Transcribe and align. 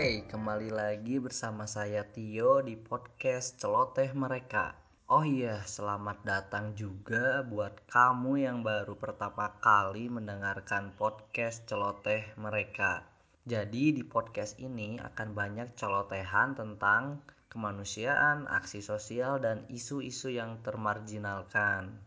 Hai, 0.00 0.24
kembali 0.24 0.72
lagi 0.72 1.20
bersama 1.20 1.68
saya 1.68 2.08
Tio 2.08 2.64
di 2.64 2.72
podcast 2.72 3.60
Celoteh 3.60 4.16
Mereka. 4.16 4.72
Oh 5.12 5.20
iya, 5.20 5.60
selamat 5.60 6.24
datang 6.24 6.72
juga 6.72 7.44
buat 7.44 7.84
kamu 7.84 8.40
yang 8.40 8.64
baru 8.64 8.96
pertama 8.96 9.60
kali 9.60 10.08
mendengarkan 10.08 10.96
podcast 10.96 11.68
Celoteh 11.68 12.32
Mereka. 12.40 13.04
Jadi 13.44 13.92
di 13.92 14.00
podcast 14.00 14.56
ini 14.56 14.96
akan 14.96 15.36
banyak 15.36 15.76
celotehan 15.76 16.56
tentang 16.56 17.20
kemanusiaan, 17.52 18.48
aksi 18.48 18.80
sosial, 18.80 19.36
dan 19.36 19.68
isu-isu 19.68 20.32
yang 20.32 20.64
termarginalkan. 20.64 22.00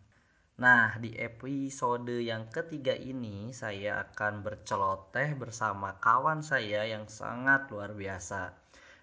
Nah, 0.63 0.95
di 0.95 1.11
episode 1.19 2.23
yang 2.23 2.47
ketiga 2.47 2.95
ini 2.95 3.51
saya 3.51 3.99
akan 4.07 4.47
berceloteh 4.47 5.35
bersama 5.35 5.99
kawan 5.99 6.39
saya 6.39 6.87
yang 6.87 7.03
sangat 7.11 7.67
luar 7.67 7.91
biasa. 7.91 8.55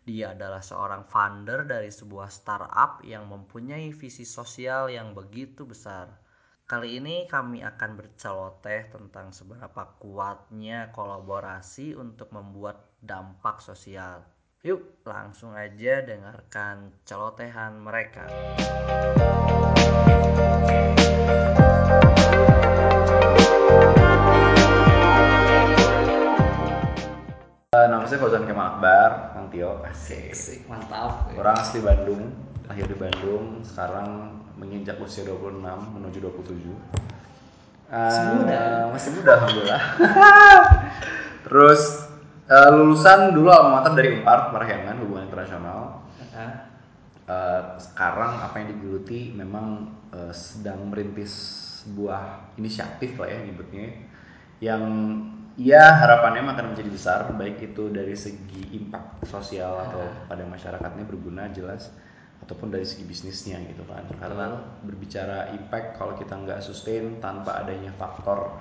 Dia 0.09 0.33
adalah 0.33 0.65
seorang 0.65 1.05
founder 1.05 1.69
dari 1.69 1.93
sebuah 1.93 2.33
startup 2.33 3.05
yang 3.05 3.29
mempunyai 3.29 3.93
visi 3.93 4.25
sosial 4.25 4.89
yang 4.89 5.13
begitu 5.13 5.69
besar. 5.69 6.09
Kali 6.65 6.97
ini 6.97 7.29
kami 7.29 7.61
akan 7.61 7.93
berceloteh 7.93 8.89
tentang 8.89 9.29
seberapa 9.29 10.01
kuatnya 10.01 10.89
kolaborasi 10.97 11.93
untuk 11.93 12.33
membuat 12.33 12.89
dampak 13.05 13.61
sosial. 13.61 14.25
Yuk, 14.65 15.05
langsung 15.05 15.53
aja 15.53 16.01
dengarkan 16.09 16.97
celotehan 17.05 17.77
mereka. 17.85 18.25
Uh, 27.81 27.89
nama 27.89 28.05
saya 28.05 28.21
Fauzan 28.21 28.45
Kemal 28.45 28.77
Akbar, 28.77 29.33
Kang 29.33 29.49
Tio. 29.49 29.81
Asik. 29.89 30.37
Asik, 30.37 30.61
mantap. 30.69 31.33
Orang 31.33 31.57
asli 31.57 31.81
Bandung, 31.81 32.29
lahir 32.69 32.85
di 32.85 32.93
Bandung, 32.93 33.65
sekarang 33.65 34.37
menginjak 34.61 35.01
usia 35.01 35.25
26 35.25 35.65
menuju 35.65 36.19
27. 36.21 36.61
Uh, 36.69 36.77
Masih 37.89 38.25
muda. 38.37 38.61
Masih 38.93 39.11
muda, 39.17 39.31
alhamdulillah. 39.33 39.83
Terus 41.49 41.83
uh, 42.53 42.69
lulusan 42.69 43.33
dulu 43.33 43.49
alma 43.49 43.81
mater 43.81 43.97
dari 43.97 44.21
Unpar, 44.21 44.53
Parahyangan, 44.53 45.01
Hubungan 45.01 45.25
Internasional. 45.33 46.05
Uh, 46.37 47.81
sekarang 47.81 48.45
apa 48.45 48.61
yang 48.61 48.77
digeluti 48.77 49.33
memang 49.33 49.89
uh, 50.13 50.29
sedang 50.37 50.93
merintis 50.93 51.33
sebuah 51.81 52.53
inisiatif 52.61 53.17
lah 53.17 53.33
ya 53.33 53.41
nyebutnya 53.41 54.05
yang 54.61 54.85
ya 55.61 56.01
harapannya 56.01 56.41
akan 56.57 56.73
menjadi 56.73 56.89
besar 56.89 57.19
baik 57.37 57.61
itu 57.61 57.93
dari 57.93 58.17
segi 58.17 58.73
impact 58.81 59.29
sosial 59.29 59.77
atau 59.77 60.01
pada 60.25 60.49
masyarakatnya 60.49 61.05
berguna 61.05 61.53
jelas 61.53 61.93
ataupun 62.41 62.73
dari 62.73 62.89
segi 62.89 63.05
bisnisnya 63.05 63.61
gitu 63.69 63.85
kan. 63.85 64.09
Karena 64.17 64.57
berbicara 64.81 65.53
impact 65.53 66.01
kalau 66.01 66.17
kita 66.17 66.33
nggak 66.33 66.65
sustain 66.65 67.21
tanpa 67.21 67.61
adanya 67.61 67.93
faktor 68.01 68.57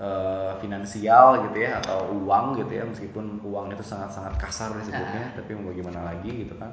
uh, 0.00 0.56
finansial 0.64 1.44
gitu 1.50 1.60
ya 1.60 1.84
atau 1.84 2.08
uang 2.16 2.56
gitu 2.64 2.72
ya 2.72 2.88
meskipun 2.88 3.44
uang 3.44 3.76
itu 3.76 3.84
sangat-sangat 3.84 4.40
kasar 4.40 4.72
disebutnya 4.80 5.36
tapi 5.36 5.52
mau 5.52 5.68
bagaimana 5.76 6.08
lagi 6.08 6.48
gitu 6.48 6.56
kan. 6.56 6.72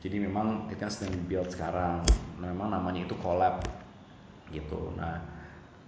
Jadi 0.00 0.16
memang 0.24 0.72
itu 0.72 0.80
yang 0.80 0.88
sedang 0.88 1.12
dibuild 1.12 1.52
sekarang. 1.52 2.00
Nah, 2.40 2.48
memang 2.48 2.72
namanya 2.72 3.04
itu 3.04 3.12
collab 3.20 3.60
gitu. 4.48 4.96
Nah 4.96 5.39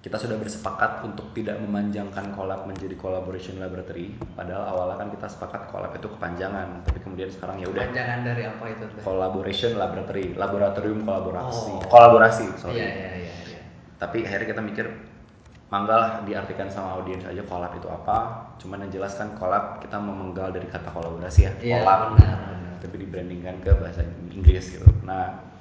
kita 0.02 0.18
sudah 0.18 0.34
bersepakat 0.34 1.06
untuk 1.06 1.30
tidak 1.30 1.62
memanjangkan 1.62 2.34
collab 2.34 2.66
menjadi 2.66 2.98
collaboration 2.98 3.56
laboratory 3.56 4.10
padahal 4.34 4.66
awalnya 4.68 4.98
kan 4.98 5.08
kita 5.08 5.26
sepakat 5.26 5.70
collab 5.70 5.94
itu 5.94 6.10
kepanjangan 6.10 6.82
tapi 6.82 6.98
kemudian 6.98 7.30
sekarang 7.30 7.56
ya 7.56 7.70
udah 7.70 7.86
Jangan 7.88 8.20
dari 8.20 8.42
apa 8.44 8.64
itu? 8.66 8.84
Collaboration 8.98 9.78
laboratory 9.78 10.34
laboratorium 10.34 11.00
kolaborasi 11.00 11.70
Oh. 11.72 11.86
kolaborasi 11.86 12.46
sorry 12.56 12.76
Iya, 12.76 12.88
iya, 12.88 13.10
iya, 13.16 13.32
iya. 13.46 13.60
tapi 13.96 14.26
akhirnya 14.26 14.48
kita 14.48 14.60
mikir 14.60 14.86
manggalah 15.68 16.20
diartikan 16.22 16.66
sama 16.66 16.98
audiens 16.98 17.22
aja 17.22 17.40
collab 17.42 17.72
itu 17.72 17.86
apa 17.86 18.16
cuman 18.58 18.82
yang 18.82 18.92
jelas 18.92 19.14
kan 19.14 19.32
collab 19.32 19.78
kita 19.78 19.96
memenggal 19.96 20.50
dari 20.50 20.66
kata 20.66 20.90
kolaborasi 20.90 21.40
ya 21.42 21.52
Iya, 21.56 21.76
collab 21.78 21.98
benar, 22.12 22.36
benar. 22.42 22.74
tapi 22.76 22.96
dibrandingkan 22.98 23.54
ke 23.60 23.70
bahasa 23.72 24.02
Inggris 24.28 24.66
gitu 24.68 24.84
nah 25.02 25.51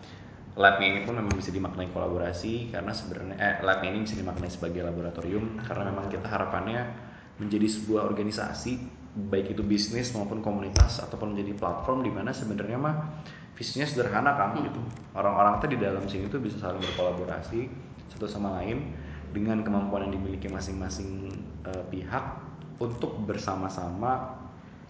labnya 0.51 0.87
ini 0.91 0.99
pun 1.07 1.15
memang 1.15 1.31
bisa 1.31 1.49
dimaknai 1.53 1.87
kolaborasi 1.95 2.75
karena 2.75 2.91
sebenarnya 2.91 3.35
eh 3.39 3.55
labnya 3.63 3.89
ini 3.95 4.03
bisa 4.03 4.19
dimaknai 4.19 4.51
sebagai 4.51 4.83
laboratorium 4.83 5.63
karena 5.63 5.87
memang 5.87 6.11
kita 6.11 6.27
harapannya 6.27 6.91
menjadi 7.39 7.71
sebuah 7.71 8.03
organisasi 8.11 8.99
baik 9.31 9.55
itu 9.55 9.63
bisnis 9.63 10.11
maupun 10.15 10.39
komunitas 10.39 11.03
ataupun 11.03 11.35
menjadi 11.35 11.55
platform 11.55 12.03
di 12.03 12.11
mana 12.11 12.31
sebenarnya 12.31 12.79
mah 12.79 12.95
visinya 13.55 13.83
sederhana 13.83 14.35
kan 14.35 14.55
gitu. 14.59 14.79
Orang-orang 15.15 15.59
tuh 15.59 15.69
di 15.71 15.77
dalam 15.79 16.03
sini 16.07 16.31
tuh 16.31 16.39
bisa 16.39 16.59
saling 16.59 16.79
berkolaborasi 16.79 17.67
satu 18.11 18.27
sama 18.27 18.59
lain 18.59 18.91
dengan 19.31 19.63
kemampuan 19.63 20.07
yang 20.07 20.19
dimiliki 20.19 20.47
masing-masing 20.47 21.31
eh, 21.67 21.83
pihak 21.91 22.23
untuk 22.79 23.19
bersama-sama 23.23 24.39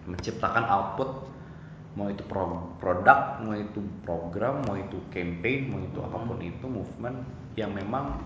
menciptakan 0.06 0.66
output 0.66 1.30
mau 1.92 2.08
itu 2.08 2.24
pro- 2.24 2.72
produk, 2.80 3.36
mau 3.44 3.52
itu 3.52 3.80
program, 4.00 4.64
mau 4.64 4.76
itu 4.76 4.96
campaign, 5.12 5.60
mau 5.68 5.80
itu 5.80 5.98
apa 6.00 6.18
pun 6.24 6.38
itu 6.40 6.64
movement 6.64 7.16
yang 7.52 7.76
memang 7.76 8.24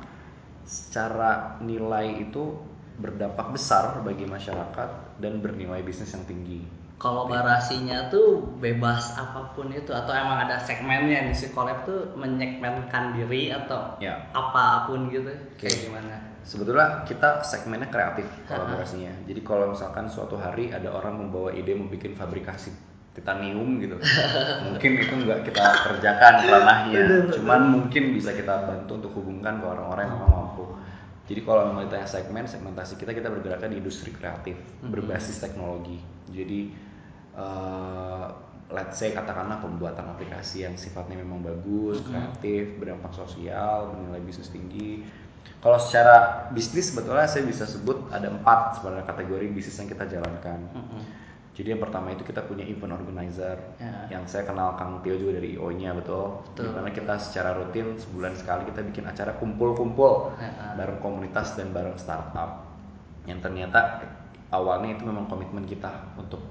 secara 0.63 1.59
nilai 1.59 2.27
itu 2.27 2.55
berdampak 2.97 3.53
besar 3.53 4.01
bagi 4.03 4.25
masyarakat 4.25 5.21
dan 5.21 5.43
bernilai 5.43 5.83
bisnis 5.85 6.15
yang 6.15 6.25
tinggi. 6.25 6.65
Kolaborasinya 6.97 8.09
tuh 8.09 8.41
bebas 8.57 9.13
apa 9.21 9.53
pun 9.53 9.69
itu 9.69 9.93
atau 9.93 10.17
emang 10.17 10.49
ada 10.49 10.57
segmennya 10.57 11.29
nih 11.29 11.37
si 11.37 11.53
collab 11.53 11.85
tuh 11.85 12.17
menyegmenkan 12.17 13.13
diri 13.13 13.53
atau 13.53 14.01
Ya. 14.01 14.17
apa 14.33 14.89
pun 14.89 15.13
gitu 15.13 15.29
Oke. 15.29 15.69
kayak 15.69 15.77
gimana? 15.87 16.17
Sebetulnya 16.41 17.05
kita 17.05 17.45
segmennya 17.45 17.93
kreatif 17.93 18.25
kolaborasinya. 18.49 19.13
Jadi 19.29 19.41
kalau 19.45 19.77
misalkan 19.77 20.09
suatu 20.09 20.41
hari 20.41 20.73
ada 20.73 20.89
orang 20.89 21.21
membawa 21.21 21.53
ide 21.53 21.77
membuat 21.77 22.17
fabrikasi 22.17 22.73
titanium 23.17 23.81
gitu, 23.81 23.97
mungkin 24.69 24.91
itu 25.01 25.15
nggak 25.25 25.41
kita 25.49 25.65
kerjakan 25.89 26.35
ranahnya. 26.45 27.01
Cuman 27.33 27.61
mungkin 27.73 28.13
bisa 28.13 28.37
kita 28.37 28.69
bantu 28.69 29.01
untuk 29.01 29.13
hubungkan 29.17 29.59
ke 29.59 29.67
orang-orang 29.67 30.05
yang 30.07 30.15
memang 30.21 30.33
mampu. 30.37 30.65
Jadi 31.27 31.41
kalau 31.43 31.73
memang 31.73 31.91
ditanya 31.91 32.07
segmen, 32.07 32.45
segmentasi 32.47 33.01
kita 33.01 33.11
kita 33.17 33.33
bergeraknya 33.33 33.75
di 33.75 33.83
industri 33.83 34.15
kreatif 34.15 34.55
berbasis 34.85 35.43
teknologi. 35.43 35.99
Jadi 36.31 36.71
eh, 37.35 38.27
let's 38.71 38.99
say 38.99 39.15
katakanlah 39.15 39.63
pembuatan 39.63 40.07
aplikasi 40.11 40.67
yang 40.67 40.75
sifatnya 40.75 41.19
memang 41.19 41.43
bagus, 41.43 42.03
kreatif, 42.07 42.79
berdampak 42.79 43.15
sosial, 43.15 43.95
bernilai 43.95 44.23
bisnis 44.23 44.51
tinggi. 44.51 45.07
Kalau 45.63 45.79
secara 45.83 46.47
bisnis 46.55 46.95
sebetulnya 46.95 47.27
saya 47.27 47.43
bisa 47.47 47.67
sebut 47.67 48.11
ada 48.15 48.31
empat 48.31 48.79
sebenarnya 48.79 49.07
kategori 49.07 49.47
bisnis 49.51 49.79
yang 49.83 49.89
kita 49.91 50.05
jalankan. 50.07 50.59
Jadi 51.57 51.73
yang 51.73 51.81
pertama 51.81 52.13
itu 52.13 52.21
kita 52.21 52.45
punya 52.45 52.69
event 52.69 53.01
organizer 53.01 53.57
Ya. 53.81 54.21
yang 54.21 54.29
saya 54.29 54.45
kenal 54.45 54.77
Kang 54.77 55.01
Tio 55.01 55.17
juga 55.17 55.41
dari 55.41 55.57
IO-nya 55.57 55.97
betul. 55.97 56.45
Betul. 56.53 56.69
Di 56.69 56.71
mana 56.77 56.89
kita 56.93 57.17
secara 57.17 57.57
rutin 57.57 57.97
sebulan 57.97 58.37
sekali 58.37 58.69
kita 58.69 58.85
bikin 58.85 59.09
acara 59.09 59.33
kumpul-kumpul 59.41 60.37
Ya. 60.37 60.77
bareng 60.77 61.01
komunitas 61.01 61.57
dan 61.57 61.73
bareng 61.73 61.97
startup. 61.97 62.69
Yang 63.25 63.49
ternyata 63.49 64.05
awalnya 64.53 65.01
itu 65.01 65.09
memang 65.09 65.25
komitmen 65.27 65.65
kita 65.65 66.13
untuk 66.21 66.45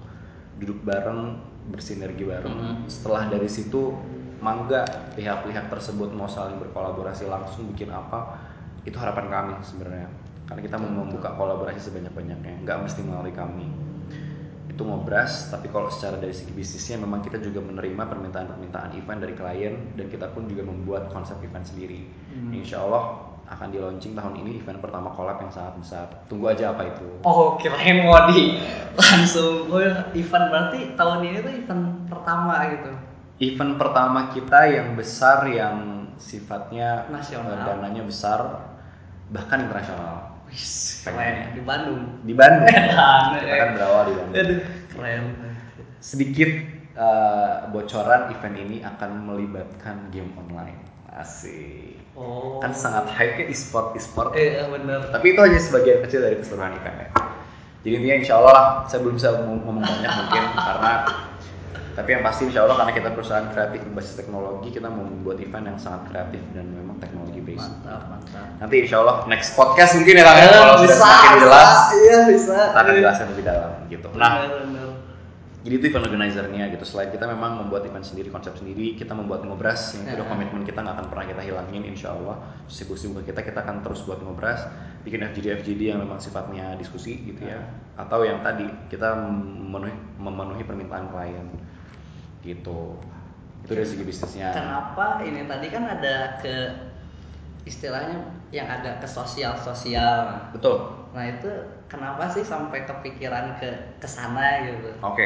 duduk 0.57 0.81
bareng 0.81 1.37
bersinergi 1.69 2.25
bareng. 2.25 2.55
Mhm. 2.57 2.75
Setelah 2.89 3.29
dari 3.29 3.45
situ 3.45 3.93
mangga 4.41 4.83
pihak-pihak 5.13 5.69
tersebut 5.69 6.09
mau 6.17 6.25
saling 6.25 6.57
berkolaborasi 6.59 7.29
langsung 7.29 7.69
bikin 7.71 7.89
apa 7.89 8.35
itu 8.85 8.93
harapan 8.97 9.25
kami 9.31 9.53
sebenarnya 9.65 10.05
karena 10.45 10.61
kita 10.61 10.77
mau 10.77 11.01
membuka 11.01 11.33
kolaborasi 11.33 11.81
sebanyak-banyaknya 11.81 12.61
nggak 12.61 12.77
mesti 12.85 13.01
melalui 13.01 13.33
kami 13.33 13.65
itu 14.75 14.83
ngobras 14.83 15.47
tapi 15.47 15.71
kalau 15.71 15.87
secara 15.87 16.19
dari 16.19 16.35
segi 16.35 16.51
bisnisnya 16.51 16.99
memang 16.99 17.23
kita 17.23 17.39
juga 17.39 17.63
menerima 17.63 18.03
permintaan-permintaan 18.11 18.91
event 18.99 19.19
dari 19.23 19.33
klien 19.33 19.73
dan 19.95 20.11
kita 20.11 20.27
pun 20.35 20.51
juga 20.51 20.67
membuat 20.67 21.07
konsep 21.15 21.39
event 21.39 21.63
sendiri. 21.63 22.03
Insya 22.51 22.83
Allah 22.83 23.31
akan 23.45 23.71
di 23.71 23.77
launching 23.79 24.17
tahun 24.17 24.41
ini 24.43 24.59
event 24.59 24.83
pertama 24.83 25.13
collab 25.15 25.39
yang 25.39 25.53
sangat 25.53 25.79
besar. 25.79 26.05
Tunggu 26.27 26.51
aja 26.51 26.75
apa 26.75 26.91
itu. 26.91 27.07
Oh 27.23 27.55
kirain 27.55 28.03
mau 28.03 28.27
di 28.27 28.59
langsung 28.99 29.71
gue 29.71 29.87
event 30.19 30.45
berarti 30.51 30.99
tahun 30.99 31.19
ini 31.23 31.37
tuh 31.39 31.53
event 31.55 31.83
pertama 32.11 32.53
gitu. 32.75 32.91
event 33.35 33.75
pertama 33.75 34.31
kita 34.31 34.63
yang 34.71 34.95
besar 34.95 35.43
yang 35.51 36.07
sifatnya 36.15 37.03
Nasional. 37.11 37.51
eh, 37.51 37.59
dananya 37.67 38.03
besar 38.07 38.39
bahkan 39.27 39.67
internasional 39.67 40.24
Wis, 40.47 41.01
keren 41.01 41.51
di 41.51 41.61
Bandung. 41.61 42.21
di 42.21 42.33
Bandung 42.33 42.69
kita 43.35 43.55
kan 43.55 43.69
berawal 43.73 44.01
di 44.05 44.13
Bandung 44.13 44.35
Aduh, 44.35 44.59
keren. 44.89 45.23
sedikit 45.99 46.49
eh, 46.95 47.53
bocoran 47.69 48.29
event 48.29 48.55
ini 48.57 48.77
akan 48.81 49.09
melibatkan 49.23 50.09
game 50.09 50.31
online 50.35 50.79
asik 51.11 51.97
Oh. 52.15 52.63
kan 52.63 52.71
sangat 52.71 53.11
hype 53.11 53.35
ya 53.35 53.45
e-sport 53.45 53.91
e-sport 53.91 54.31
Eh 54.33 54.63
bener. 54.65 55.11
tapi 55.11 55.35
itu 55.35 55.39
hanya 55.41 55.59
sebagian 55.59 55.99
kecil 55.99 56.23
dari 56.23 56.39
keseluruhan 56.39 56.71
eventnya 56.73 57.11
jadi 57.83 57.91
intinya 57.93 58.17
insya 58.17 58.33
Allah 58.39 58.53
lah 58.55 58.65
saya 58.85 59.03
belum 59.03 59.19
bisa 59.19 59.35
ngomong 59.35 59.83
banyak 59.83 60.11
mungkin 60.15 60.43
karena 60.55 60.91
tapi 61.95 62.11
yang 62.11 62.21
pasti 62.21 62.45
insya 62.45 62.67
Allah 62.67 62.75
karena 62.75 62.91
kita 62.91 63.09
perusahaan 63.15 63.47
kreatif 63.49 63.79
berbasis 63.87 64.19
teknologi 64.19 64.67
kita 64.69 64.91
mau 64.91 65.01
membuat 65.01 65.39
event 65.39 65.65
yang 65.65 65.79
sangat 65.79 66.11
kreatif 66.11 66.43
dan 66.51 66.67
memang 66.67 66.99
teknologi 66.99 67.39
based. 67.39 67.71
Mantap 67.71 68.11
mantap. 68.11 68.47
Nanti 68.59 68.75
insya 68.83 68.99
Allah 68.99 69.23
next 69.25 69.55
podcast 69.55 69.95
mungkin 69.95 70.13
ya 70.13 70.23
ya. 70.27 70.43
Eh, 70.43 70.51
kalau 70.51 70.75
sudah 70.83 70.97
semakin 70.99 71.31
jelas 71.39 71.71
iya 71.95 72.17
bisa. 72.27 72.55
kita 72.67 72.77
akan 72.77 72.93
jelasin 72.93 73.25
lebih 73.31 73.45
dalam 73.47 73.71
gitu. 73.87 74.07
Nah 74.13 74.31
Bener, 74.43 74.59
bener. 74.67 74.89
jadi 75.63 75.73
itu 75.73 75.85
event 75.87 76.05
organizernya 76.05 76.63
gitu. 76.69 76.83
Selain 76.83 77.09
kita 77.09 77.25
memang 77.25 77.51
membuat 77.63 77.87
event 77.87 78.03
sendiri 78.03 78.27
konsep 78.27 78.53
sendiri 78.53 78.93
kita 78.93 79.15
membuat 79.15 79.41
ngobras 79.41 79.95
yang 79.95 80.03
itu 80.03 80.13
udah 80.19 80.27
Ya. 80.27 80.31
komitmen 80.35 80.61
kita 80.61 80.79
nggak 80.83 80.95
akan 80.99 81.07
pernah 81.07 81.25
kita 81.25 81.41
hilangin 81.41 81.83
insya 81.87 82.11
Allah. 82.11 82.37
Sibuk-sibuk 82.67 83.23
kita 83.23 83.39
kita 83.39 83.63
akan 83.63 83.81
terus 83.81 84.03
buat 84.03 84.19
ngobras 84.19 84.67
bikin 85.01 85.23
FGD 85.23 85.63
FGD 85.63 85.95
yang 85.95 86.03
memang 86.03 86.19
sifatnya 86.19 86.75
diskusi 86.75 87.23
gitu 87.23 87.47
ya. 87.47 87.63
Atau 87.95 88.27
yang 88.27 88.43
tadi 88.43 88.67
kita 88.91 89.15
memenuhi 89.15 89.95
memenuhi 90.19 90.61
permintaan 90.61 91.07
klien 91.07 91.47
gitu 92.45 92.95
itu 93.65 93.71
dari 93.73 93.87
segi 93.87 94.03
bisnisnya 94.05 94.53
kenapa 94.53 95.25
ini 95.25 95.49
tadi 95.49 95.67
kan 95.73 95.83
ada 95.89 96.37
ke 96.37 96.55
istilahnya 97.65 98.21
yang 98.53 98.69
agak 98.69 99.01
ke 99.01 99.07
sosial 99.09 99.57
sosial 99.57 100.37
betul 100.53 101.09
nah 101.11 101.25
itu 101.25 101.49
kenapa 101.89 102.29
sih 102.29 102.45
sampai 102.45 102.85
kepikiran 102.85 103.57
ke 103.57 103.69
ke 103.97 104.07
sana 104.07 104.67
gitu 104.67 104.89
Oke, 105.01 105.25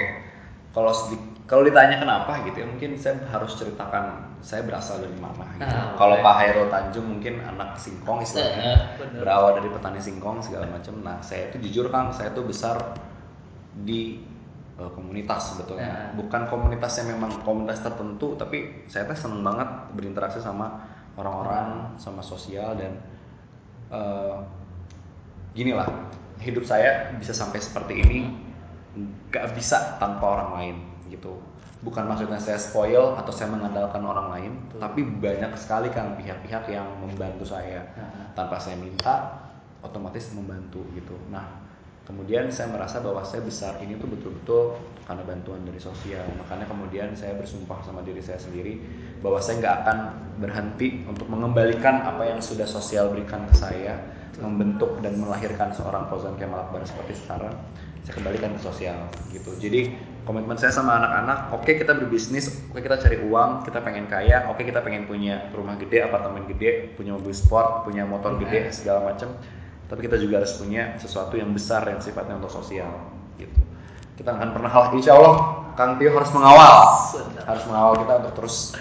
kalau 0.71 0.93
sedi- 0.93 1.19
kalau 1.49 1.65
ditanya 1.65 1.97
kenapa 1.97 2.45
gitu 2.45 2.61
ya, 2.61 2.67
mungkin 2.69 2.93
saya 2.93 3.17
harus 3.25 3.57
ceritakan 3.57 4.21
saya 4.37 4.61
berasal 4.69 5.01
dari 5.01 5.17
mana. 5.17 5.49
Gitu. 5.57 5.65
Ah, 5.65 5.97
kalau. 5.97 6.21
Pak 6.21 6.35
Hairul 6.37 6.69
Tanjung 6.69 7.17
mungkin 7.17 7.41
anak 7.41 7.73
singkong 7.73 8.21
Eh, 8.21 8.25
istilahnya, 8.29 8.93
bener. 9.01 9.17
berawal 9.25 9.57
dari 9.57 9.65
petani 9.73 9.97
singkong 9.97 10.45
segala 10.45 10.69
macam. 10.69 11.01
Nah, 11.01 11.17
saya 11.25 11.49
itu 11.49 11.57
jujur 11.65 11.89
Kang, 11.89 12.13
saya 12.13 12.29
tuh 12.37 12.45
besar 12.45 12.77
di 13.81 14.21
eh, 14.79 14.91
komunitas 14.95 15.55
sebetulnya. 15.55 15.91
Ya. 15.91 16.15
Bukan 16.15 16.47
komunitas 16.47 17.03
yang 17.03 17.19
memang 17.19 17.43
komunitas 17.43 17.83
tertentu, 17.83 18.39
tapi 18.39 18.87
saya 18.87 19.03
tuh 19.05 19.19
seneng 19.19 19.43
banget 19.43 19.67
berinteraksi 19.93 20.39
sama 20.39 20.79
orang-orang, 21.19 21.99
sama 21.99 22.23
sosial 22.23 22.79
dan 22.79 22.95
eh, 23.91 24.37
gini 25.53 25.75
lah 25.75 25.87
hidup 26.39 26.63
saya 26.63 27.11
bisa 27.19 27.35
sampai 27.35 27.59
seperti 27.59 27.99
ini 27.99 28.19
nggak 29.29 29.53
bisa 29.53 29.99
tanpa 29.99 30.39
orang 30.39 30.49
lain 30.55 30.75
gitu 31.11 31.35
bukan 31.79 32.07
maksudnya 32.07 32.39
saya 32.39 32.59
spoil 32.59 33.15
atau 33.15 33.31
saya 33.31 33.51
mengandalkan 33.51 34.03
orang 34.03 34.27
lain 34.35 34.51
Betul. 34.67 34.79
tapi 34.83 35.01
banyak 35.03 35.51
sekali 35.55 35.87
kan 35.91 36.15
pihak-pihak 36.19 36.67
yang 36.71 36.87
membantu 36.99 37.47
saya 37.47 37.83
Nah, 37.95 38.35
tanpa 38.35 38.59
saya 38.59 38.75
minta 38.75 39.39
otomatis 39.79 40.35
membantu 40.35 40.83
gitu 40.95 41.15
nah 41.31 41.47
kemudian 42.09 42.49
saya 42.49 42.73
merasa 42.73 42.97
bahwa 43.05 43.21
saya 43.21 43.45
besar 43.45 43.77
ini 43.85 43.93
tuh 44.01 44.09
betul-betul 44.09 44.81
karena 45.05 45.21
bantuan 45.21 45.61
dari 45.61 45.77
sosial. 45.77 46.25
Makanya 46.41 46.65
kemudian 46.65 47.13
saya 47.13 47.37
bersumpah 47.37 47.85
sama 47.85 48.01
diri 48.01 48.17
saya 48.17 48.41
sendiri 48.41 48.81
bahwa 49.21 49.37
saya 49.37 49.61
nggak 49.61 49.75
akan 49.85 49.97
berhenti 50.41 51.05
untuk 51.05 51.29
mengembalikan 51.29 52.01
apa 52.01 52.25
yang 52.25 52.41
sudah 52.41 52.65
sosial 52.65 53.13
berikan 53.13 53.45
ke 53.45 53.53
saya 53.53 54.01
membentuk 54.41 54.97
dan 55.05 55.21
melahirkan 55.21 55.69
seorang 55.69 56.09
Fauzan 56.09 56.33
Kemal 56.41 56.65
Akbar 56.65 56.81
seperti 56.81 57.13
sekarang 57.21 57.53
saya 58.01 58.13
kembalikan 58.17 58.57
ke 58.57 58.61
sosial 58.65 58.97
gitu. 59.29 59.53
Jadi 59.61 59.93
komitmen 60.25 60.57
saya 60.57 60.73
sama 60.73 60.97
anak-anak 60.97 61.53
oke 61.57 61.71
kita 61.73 61.93
berbisnis 61.93 62.49
oke 62.69 62.81
kita 62.81 63.01
cari 63.01 63.17
uang 63.21 63.65
kita 63.65 63.81
pengen 63.81 64.05
kaya 64.05 64.45
oke 64.45 64.61
kita 64.61 64.81
pengen 64.85 65.09
punya 65.09 65.49
rumah 65.57 65.73
gede 65.81 66.05
apartemen 66.05 66.45
gede 66.45 66.93
punya 66.93 67.17
mobil 67.17 67.33
sport 67.33 67.89
punya 67.89 68.05
motor 68.05 68.37
gede 68.37 68.69
segala 68.69 69.09
macam 69.09 69.33
tapi 69.89 70.05
kita 70.05 70.21
juga 70.21 70.45
harus 70.45 70.53
punya 70.55 70.95
sesuatu 71.01 71.33
yang 71.33 71.49
besar 71.49 71.81
yang 71.89 71.97
sifatnya 71.97 72.37
untuk 72.37 72.53
sosial 72.53 73.09
gitu. 73.41 73.57
Kita 74.21 74.37
akan 74.37 74.53
pernah 74.53 74.69
kalah. 74.69 74.93
Insya 74.93 75.17
Allah 75.17 75.65
Kang 75.73 75.97
Tio 75.97 76.13
harus 76.13 76.29
mengawal. 76.29 76.73
Sedap. 77.09 77.43
harus 77.49 77.63
mengawal 77.65 77.93
kita 77.97 78.13
untuk 78.21 78.33
terus 78.37 78.77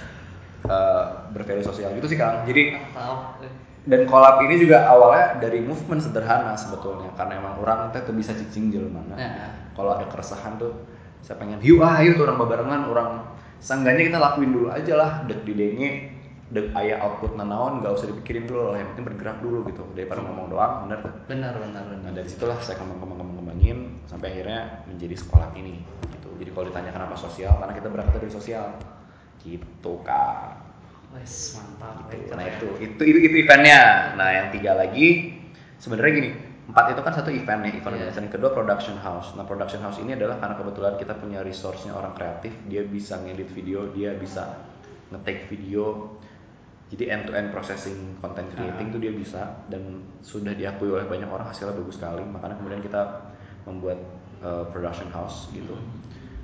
uh, 0.69 1.33
bervalue 1.33 1.65
sosial. 1.65 1.97
Gitu 1.97 2.13
sih 2.13 2.19
Kang. 2.21 2.45
Jadi 2.45 2.77
dan 3.89 4.05
collab 4.05 4.45
ini 4.45 4.61
juga 4.61 4.85
awalnya 4.85 5.41
dari 5.41 5.65
movement 5.65 6.05
sederhana 6.05 6.53
sebetulnya. 6.61 7.09
Karena 7.17 7.41
emang 7.41 7.57
orang 7.65 7.89
teh 7.97 8.05
tuh 8.05 8.13
bisa 8.13 8.37
cicing 8.37 8.69
jalan 8.69 8.93
mana 8.93 9.17
Nah. 9.17 9.51
kalau 9.73 9.97
ada 9.97 10.05
keresahan 10.13 10.61
tuh 10.61 10.77
saya 11.25 11.41
pengen 11.41 11.59
hiu 11.65 11.83
ah 11.83 11.99
tuh 11.99 12.25
orang 12.29 12.39
babarengan 12.39 12.83
orang 12.91 13.11
seenggaknya 13.59 14.07
kita 14.07 14.19
lakuin 14.23 14.51
dulu 14.55 14.69
aja 14.71 14.95
lah 14.95 15.11
dek 15.27 15.43
di 15.43 15.53
dengi 15.55 15.91
dek 16.49 16.73
ayah 16.81 17.05
output 17.05 17.37
nanaon 17.37 17.85
nggak 17.85 17.93
usah 17.93 18.09
dipikirin 18.09 18.49
dulu 18.49 18.73
lah 18.73 18.81
yang 18.81 18.89
penting 18.97 19.05
bergerak 19.13 19.39
dulu 19.45 19.69
gitu 19.69 19.85
daripada 19.93 20.25
ngomong 20.25 20.49
doang 20.49 20.89
bener 20.89 20.99
tuh 21.05 21.13
benar 21.29 21.53
benar 21.61 21.85
nah 21.85 21.93
benar 21.93 22.13
dari 22.17 22.29
situlah 22.29 22.57
saya 22.65 22.81
kembang 22.81 23.05
kembang 23.05 23.21
kembang 23.21 23.37
kembangin 23.45 23.79
sampai 24.09 24.27
akhirnya 24.33 24.61
menjadi 24.89 25.15
sekolah 25.21 25.53
ini 25.61 25.85
gitu 26.17 26.29
jadi 26.41 26.51
kalau 26.57 26.65
ditanya 26.73 26.91
kenapa 26.97 27.15
sosial 27.21 27.53
karena 27.61 27.75
kita 27.77 27.89
berangkat 27.93 28.15
dari 28.17 28.33
sosial 28.33 28.65
gitu 29.45 29.93
kak 30.03 30.69
wes 31.17 31.57
mantap 31.57 32.09
Gitu. 32.13 32.33
Nah 32.37 32.45
itu, 32.45 32.69
itu 32.85 33.03
itu 33.05 33.19
itu 33.25 33.37
eventnya. 33.45 34.13
Nah 34.17 34.29
yang 34.29 34.47
tiga 34.53 34.77
lagi 34.77 35.33
sebenarnya 35.81 36.13
gini, 36.21 36.31
empat 36.69 36.93
itu 36.93 37.01
kan 37.01 37.13
satu 37.17 37.31
event 37.33 37.65
ya, 37.65 37.71
event 37.81 37.95
Iya. 37.97 38.13
organizer. 38.13 38.21
Yang 38.29 38.33
kedua 38.37 38.51
production 38.53 38.97
house. 39.01 39.33
Nah 39.37 39.45
production 39.49 39.81
house 39.81 39.97
ini 40.01 40.13
adalah 40.17 40.37
karena 40.37 40.61
kebetulan 40.61 40.95
kita 41.01 41.17
punya 41.17 41.41
resource-nya 41.41 41.97
orang 41.97 42.13
kreatif, 42.13 42.53
dia 42.69 42.85
bisa 42.85 43.17
ngedit 43.25 43.49
video, 43.53 43.89
dia 43.97 44.13
bisa 44.17 44.69
nge-take 45.13 45.49
video. 45.49 46.13
Jadi 46.89 47.05
end 47.13 47.29
to 47.29 47.37
end 47.37 47.53
processing 47.53 48.17
content 48.25 48.49
creating 48.57 48.89
itu 48.89 48.99
dia 48.99 49.13
bisa 49.13 49.43
dan 49.69 50.01
sudah 50.25 50.57
diakui 50.57 50.89
oleh 50.89 51.05
banyak 51.05 51.29
orang 51.29 51.45
hasilnya 51.45 51.77
bagus 51.77 52.01
sekali. 52.01 52.25
Makanya 52.25 52.57
kemudian 52.57 52.81
kita 52.81 53.29
membuat 53.69 54.01
uh, 54.41 54.65
production 54.73 55.13
house 55.13 55.53
gitu. 55.53 55.77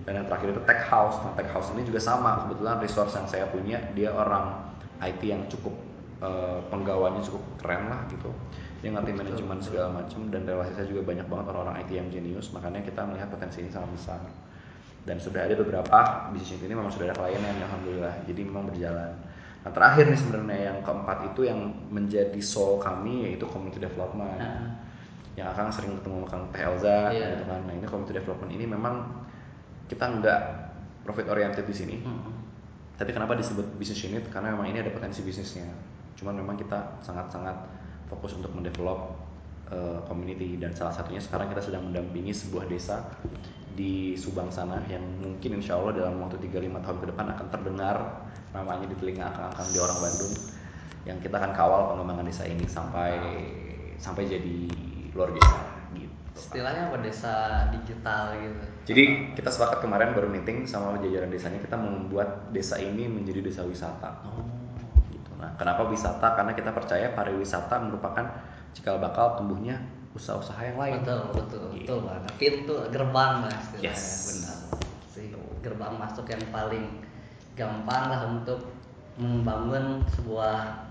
Dan 0.05 0.21
yang 0.21 0.27
terakhir 0.29 0.53
itu 0.53 0.63
tech 0.69 0.85
house. 0.85 1.17
Nah, 1.25 1.33
tech 1.33 1.49
house 1.49 1.73
ini 1.73 1.83
juga 1.89 1.97
sama. 1.97 2.45
Kebetulan 2.45 2.77
resource 2.77 3.17
yang 3.17 3.25
saya 3.25 3.49
punya, 3.49 3.81
dia 3.97 4.13
orang 4.13 4.53
IT 5.01 5.21
yang 5.25 5.43
cukup 5.49 5.75
eh, 6.21 6.61
penggawanya 6.69 7.25
cukup 7.25 7.43
keren 7.57 7.89
lah 7.89 8.05
gitu. 8.13 8.29
Dia 8.85 8.93
ngerti 8.93 9.17
manajemen 9.17 9.59
segala 9.65 9.89
macam 10.05 10.29
dan 10.29 10.45
relasi 10.45 10.77
saya 10.77 10.87
juga 10.93 11.09
banyak 11.09 11.25
banget 11.25 11.47
orang-orang 11.49 11.77
IT 11.81 11.91
yang 11.97 12.09
jenius. 12.13 12.53
Makanya 12.53 12.85
kita 12.85 13.01
melihat 13.09 13.33
potensi 13.33 13.65
ini 13.65 13.73
sangat 13.73 13.91
besar. 13.97 14.21
Dan 15.05 15.17
sudah 15.21 15.45
ada 15.49 15.57
beberapa 15.57 16.29
bisnis 16.33 16.61
ini 16.65 16.73
memang 16.77 16.93
sudah 16.93 17.09
ada 17.13 17.17
kliennya 17.17 17.49
yang 17.49 17.65
alhamdulillah. 17.65 18.15
Jadi 18.29 18.41
memang 18.45 18.69
berjalan. 18.69 19.13
Nah 19.65 19.73
terakhir 19.73 20.13
nih 20.13 20.19
sebenarnya 20.21 20.59
yang 20.71 20.79
keempat 20.85 21.33
itu 21.33 21.49
yang 21.49 21.59
menjadi 21.89 22.37
soul 22.39 22.77
kami 22.77 23.33
yaitu 23.33 23.49
community 23.49 23.81
development 23.81 24.37
Nah, 24.37 24.77
yang 25.35 25.51
akan 25.51 25.67
sering 25.67 25.99
ketemu 25.99 26.23
sama 26.23 26.29
Kang 26.31 26.45
Teh 26.55 26.63
Elza 26.63 27.11
Iya. 27.11 27.35
gitu 27.35 27.45
kan. 27.51 27.61
Nah, 27.67 27.75
ini 27.75 27.83
community 27.83 28.15
development 28.15 28.51
ini 28.55 28.65
memang 28.71 28.95
kita 29.91 30.05
nggak 30.21 30.41
profit 31.03 31.27
oriented 31.27 31.67
di 31.67 31.75
sini. 31.75 31.97
mm-mm. 32.01 32.33
Tapi 32.95 33.11
kenapa 33.11 33.35
disebut 33.35 33.75
business 33.75 34.07
unit? 34.07 34.23
Karena 34.31 34.55
memang 34.55 34.71
ini 34.71 34.79
ada 34.79 34.95
potensi 34.95 35.27
bisnisnya. 35.27 35.67
Cuman 36.15 36.39
memang 36.39 36.55
kita 36.55 37.03
sangat-sangat 37.03 37.57
fokus 38.07 38.39
untuk 38.39 38.55
mendevelop 38.55 39.19
uh, 39.75 39.99
community 40.07 40.55
dan 40.63 40.71
salah 40.71 40.95
satunya 40.95 41.19
sekarang 41.19 41.51
kita 41.51 41.59
sedang 41.59 41.83
mendampingi 41.91 42.31
sebuah 42.31 42.71
desa 42.71 43.03
di 43.75 44.15
Subang 44.15 44.49
sana 44.55 44.79
yang 44.87 45.03
mungkin 45.19 45.59
insya 45.59 45.75
Allah 45.75 45.93
dalam 45.99 46.23
waktu 46.23 46.39
3-5 46.47 46.79
tahun 46.79 46.99
ke 47.03 47.07
depan 47.11 47.27
akan 47.35 47.47
terdengar 47.51 47.97
namanya 48.55 48.87
di 48.87 48.97
telinga 48.97 49.35
akang-akang 49.35 49.69
di 49.75 49.79
orang 49.83 49.99
Bandung 49.99 50.35
yang 51.05 51.19
kita 51.21 51.37
akan 51.37 51.53
kawal 51.53 51.81
pengembangan 51.93 52.25
desa 52.31 52.47
ini 52.47 52.65
sampai 52.65 53.19
sampai 53.99 54.25
jadi 54.31 54.59
luar 55.13 55.35
biasa 55.35 55.59
gitu. 55.99 56.15
istilahnya 56.39 56.91
apa 56.91 56.99
desa 57.03 57.35
digital 57.75 58.35
gitu 58.41 58.65
Jadi 58.85 59.05
kita 59.33 59.49
sepakat 59.49 59.81
kemarin 59.81 60.13
baru 60.13 60.29
meeting 60.29 60.69
sama 60.69 61.01
jajaran 61.01 61.33
desanya 61.33 61.57
kita 61.65 61.73
membuat 61.73 62.53
desa 62.53 62.77
ini 62.77 63.09
menjadi 63.09 63.41
desa 63.41 63.65
wisata. 63.65 64.21
oh 64.29 64.45
Gitu. 65.09 65.33
Nah, 65.41 65.57
kenapa 65.57 65.89
wisata? 65.89 66.37
Karena 66.37 66.53
kita 66.53 66.69
percaya 66.69 67.17
pariwisata 67.17 67.81
merupakan 67.81 68.29
cikal 68.77 69.01
bakal 69.01 69.41
tumbuhnya 69.41 69.81
usaha-usaha 70.15 70.63
yang 70.63 70.79
lain. 70.79 70.93
betul 71.03 71.21
betul 71.35 71.65
Gitu. 71.75 71.83
betul 71.83 71.99
banget 72.07 72.33
pintu 72.39 72.75
gerbang 72.89 73.33
lah 73.43 73.53
istilahnya 73.53 73.91
Yes. 73.91 74.03
benar 74.31 74.57
sih 75.11 75.27
gerbang 75.61 75.95
masuk 75.95 76.27
yang 76.27 76.43
paling 76.49 76.87
gampang 77.55 78.05
lah 78.09 78.21
untuk 78.27 78.61
membangun 79.15 80.03
sebuah 80.11 80.87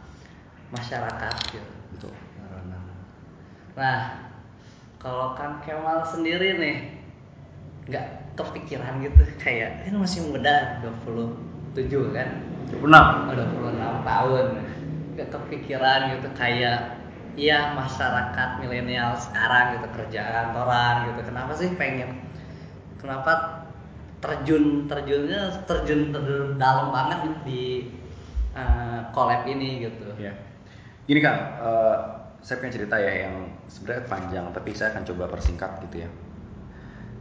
masyarakat 0.69 1.35
gitu 1.51 1.71
Betul. 1.93 2.13
Nah, 3.73 4.29
kalau 4.97 5.33
Kang 5.33 5.59
Kemal 5.59 6.03
sendiri 6.03 6.55
nih 6.57 6.77
nggak 7.83 8.05
kepikiran 8.33 9.03
gitu 9.03 9.23
kayak 9.37 9.83
ini 9.83 9.97
masih 9.97 10.23
muda 10.25 10.79
27 11.75 12.15
kan 12.15 12.29
Benar. 12.73 13.05
oh, 13.27 13.33
26 13.35 14.07
tahun 14.07 14.45
nggak 15.13 15.29
kepikiran 15.29 15.99
gitu 16.15 16.27
kayak 16.33 17.02
iya 17.33 17.73
masyarakat 17.73 18.61
milenial 18.61 19.17
sekarang 19.17 19.79
gitu 19.79 19.87
kerja 19.93 20.21
kantoran 20.21 20.95
gitu. 21.09 21.21
Kenapa 21.29 21.51
sih 21.57 21.69
pengen 21.73 22.21
kenapa 23.01 23.63
terjun 24.23 24.87
terjunnya 24.87 25.51
terjun 25.67 26.15
terjun 26.15 26.55
dalam 26.55 26.93
banget 26.93 27.21
di 27.43 27.91
eh, 28.53 28.99
collab 29.11 29.43
ini 29.49 29.89
gitu? 29.89 30.13
Ya. 30.21 30.33
Gini 31.03 31.19
Kang, 31.19 31.39
eh, 31.59 31.97
saya 32.39 32.59
punya 32.61 32.73
cerita 32.75 32.95
ya 32.99 33.27
yang 33.27 33.35
sebenarnya 33.67 34.03
panjang 34.07 34.45
tapi 34.53 34.69
saya 34.75 34.95
akan 34.95 35.03
coba 35.07 35.23
persingkat 35.31 35.71
gitu 35.89 36.05
ya. 36.05 36.09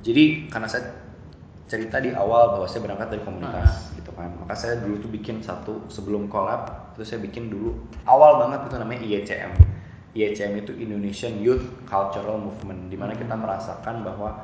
jadi 0.03 0.51
karena 0.51 0.67
saya 0.67 0.99
cerita 1.71 2.03
di 2.03 2.11
awal 2.11 2.59
bahwa 2.59 2.67
saya 2.67 2.83
berangkat 2.83 3.15
dari 3.15 3.23
komunitas 3.23 3.95
gitu 3.95 4.11
kan. 4.19 4.35
Maka 4.35 4.55
saya 4.59 4.83
dulu 4.83 4.99
tuh 4.99 5.11
bikin 5.15 5.39
satu 5.39 5.87
sebelum 5.87 6.27
collab 6.27 6.93
itu 6.93 7.07
saya 7.07 7.23
bikin 7.23 7.49
dulu 7.49 7.79
awal 8.05 8.43
banget 8.43 8.67
itu 8.67 8.77
namanya 8.83 9.01
IECM 9.07 9.53
IECM 10.13 10.53
itu 10.59 10.73
Indonesian 10.75 11.39
Youth 11.39 11.65
Cultural 11.85 12.37
Movement 12.37 12.87
di 12.87 12.97
mana 12.97 13.13
kita 13.13 13.33
merasakan 13.33 14.03
bahwa 14.03 14.37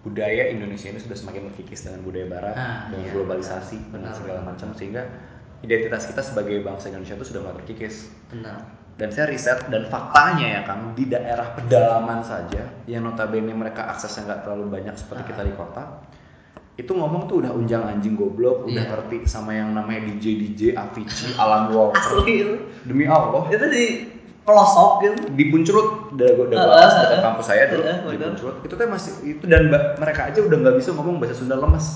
budaya 0.00 0.48
Indonesia 0.48 0.88
ini 0.88 0.96
sudah 0.96 1.16
semakin 1.16 1.50
terkikis 1.50 1.82
dengan 1.82 2.00
budaya 2.02 2.26
barat 2.26 2.54
Ah, 2.54 2.86
dengan 2.88 3.04
iya. 3.04 3.12
globalisasi 3.12 3.76
dan 3.88 4.04
Benar, 4.04 4.12
segala 4.14 4.40
benar. 4.40 4.48
macam 4.52 4.68
sehingga 4.72 5.02
identitas 5.58 6.06
kita 6.06 6.22
sebagai 6.22 6.60
bangsa 6.60 6.88
Indonesia 6.88 7.14
itu 7.14 7.26
sudah 7.26 7.40
mulai 7.42 7.56
terkikis 7.58 8.08
benar 8.28 8.62
dan 8.94 9.08
saya 9.08 9.26
riset 9.26 9.58
dan 9.66 9.86
faktanya 9.86 10.46
ya 10.48 10.60
Kang 10.62 10.90
di 10.92 11.06
daerah 11.06 11.50
pedalaman 11.52 12.18
saja 12.20 12.66
yang 12.84 13.02
notabene 13.02 13.50
mereka 13.50 13.86
aksesnya 13.88 14.26
nggak 14.26 14.40
terlalu 14.42 14.70
banyak 14.72 14.94
seperti 14.94 15.22
Ah. 15.22 15.28
kita 15.28 15.42
di 15.42 15.54
kota 15.54 15.82
itu 16.74 16.94
ngomong 16.94 17.26
tuh 17.26 17.42
udah 17.42 17.50
unjang 17.50 17.82
anjing 17.82 18.14
goblok 18.14 18.62
udah 18.64 18.74
Iya. 18.78 18.90
ngerti 18.92 19.16
sama 19.24 19.50
yang 19.50 19.74
namanya 19.74 20.04
DJ 20.04 20.24
DJ 20.38 20.60
Avicii 20.74 21.34
Alan 21.34 21.74
Walker 21.74 21.98
asli 21.98 22.54
demi 22.84 23.02
Allah 23.02 23.42
itu 23.48 23.66
di 23.66 23.86
pelosok 24.48 24.90
gitu. 25.04 25.14
Di 25.36 25.44
Punculut 25.52 25.88
udah 26.16 26.28
gue 26.32 26.44
udah 26.48 26.56
Ah, 26.56 26.66
bahas 26.72 26.92
ah, 26.96 27.00
dekat 27.04 27.18
ah. 27.20 27.24
kampus 27.28 27.46
saya 27.52 27.62
dulu 27.68 27.82
Ah, 27.84 27.88
ah, 27.92 27.96
di 28.08 28.16
benar. 28.16 28.28
Punculut 28.32 28.56
itu 28.64 28.72
tuh 28.72 28.88
masih 28.88 29.12
itu 29.28 29.44
dan 29.44 29.62
mereka 30.00 30.20
aja 30.32 30.40
udah 30.40 30.56
nggak 30.64 30.76
bisa 30.80 30.90
ngomong 30.96 31.20
bahasa 31.20 31.36
Sunda 31.36 31.60
lemes. 31.60 31.86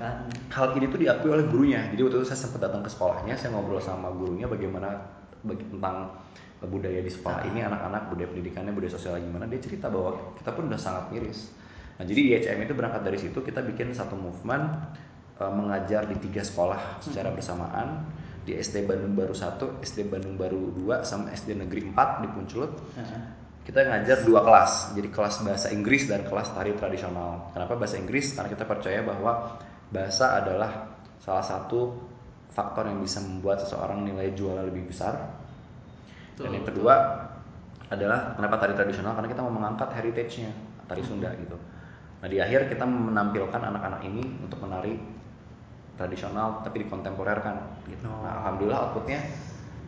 Nah. 0.00 0.28
hal 0.52 0.76
ini 0.76 0.92
tuh 0.92 1.00
diakui 1.00 1.28
oleh 1.32 1.44
gurunya. 1.48 1.88
Jadi 1.92 2.00
waktu 2.04 2.16
itu 2.20 2.26
saya 2.28 2.40
sempat 2.40 2.60
datang 2.68 2.84
ke 2.84 2.90
sekolahnya 2.92 3.32
saya 3.36 3.52
ngobrol 3.52 3.80
sama 3.80 4.12
gurunya 4.12 4.44
bagaimana 4.44 4.92
bagi 5.40 5.64
tentang 5.72 6.12
budaya 6.68 7.00
di 7.00 7.08
sekolah 7.08 7.46
ini 7.48 7.62
anak-anak 7.62 8.12
budaya 8.12 8.28
pendidikannya 8.28 8.72
budaya 8.76 8.92
sosial 8.92 9.16
gimana. 9.20 9.48
Dia 9.48 9.60
cerita 9.60 9.88
bahwa 9.88 10.36
kita 10.36 10.52
pun 10.52 10.68
udah 10.68 10.80
sangat 10.80 11.08
miris. 11.12 11.52
Nah 11.96 12.04
jadi 12.04 12.20
IHM 12.36 12.60
itu 12.68 12.74
berangkat 12.76 13.02
dari 13.08 13.18
situ 13.18 13.38
kita 13.40 13.64
bikin 13.64 13.96
satu 13.96 14.18
movement 14.20 14.68
eh, 15.40 15.52
mengajar 15.52 16.04
di 16.04 16.16
tiga 16.20 16.44
sekolah 16.44 17.00
secara 17.00 17.32
bersamaan 17.32 18.04
di 18.48 18.56
SD 18.56 18.88
Bandung 18.88 19.12
Baru 19.12 19.36
1, 19.36 19.84
SD 19.84 20.08
Bandung 20.08 20.40
Baru 20.40 20.72
2 20.72 21.04
sama 21.04 21.28
SD 21.36 21.60
Negeri 21.60 21.84
4 21.92 22.24
di 22.24 22.28
Punculut 22.32 22.72
kita 23.68 23.84
ngajar 23.84 24.24
dua 24.24 24.40
kelas 24.48 24.96
jadi 24.96 25.12
kelas 25.12 25.44
bahasa 25.44 25.68
Inggris 25.68 26.08
dan 26.08 26.24
kelas 26.24 26.56
tari 26.56 26.72
tradisional. 26.72 27.52
Kenapa 27.52 27.76
bahasa 27.76 28.00
Inggris? 28.00 28.32
Karena 28.32 28.48
kita 28.48 28.64
percaya 28.64 29.04
bahwa 29.04 29.60
bahasa 29.92 30.40
adalah 30.40 30.96
salah 31.20 31.44
satu 31.44 31.92
faktor 32.48 32.88
yang 32.88 33.04
bisa 33.04 33.20
membuat 33.20 33.60
seseorang 33.60 34.08
nilai 34.08 34.32
jualnya 34.32 34.64
lebih 34.64 34.88
besar. 34.88 35.20
Dan 36.40 36.48
Betul, 36.48 36.56
yang 36.56 36.64
betul. 36.64 36.74
kedua 36.80 36.94
adalah 37.92 38.18
kenapa 38.40 38.56
tari 38.56 38.72
tradisional? 38.72 39.12
Karena 39.20 39.28
kita 39.36 39.40
mau 39.44 39.52
mengangkat 39.52 39.88
heritage-nya 40.00 40.50
tari 40.88 41.04
Sunda 41.04 41.28
gitu. 41.36 41.60
Nah 42.24 42.28
di 42.32 42.40
akhir 42.40 42.72
kita 42.72 42.88
menampilkan 42.88 43.60
anak-anak 43.68 44.00
ini 44.08 44.24
untuk 44.48 44.64
menari 44.64 44.96
tradisional 45.98 46.62
tapi 46.62 46.86
dikontemporerkan 46.86 47.84
gitu. 47.90 48.06
Oh. 48.06 48.22
nah 48.22 48.38
alhamdulillah 48.40 48.78
outputnya 48.88 49.20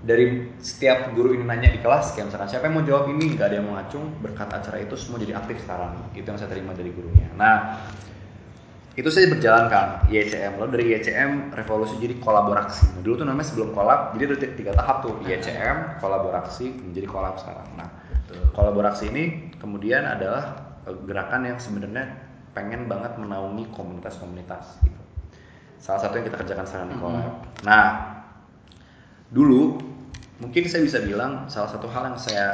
dari 0.00 0.48
setiap 0.58 1.12
guru 1.12 1.36
ini 1.36 1.44
nanya 1.44 1.68
di 1.70 1.80
kelas 1.80 2.16
kayak 2.16 2.32
misalkan 2.32 2.48
siapa 2.48 2.72
yang 2.72 2.80
mau 2.80 2.84
jawab 2.88 3.12
ini? 3.12 3.36
Nggak 3.36 3.46
ada 3.52 3.56
yang 3.60 3.66
mau 3.68 3.76
ngacung 3.76 4.04
berkat 4.24 4.48
acara 4.48 4.80
itu 4.80 4.96
semua 4.96 5.20
jadi 5.20 5.36
aktif 5.36 5.60
sekarang. 5.60 5.92
Itu 6.16 6.24
yang 6.24 6.40
saya 6.40 6.48
terima 6.48 6.72
dari 6.72 6.88
gurunya. 6.88 7.28
Nah 7.36 7.84
itu 8.96 9.06
saya 9.12 9.28
berjalan 9.28 9.68
kan 9.68 10.08
IECM 10.08 10.56
lalu 10.56 10.70
dari 10.72 10.84
IECM 10.96 11.52
revolusi 11.52 12.00
jadi 12.00 12.16
kolaborasi. 12.16 12.96
Nah, 12.96 13.00
dulu 13.04 13.14
tuh 13.22 13.26
namanya 13.28 13.46
sebelum 13.52 13.70
kolab 13.76 14.16
jadi 14.16 14.22
ada 14.32 14.36
tiga- 14.56 14.76
tahap 14.76 14.96
tuh. 15.04 15.14
IECM 15.20 16.00
kolaborasi 16.00 16.66
menjadi 16.80 17.06
kolab 17.06 17.36
sekarang. 17.36 17.68
Nah 17.76 17.88
kolaborasi 18.56 19.12
ini 19.12 19.52
kemudian 19.60 20.08
adalah 20.08 20.74
eh, 20.88 20.96
gerakan 21.04 21.44
yang 21.44 21.58
sebenarnya 21.60 22.08
pengen 22.56 22.88
banget 22.90 23.14
menaungi 23.20 23.68
komunitas-komunitas 23.70 24.80
gitu 24.82 24.99
salah 25.80 26.00
satu 26.04 26.20
yang 26.20 26.26
kita 26.28 26.38
kerjakan 26.44 26.66
sekarang 26.68 26.88
di 26.92 26.96
kolab 27.00 27.32
nah 27.64 27.86
dulu 29.32 29.80
mungkin 30.40 30.62
saya 30.68 30.82
bisa 30.84 30.98
bilang 31.04 31.48
salah 31.48 31.68
satu 31.68 31.86
hal 31.88 32.12
yang 32.12 32.18
saya 32.20 32.46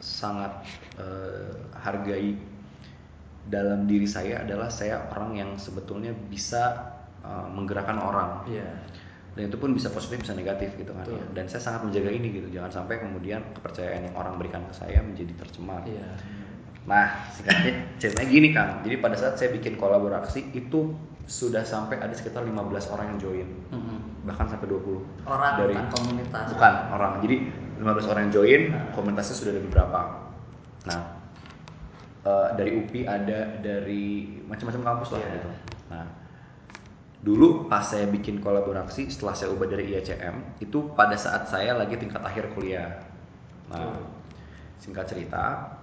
sangat 0.00 0.52
eh, 1.00 1.56
hargai 1.76 2.36
dalam 3.46 3.86
diri 3.86 4.08
saya 4.08 4.42
adalah 4.42 4.66
saya 4.66 5.06
orang 5.14 5.38
yang 5.38 5.50
sebetulnya 5.60 6.10
bisa 6.26 6.94
eh, 7.22 7.48
menggerakkan 7.52 8.00
orang. 8.00 8.42
Iya. 8.50 8.70
Dan 9.36 9.52
itu 9.52 9.60
pun 9.60 9.76
bisa 9.76 9.92
positif 9.92 10.24
bisa 10.24 10.32
negatif 10.32 10.72
gitu 10.80 10.96
kan. 10.96 11.04
Ya. 11.04 11.20
dan 11.36 11.44
saya 11.44 11.60
sangat 11.60 11.84
menjaga 11.84 12.08
ini 12.08 12.32
gitu. 12.32 12.48
Jangan 12.48 12.72
sampai 12.72 13.04
kemudian 13.04 13.44
kepercayaan 13.52 14.08
yang 14.08 14.16
orang 14.16 14.40
berikan 14.40 14.64
ke 14.64 14.72
saya 14.72 15.04
menjadi 15.04 15.36
tercemar. 15.44 15.84
Iya. 15.84 16.08
Nah 16.88 17.28
singkatnya 17.36 17.72
ceritanya 18.00 18.28
gini 18.32 18.48
kang. 18.56 18.70
Jadi 18.80 18.96
pada 18.96 19.16
saat 19.20 19.36
saya 19.36 19.52
bikin 19.52 19.76
kolaborasi 19.76 20.56
itu 20.56 20.96
sudah 21.26 21.62
sampai 21.62 21.98
ada 21.98 22.10
sekitar 22.10 22.42
15 22.42 22.54
orang 22.88 23.06
yang 23.10 23.18
join 23.20 23.48
Mm-mm. 23.68 23.98
bahkan 24.22 24.46
sampai 24.46 24.66
20 24.66 25.26
orang 25.26 25.52
dari 25.58 25.74
bukan 25.74 25.90
komunitas 25.90 26.46
bukan 26.54 26.72
orang 26.88 27.12
jadi 27.18 27.36
15 27.76 27.82
orang 28.06 28.20
yang 28.24 28.34
join 28.34 28.62
Nah. 28.70 28.94
komunitasnya 28.94 29.34
sudah 29.34 29.52
ada 29.52 29.60
beberapa 29.60 30.00
nah 30.84 31.00
eh, 32.22 32.48
dari 32.54 32.70
UPI 32.76 33.00
ada 33.04 33.38
dari 33.58 34.04
macam-macam 34.44 34.82
kampus 34.84 35.08
lah 35.10 35.20
Iya. 35.20 35.30
gitu 35.32 35.50
nah 35.86 36.06
dulu 37.18 37.66
pas 37.66 37.82
saya 37.82 38.06
bikin 38.06 38.38
kolaborasi 38.38 39.10
setelah 39.10 39.34
saya 39.34 39.50
ubah 39.50 39.66
dari 39.66 39.90
IACM 39.90 40.62
itu 40.62 40.94
pada 40.94 41.18
saat 41.18 41.50
saya 41.50 41.74
lagi 41.74 41.98
tingkat 41.98 42.22
akhir 42.22 42.54
kuliah 42.54 43.02
nah 43.66 43.82
Hmm. 43.82 44.06
singkat 44.78 45.10
cerita 45.10 45.74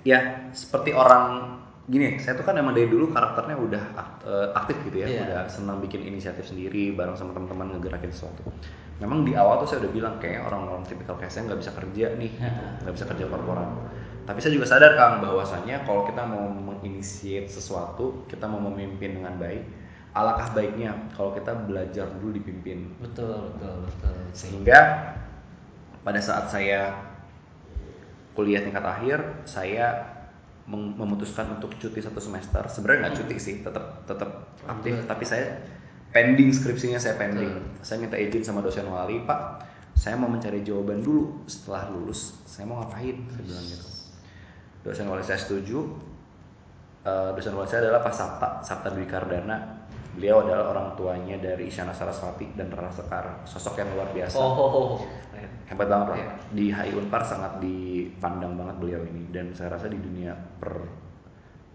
ya 0.00 0.18
seperti 0.50 0.94
orang 0.94 1.58
gini 1.92 2.16
saya 2.16 2.40
tuh 2.40 2.48
kan 2.48 2.56
emang 2.56 2.72
dari 2.72 2.88
dulu 2.88 3.12
karakternya 3.12 3.56
udah 3.60 3.84
eh, 4.24 4.48
aktif 4.56 4.80
gitu 4.88 5.04
ya. 5.04 5.06
Iya. 5.12 5.22
udah 5.28 5.40
senang 5.52 5.84
bikin 5.84 6.00
inisiatif 6.08 6.48
sendiri 6.48 6.96
bareng 6.96 7.12
sama 7.12 7.36
teman-teman 7.36 7.76
ngegerakin 7.76 8.08
sesuatu. 8.08 8.48
Memang 8.96 9.28
di 9.28 9.36
awal 9.36 9.60
tuh 9.60 9.68
saya 9.68 9.84
udah 9.84 9.92
bilang 9.92 10.14
kayak 10.16 10.48
orang-orang 10.48 10.88
tipikal 10.88 11.20
kayak 11.20 11.28
saya 11.28 11.52
nggak 11.52 11.60
bisa 11.60 11.72
kerja 11.76 12.06
nih 12.16 12.32
gitu. 12.32 12.64
nggak 12.88 12.94
bisa 12.96 13.06
kerja 13.12 13.24
korporat. 13.28 13.68
Tapi 14.24 14.38
saya 14.40 14.52
juga 14.56 14.66
sadar 14.70 14.96
kang 14.96 15.20
bahwasanya 15.20 15.84
kalau 15.84 16.08
kita 16.08 16.22
mau 16.24 16.48
menginisiate 16.48 17.50
sesuatu 17.52 18.24
kita 18.30 18.48
mau 18.48 18.62
memimpin 18.72 19.20
dengan 19.20 19.36
baik 19.36 19.66
alangkah 20.12 20.48
baiknya 20.52 20.92
kalau 21.12 21.36
kita 21.36 21.52
belajar 21.68 22.08
dulu 22.16 22.32
dipimpin. 22.32 22.88
Betul 23.04 23.52
betul 23.52 23.84
betul. 23.84 24.16
Sehingga 24.32 24.78
pada 26.00 26.20
saat 26.24 26.48
saya 26.48 26.96
kuliah 28.32 28.64
tingkat 28.64 28.80
akhir 28.80 29.44
saya 29.44 30.08
memutuskan 30.72 31.60
untuk 31.60 31.76
cuti 31.76 32.00
satu 32.00 32.18
semester. 32.18 32.64
Sebenarnya 32.66 33.08
nggak 33.08 33.16
cuti 33.20 33.36
sih 33.36 33.54
tetap 33.60 34.08
tetap 34.08 34.56
aktif. 34.64 34.96
Betul. 34.96 35.08
tapi 35.08 35.24
saya 35.28 35.44
pending 36.12 36.48
skripsinya 36.48 36.96
saya 36.96 37.20
pending. 37.20 37.52
Betul. 37.52 37.84
saya 37.84 37.96
minta 38.00 38.16
izin 38.16 38.40
sama 38.40 38.64
dosen 38.64 38.88
wali 38.88 39.20
pak 39.28 39.68
saya 39.92 40.16
mau 40.16 40.28
mencari 40.28 40.64
jawaban 40.64 41.04
dulu 41.04 41.44
setelah 41.44 41.92
lulus. 41.92 42.40
Saya 42.48 42.64
mau 42.64 42.80
ngapain? 42.80 43.16
Saya 43.28 43.42
bilang 43.44 43.64
gitu. 43.68 43.88
Dosen 44.82 45.06
wali 45.06 45.22
saya 45.22 45.38
setuju. 45.38 45.78
Eh, 47.04 47.30
dosen 47.36 47.54
wali 47.54 47.68
saya 47.68 47.86
adalah 47.86 48.00
Pak 48.02 48.14
Sabta 48.14 48.48
Sabta 48.64 48.88
Dwi 48.94 49.06
Kardana. 49.06 49.84
Beliau 50.12 50.44
adalah 50.44 50.76
orang 50.76 50.92
tuanya 50.92 51.40
dari 51.40 51.72
Isyana 51.72 51.92
Saraswati 51.96 52.52
dan 52.52 52.68
Rara 52.68 52.92
Sekar. 52.92 53.46
Sosok 53.48 53.80
yang 53.80 53.88
luar 53.96 54.12
biasa. 54.12 54.36
Oh, 54.36 54.52
oh, 54.52 54.70
oh. 54.76 54.88
Hebat 55.66 55.88
banget 55.88 56.06
lah 56.12 56.18
Iya. 56.18 56.30
di 56.52 56.64
HI 56.68 56.90
Unpar 56.94 57.22
sangat 57.22 57.58
dipandang 57.58 58.54
banget 58.56 58.76
beliau 58.78 59.00
ini. 59.04 59.28
Dan 59.30 59.50
saya 59.52 59.72
rasa 59.72 59.88
di 59.88 59.96
dunia 59.96 60.32
per 60.32 60.72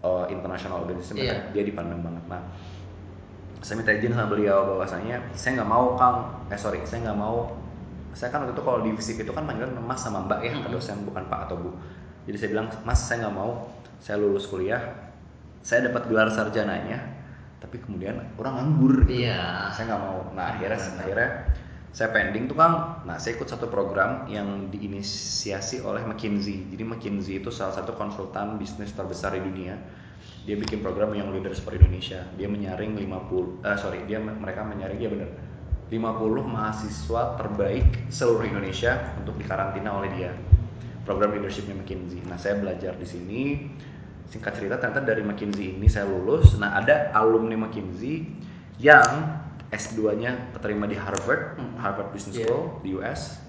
uh, 0.00 0.24
international 0.28 0.84
organization 0.84 1.18
Iya. 1.18 1.50
dia 1.50 1.64
dipandang 1.64 2.00
banget. 2.00 2.24
Nah 2.30 2.42
saya 3.58 3.74
minta 3.74 3.90
izin 3.90 4.14
sama 4.14 4.30
beliau 4.30 4.58
bahwasanya 4.70 5.18
saya 5.34 5.58
nggak 5.58 5.70
mau 5.70 5.98
kang. 5.98 6.18
Eh 6.46 6.58
sorry 6.58 6.78
saya 6.86 7.10
nggak 7.10 7.18
mau. 7.18 7.50
Saya 8.14 8.30
kan 8.30 8.46
waktu 8.46 8.54
itu 8.54 8.62
kalau 8.62 8.80
di 8.82 8.90
fisik 8.94 9.16
itu 9.22 9.32
kan 9.34 9.44
panggilan 9.44 9.74
mas 9.82 9.98
sama 9.98 10.22
mbak 10.24 10.40
ya 10.42 10.54
ke 10.54 10.68
dosen 10.70 11.02
bukan 11.02 11.26
pak 11.26 11.50
atau 11.50 11.58
bu. 11.58 11.70
Jadi 12.26 12.36
saya 12.38 12.48
bilang 12.54 12.66
mas 12.82 13.00
saya 13.02 13.26
nggak 13.26 13.34
mau. 13.34 13.66
Saya 13.98 14.22
lulus 14.22 14.46
kuliah. 14.46 14.78
Saya 15.58 15.90
dapat 15.90 16.06
gelar 16.06 16.30
sarjananya 16.30 17.18
tapi 17.58 17.82
kemudian 17.82 18.14
orang 18.38 18.54
nganggur 18.62 19.02
gitu. 19.02 19.26
Iya. 19.26 19.74
saya 19.74 19.90
nggak 19.90 20.02
mau. 20.06 20.18
Nah 20.38 20.54
akhirnya 20.54 20.78
Benar. 20.78 21.02
akhirnya 21.02 21.28
saya 21.92 22.12
pending 22.12 22.46
tuh 22.46 22.56
kang. 22.56 23.00
Nah 23.08 23.16
saya 23.16 23.40
ikut 23.40 23.48
satu 23.48 23.66
program 23.66 24.28
yang 24.28 24.68
diinisiasi 24.68 25.80
oleh 25.80 26.04
McKinsey. 26.04 26.68
Jadi 26.68 26.82
McKinsey 26.84 27.40
itu 27.40 27.48
salah 27.48 27.74
satu 27.74 27.96
konsultan 27.96 28.60
bisnis 28.60 28.92
terbesar 28.92 29.34
di 29.36 29.42
dunia. 29.42 29.74
Dia 30.44 30.56
bikin 30.56 30.80
program 30.80 31.12
yang 31.16 31.32
Leaders 31.32 31.60
for 31.60 31.72
Indonesia. 31.72 32.24
Dia 32.36 32.48
menyaring 32.48 32.96
50 32.96 33.64
eh 33.64 33.78
sorry 33.80 34.04
dia 34.04 34.20
mereka 34.20 34.64
menyaring 34.64 34.98
ya 35.00 35.08
benar 35.12 35.30
50 35.88 36.44
mahasiswa 36.44 37.22
terbaik 37.40 38.12
seluruh 38.12 38.44
Indonesia 38.44 39.16
untuk 39.16 39.40
dikarantina 39.40 39.88
oleh 39.96 40.10
dia. 40.12 40.32
Program 41.08 41.32
leadershipnya 41.32 41.72
McKinsey. 41.72 42.20
Nah 42.28 42.36
saya 42.36 42.60
belajar 42.60 42.92
di 43.00 43.08
sini. 43.08 43.42
Singkat 44.28 44.60
cerita 44.60 44.76
ternyata 44.76 45.08
dari 45.08 45.24
McKinsey 45.24 45.80
ini 45.80 45.88
saya 45.88 46.04
lulus. 46.04 46.52
Nah 46.60 46.76
ada 46.76 47.08
alumni 47.16 47.56
McKinsey 47.56 48.28
yang 48.76 49.47
S2-nya 49.68 50.52
keterima 50.52 50.84
di 50.84 50.94
Harvard 50.94 51.56
Hmm. 51.56 51.76
Harvard 51.76 52.10
Business 52.10 52.36
Iya. 52.36 52.46
School 52.46 52.62
di 52.80 52.94
US 52.94 53.42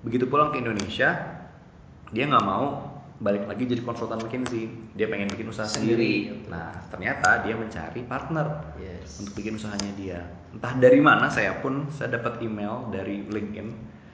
begitu 0.00 0.24
pulang 0.24 0.50
ke 0.50 0.58
Indonesia 0.58 1.16
dia 2.10 2.24
nggak 2.24 2.44
mau 2.44 2.92
balik 3.16 3.46
lagi 3.46 3.64
jadi 3.64 3.80
konsultan 3.80 4.20
McKinsey 4.20 4.68
dia 4.92 5.06
pengen 5.06 5.30
bikin 5.30 5.46
usaha 5.46 5.64
Sendiri. 5.64 6.28
sendiri, 6.28 6.50
nah 6.50 6.74
ternyata 6.86 7.40
dia 7.40 7.54
mencari 7.54 8.04
partner 8.04 8.74
Yes. 8.76 9.16
untuk 9.18 9.32
bikin 9.34 9.54
usahanya 9.54 9.90
dia 9.94 10.18
entah 10.50 10.74
dari 10.74 10.98
mana 10.98 11.26
saya 11.26 11.56
pun 11.56 11.88
saya 11.88 12.12
dapat 12.12 12.38
email 12.40 12.90
dari 12.90 13.24
LinkedIn 13.24 13.68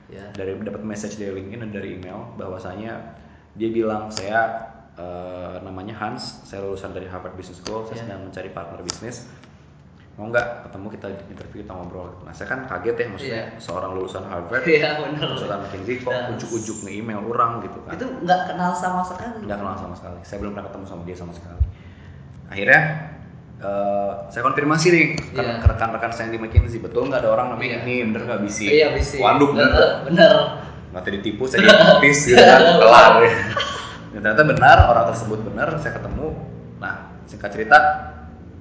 Ya. 0.07 0.27
dari 0.31 0.55
dapat 0.59 0.83
message 0.83 1.17
dari 1.17 1.33
LinkedIn 1.33 1.61
dan 1.61 1.71
dari 1.71 1.95
email 1.95 2.35
bahwasanya 2.35 3.19
dia 3.53 3.69
bilang 3.69 4.11
saya 4.11 4.69
eh, 4.93 5.57
namanya 5.61 5.97
Hans 5.97 6.45
saya 6.45 6.63
lulusan 6.63 6.93
dari 6.93 7.07
Harvard 7.07 7.33
Business 7.33 7.59
School 7.59 7.83
saya 7.85 7.99
Ya. 7.99 8.03
sedang 8.05 8.21
mencari 8.23 8.51
partner 8.51 8.79
bisnis 8.81 9.27
mau 10.13 10.27
nggak 10.27 10.47
ketemu 10.65 10.87
kita 10.91 11.07
interview 11.27 11.59
kita 11.61 11.73
ngobrol 11.73 12.09
nah 12.21 12.31
saya 12.31 12.49
kan 12.49 12.61
kaget 12.67 12.93
ya 12.95 13.07
maksudnya 13.09 13.43
Iya. 13.47 13.57
seorang 13.57 13.91
lulusan 13.93 14.23
Harvard 14.23 14.63
Iya 14.63 14.91
benar. 14.99 15.27
konsultan 15.29 15.59
McKinsey 15.63 15.95
kok 15.99 16.11
Dan- 16.11 16.29
ujuk-ujuk 16.35 16.77
nge-email 16.83 17.21
orang 17.25 17.51
gitu 17.63 17.79
kan 17.81 17.93
Itu 17.95 18.07
nggak 18.21 18.41
kenal 18.47 18.73
sama 18.73 19.01
sekali. 19.03 19.41
nggak 19.43 19.59
kenal 19.59 19.77
sama 19.77 19.95
sekali 19.95 20.19
saya 20.21 20.39
belum 20.39 20.53
pernah 20.53 20.67
ketemu 20.69 20.85
sama 20.85 21.03
dia 21.05 21.17
sama 21.17 21.33
sekali 21.33 21.63
akhirnya 22.47 22.81
eh, 23.61 24.13
saya 24.29 24.43
konfirmasi 24.43 24.87
nih 24.89 25.05
ke, 25.31 25.37
Iya. 25.39 25.53
ke 25.59 25.67
rekan-rekan 25.69 26.11
saya 26.11 26.25
yang 26.27 26.35
di 26.35 26.41
McKinsey 26.43 26.79
betul 26.79 27.07
nggak 27.07 27.21
ada 27.21 27.31
orang 27.31 27.47
namanya 27.51 27.81
Iya. 27.81 27.85
ini 27.85 27.95
bener 28.07 28.23
nggak 28.27 28.41
bisi 28.43 28.67
Iya 28.69 28.89
bisa. 28.93 29.17
waduh 29.19 29.49
bener 29.51 29.69
Bener. 29.69 29.91
bener. 30.05 30.33
nggak 30.91 31.03
tadi 31.03 31.17
ditipu 31.17 31.45
saya 31.45 31.63
ditipu 31.63 32.09
gitu 32.27 32.35
kan 32.37 32.61
kelar 32.77 33.13
ternyata 34.13 34.43
benar 34.43 34.79
orang 34.87 35.05
tersebut 35.07 35.39
benar 35.45 35.71
saya 35.77 35.95
ketemu 35.95 36.35
nah 36.77 36.95
singkat 37.25 37.49
cerita 37.49 37.79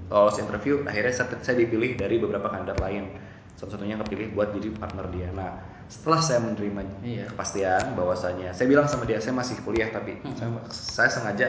lolos 0.09 0.37
interview 0.41 0.81
akhirnya 0.83 1.13
saya, 1.13 1.37
saya 1.39 1.55
dipilih 1.61 1.95
dari 1.95 2.17
beberapa 2.17 2.49
kandidat 2.49 2.81
lain. 2.81 3.13
Satu-satunya 3.55 3.99
yang 3.99 4.03
kepilih 4.07 4.33
buat 4.33 4.55
jadi 4.55 4.71
partner 4.73 5.05
dia. 5.13 5.29
Nah 5.35 5.61
setelah 5.89 6.21
saya 6.21 6.39
menerima 6.45 6.81
Iya. 7.01 7.25
kepastian 7.33 7.97
bahwasanya 7.97 8.53
saya 8.53 8.69
bilang 8.69 8.85
sama 8.85 9.09
dia 9.09 9.17
saya 9.17 9.33
masih 9.33 9.57
kuliah 9.65 9.89
tapi 9.89 10.21
Hmm. 10.21 10.37
saya, 10.37 10.49
saya 10.69 11.09
sengaja 11.09 11.47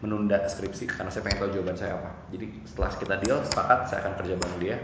menunda 0.00 0.40
skripsi 0.48 0.88
karena 0.88 1.10
saya 1.12 1.26
pengen 1.26 1.44
tahu 1.44 1.50
jawaban 1.54 1.76
saya 1.76 1.98
apa. 1.98 2.10
Jadi 2.32 2.64
setelah 2.64 2.90
kita 2.96 3.14
deal 3.20 3.38
sepakat 3.44 3.78
saya 3.86 3.98
akan 4.06 4.12
kerja 4.22 4.34
bareng 4.40 4.58
dia. 4.62 4.76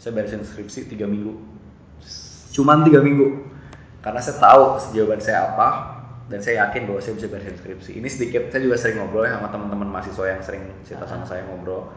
Saya 0.00 0.12
beresin 0.16 0.42
skripsi 0.42 0.88
tiga 0.88 1.04
minggu. 1.04 1.34
Cuman 2.54 2.86
tiga 2.86 3.02
minggu. 3.02 3.44
Karena 4.00 4.20
saya 4.20 4.36
tahu 4.36 4.64
jawaban 4.92 5.20
saya 5.20 5.52
apa 5.52 5.68
dan 6.28 6.40
saya 6.40 6.64
yakin 6.68 6.88
bahwa 6.88 7.00
saya 7.00 7.14
bisa 7.16 7.28
beresin 7.28 7.56
skripsi. 7.56 7.90
Ini 8.00 8.08
sedikit 8.08 8.42
saya 8.48 8.60
juga 8.64 8.76
sering 8.80 8.96
ngobrol 9.00 9.28
ya 9.28 9.36
sama 9.36 9.48
teman-teman 9.52 9.88
mahasiswa 9.92 10.24
yang 10.24 10.40
sering 10.40 10.62
cerita 10.84 11.04
sama 11.04 11.24
saya 11.28 11.44
ngobrol 11.44 11.88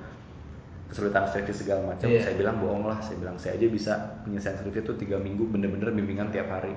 kesulitan 0.88 1.28
skripsi 1.28 1.68
segala 1.68 1.94
macam. 1.96 2.08
Iya. 2.08 2.24
saya 2.24 2.36
bilang 2.40 2.58
bohong 2.64 2.88
lah 2.88 3.00
saya 3.04 3.20
bilang 3.20 3.36
saya 3.36 3.60
aja 3.60 3.68
bisa 3.68 3.94
menyelesaikan 4.24 4.64
skripsi 4.64 4.80
itu 4.88 4.94
tiga 5.04 5.18
minggu 5.20 5.44
bener-bener 5.52 5.92
bimbingan 5.92 6.32
tiap 6.32 6.48
hari. 6.48 6.72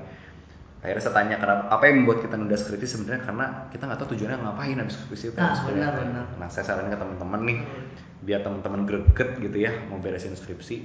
Akhirnya 0.80 1.02
saya 1.04 1.14
tanya 1.14 1.36
kenapa 1.36 1.68
apa 1.68 1.82
yang 1.92 2.02
membuat 2.02 2.24
kita 2.24 2.34
nunda 2.40 2.56
skripsi 2.56 2.88
sebenarnya? 2.88 3.22
Karena 3.22 3.46
kita 3.68 3.82
nggak 3.84 3.98
tahu 4.00 4.08
tujuannya 4.16 4.38
ngapain 4.40 4.76
habis 4.80 4.96
skripsi 4.96 5.24
itu 5.30 5.38
Nah, 5.38 5.52
benar, 5.68 5.92
benar. 5.92 6.26
nah 6.40 6.48
saya 6.48 6.64
saranin 6.64 6.90
ke 6.90 6.98
teman-teman 6.98 7.40
nih 7.44 7.58
biar 8.24 8.40
teman-teman 8.44 8.84
greget 8.84 9.30
gitu 9.40 9.56
ya 9.60 9.72
mau 9.88 10.00
beresin 10.00 10.32
skripsi 10.34 10.76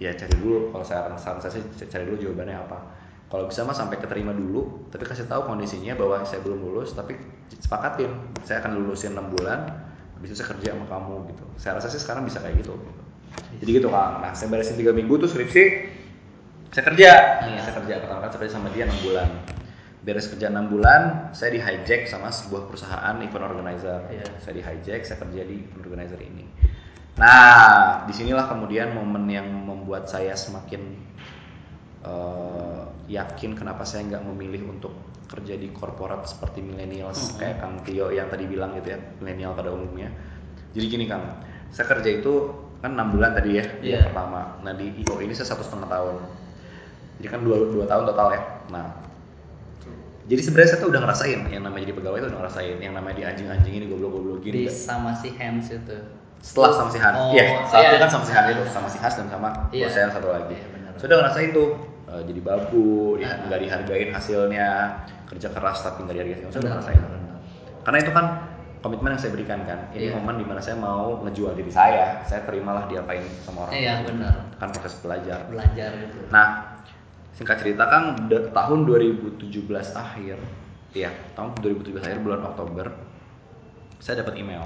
ya 0.00 0.10
cari 0.16 0.34
dulu. 0.40 0.72
Kalau 0.74 0.84
saran 0.84 1.14
saran 1.20 1.38
saya 1.44 1.60
sih 1.60 1.62
cari 1.86 2.04
dulu 2.08 2.16
jawabannya 2.18 2.56
apa. 2.56 2.78
Kalau 3.28 3.50
bisa 3.50 3.66
mah 3.66 3.76
sampai 3.76 4.00
keterima 4.00 4.32
dulu 4.32 4.88
tapi 4.88 5.04
kasih 5.04 5.28
tahu 5.28 5.46
kondisinya 5.46 5.94
bahwa 5.94 6.24
saya 6.24 6.40
belum 6.42 6.58
lulus 6.64 6.96
tapi 6.96 7.14
sepakatin 7.52 8.10
saya 8.46 8.62
akan 8.64 8.78
lulusin 8.80 9.12
6 9.12 9.34
bulan 9.34 9.64
habis 10.24 10.32
itu 10.32 10.40
saya 10.40 10.56
kerja 10.56 10.72
sama 10.72 10.88
kamu 10.88 11.14
gitu 11.36 11.44
saya 11.60 11.72
rasa 11.76 11.92
sih 11.92 12.00
sekarang 12.00 12.24
bisa 12.24 12.40
kayak 12.40 12.64
gitu, 12.64 12.72
gitu. 12.80 13.00
jadi 13.60 13.70
gitu 13.84 13.88
kang 13.92 14.24
nah 14.24 14.32
saya 14.32 14.48
beresin 14.48 14.80
tiga 14.80 14.96
minggu 14.96 15.20
tuh 15.20 15.28
skripsi 15.28 15.64
saya 16.72 16.84
kerja 16.88 17.10
Iya. 17.44 17.60
saya 17.60 17.74
kerja 17.84 17.94
pertama 18.00 18.24
kali 18.24 18.32
saya 18.32 18.40
kerja 18.40 18.52
sama 18.56 18.68
dia 18.72 18.88
6 18.88 19.04
bulan 19.04 19.28
beres 20.00 20.26
kerja 20.32 20.48
6 20.48 20.72
bulan 20.72 21.02
saya 21.36 21.50
di 21.52 21.60
hijack 21.60 22.08
sama 22.08 22.32
sebuah 22.32 22.72
perusahaan 22.72 23.14
event 23.20 23.44
organizer 23.44 24.00
Iya. 24.08 24.24
saya 24.40 24.54
di 24.56 24.62
hijack 24.64 25.04
saya 25.04 25.20
kerja 25.20 25.44
di 25.44 25.60
event 25.60 25.84
organizer 25.84 26.20
ini 26.24 26.48
nah 27.20 28.08
di 28.08 28.12
sinilah 28.16 28.48
kemudian 28.48 28.96
momen 28.96 29.28
yang 29.28 29.44
membuat 29.44 30.08
saya 30.08 30.32
semakin 30.32 30.96
eh, 32.04 32.80
yakin 33.08 33.52
kenapa 33.52 33.82
saya 33.82 34.04
nggak 34.06 34.22
memilih 34.26 34.68
untuk 34.70 34.92
kerja 35.24 35.54
di 35.54 35.68
korporat 35.70 36.24
seperti 36.24 36.60
millennials 36.60 37.32
Mhm. 37.32 37.36
kayak 37.38 37.56
Kang 37.58 37.74
Tio 37.80 38.06
yang 38.08 38.28
tadi 38.28 38.44
bilang 38.44 38.72
gitu 38.74 38.92
ya 38.92 38.98
milenial 39.18 39.52
pada 39.52 39.68
umumnya 39.68 40.12
jadi 40.70 40.86
gini 40.86 41.04
Kang 41.04 41.24
saya 41.68 41.86
kerja 41.86 42.10
itu 42.14 42.32
kan 42.78 42.92
enam 42.92 43.08
bulan 43.10 43.32
tadi 43.32 43.50
ya 43.54 43.64
Iya. 43.80 43.90
yang 43.98 44.04
pertama 44.06 44.60
nah 44.60 44.72
di 44.72 44.92
IO 44.96 45.16
ini 45.18 45.32
saya 45.32 45.48
satu 45.48 45.62
setengah 45.62 45.88
tahun 45.88 46.16
jadi 47.16 47.28
kan 47.30 47.40
dua, 47.40 47.56
dua 47.66 47.84
tahun 47.84 48.04
total 48.06 48.28
ya 48.30 48.42
nah 48.68 48.86
jadi 50.24 50.40
sebenarnya 50.40 50.70
saya 50.70 50.80
tuh 50.80 50.88
udah 50.88 51.00
ngerasain 51.02 51.40
yang 51.48 51.62
namanya 51.62 51.82
jadi 51.84 51.94
pegawai 51.94 52.18
itu 52.18 52.26
udah 52.26 52.40
ngerasain 52.40 52.76
yang 52.78 52.94
namanya 52.94 53.14
di 53.14 53.24
anjing-anjingin 53.26 53.80
di 53.80 53.88
goblok-goblokin 53.90 54.50
Di 54.50 54.60
nggak- 54.64 54.76
sama 54.78 55.12
si 55.12 55.28
Hans 55.34 55.68
itu. 55.70 55.96
setelah 56.40 56.72
sama 56.74 56.88
si 56.88 56.98
Han 56.98 57.14
Oh, 57.14 57.32
iya 57.32 57.44
saat 57.64 57.80
itu 57.82 57.88
iya. 57.90 58.00
kan 58.00 58.10
sama 58.10 58.24
si 58.24 58.32
Han 58.32 58.44
itu 58.46 58.62
sama 58.66 58.88
si 58.88 58.98
Has 58.98 59.14
dan 59.14 59.28
sama 59.28 59.48
Iya. 59.68 59.84
bos 59.84 59.92
saya 59.92 60.02
yang 60.04 60.14
satu 60.14 60.28
lagi 60.28 60.54
Iya, 60.54 60.66
benar. 60.70 60.92
saya 60.94 61.06
udah 61.06 61.18
ngerasain 61.20 61.50
tuh 61.50 61.68
eh, 62.14 62.22
jadi 62.24 62.40
babu 62.40 63.16
di- 63.16 63.24
Ah. 63.24 63.42
nggak 63.44 63.60
dihargain 63.60 64.08
hasilnya 64.08 64.68
kerja 65.24 65.50
keras 65.50 65.82
tapi 65.82 66.02
nggak 66.02 66.16
dihargain 66.16 66.38
saya 66.44 66.60
udah 66.60 66.72
ngerasain 66.72 67.00
karena 67.82 67.98
itu 67.98 68.12
kan 68.12 68.26
komitmen 68.80 69.10
yang 69.10 69.20
saya 69.20 69.32
berikan 69.32 69.60
kan 69.62 69.80
ini 69.90 70.08
Iya. 70.08 70.14
momen 70.14 70.36
di 70.36 70.44
mana 70.44 70.60
saya 70.60 70.76
mau 70.76 71.18
ngejual 71.20 71.52
diri 71.52 71.68
saya 71.68 72.20
saya 72.22 72.44
terimalah 72.44 72.84
diapain 72.84 73.24
sama 73.40 73.64
orang 73.64 73.74
Iya 73.74 73.94
benar. 74.04 74.34
kan 74.54 74.68
proses 74.70 74.94
belajar 74.98 75.40
Belajar 75.46 75.90
gitu. 75.98 76.18
Nah, 76.28 76.78
singkat 77.32 77.58
cerita 77.58 77.84
kan 77.84 78.28
tahun 78.30 78.78
2017 78.84 79.42
akhir, 79.90 80.38
ya 80.92 81.08
tahun 81.34 81.56
2017 81.58 81.98
akhir 82.00 82.20
bulan 82.20 82.44
Oktober, 82.44 82.86
saya 83.98 84.20
dapat 84.20 84.36
email 84.36 84.62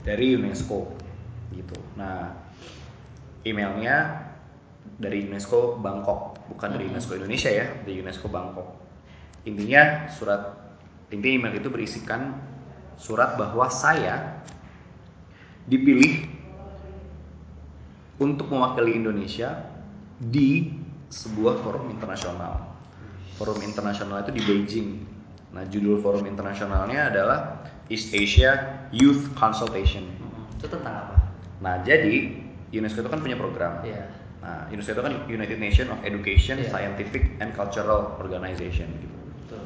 dari 0.00 0.36
UNESCO 0.36 0.94
gitu. 1.50 1.74
Nah, 1.96 2.30
emailnya 3.42 4.28
dari 5.00 5.24
UNESCO 5.24 5.80
Bangkok, 5.80 6.36
bukan 6.52 6.76
dari 6.76 6.88
Mhm. 6.88 6.92
UNESCO 6.96 7.12
Indonesia 7.16 7.50
ya, 7.50 7.66
dari 7.84 8.00
UNESCO 8.00 8.28
Bangkok. 8.28 8.68
Intinya 9.48 10.08
surat 10.12 10.60
inti 11.08 11.40
email 11.40 11.56
itu 11.56 11.72
berisikan 11.72 12.36
surat 13.00 13.40
bahwa 13.40 13.66
saya 13.72 14.44
dipilih 15.64 16.28
untuk 18.20 18.52
mewakili 18.52 19.00
Indonesia 19.00 19.64
di 20.20 20.76
sebuah 21.08 21.64
forum 21.64 21.88
internasional. 21.88 22.68
Forum 23.40 23.64
internasional 23.64 24.20
itu 24.20 24.36
di 24.36 24.42
Beijing. 24.44 24.90
Nah, 25.56 25.64
judul 25.66 25.98
forum 26.04 26.28
internasionalnya 26.28 27.08
adalah 27.08 27.64
East 27.88 28.12
Asia 28.12 28.84
Youth 28.92 29.32
Consultation. 29.34 30.04
Mm-mm. 30.04 30.60
Itu 30.60 30.68
tentang 30.68 31.08
apa? 31.08 31.16
Nah, 31.64 31.80
jadi 31.82 32.36
UNESCO 32.70 33.02
itu 33.02 33.10
kan 33.10 33.18
punya 33.24 33.40
program. 33.40 33.80
Iya. 33.82 34.19
Nah, 34.40 34.64
UNESCO 34.68 34.96
itu 34.96 35.02
kan 35.04 35.14
United 35.28 35.58
Nations 35.58 35.92
of 35.92 36.00
Education, 36.00 36.56
Iya. 36.58 36.72
Scientific 36.72 37.36
and 37.38 37.52
Cultural 37.52 38.16
Organization 38.16 38.88
gitu. 38.96 39.16
Betul. 39.44 39.62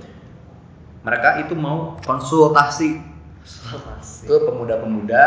Mereka 1.07 1.47
itu 1.47 1.55
mau 1.55 1.95
konsultasi 2.03 2.99
Konsultasi. 3.39 4.27
ke 4.27 4.37
pemuda-pemuda 4.43 5.23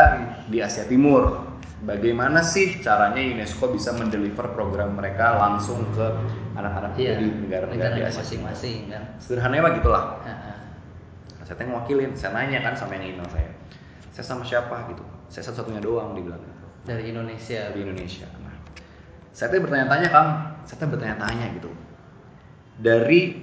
di 0.46 0.60
Asia 0.60 0.84
Timur. 0.84 1.48
Bagaimana 1.78 2.42
sih 2.42 2.82
caranya 2.82 3.22
UNESCO 3.22 3.70
bisa 3.70 3.94
mendeliver 3.94 4.50
program 4.50 4.98
mereka 4.98 5.38
langsung 5.38 5.86
ke 5.94 6.06
anak-anak 6.52 6.98
Iya. 6.98 7.22
di 7.22 7.26
negara-negara 7.46 7.94
di 7.94 8.02
Asia 8.04 8.20
masing-masing 8.20 8.90
kan. 8.90 9.02
Sederhananya 9.16 9.62
mah 9.62 9.72
gitulah. 9.78 10.04
Nah, 10.26 10.58
saya 11.46 11.54
tanya 11.56 11.72
ngewakilin, 11.72 12.12
saya 12.12 12.34
nanya 12.34 12.60
kan 12.60 12.74
sama 12.74 12.98
yang 12.98 13.14
email 13.14 13.28
saya. 13.30 13.48
Saya 14.12 14.24
sama 14.26 14.42
siapa 14.42 14.90
gitu? 14.90 15.00
Saya 15.30 15.46
satu-satunya 15.46 15.80
doang 15.80 16.12
dibilang 16.12 16.42
gitu. 16.42 16.66
Dari 16.84 17.14
Indonesia. 17.14 17.70
Di 17.70 17.80
Indonesia. 17.80 18.26
Nah, 19.38 19.46
saya 19.46 19.54
tuh 19.54 19.62
bertanya-tanya 19.70 20.08
Kang, 20.10 20.28
saya 20.66 20.76
tuh 20.82 20.90
bertanya-tanya 20.90 21.46
gitu. 21.54 21.70
Dari 22.82 23.38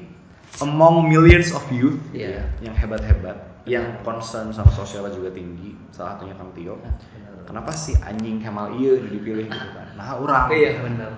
among 0.60 1.08
millions 1.08 1.56
of 1.56 1.64
youth 1.72 2.04
Iya. 2.12 2.44
ya, 2.44 2.44
yang 2.68 2.76
hebat-hebat, 2.76 3.64
yang 3.64 4.04
concern 4.04 4.52
sama 4.52 4.76
sosialnya 4.76 5.16
juga 5.16 5.32
tinggi, 5.32 5.72
salah 5.96 6.20
satunya 6.20 6.36
Kang 6.36 6.52
Tio. 6.52 6.76
Ah, 6.84 6.92
benar. 7.00 7.48
Kenapa 7.48 7.72
sih 7.72 7.96
anjing 8.04 8.44
Kemal 8.44 8.76
iya 8.76 9.00
dipilih 9.00 9.48
gitu 9.48 9.70
kan? 9.72 9.88
Nah, 9.96 10.20
orang. 10.20 10.52
Iya 10.52 10.84
benar. 10.84 11.12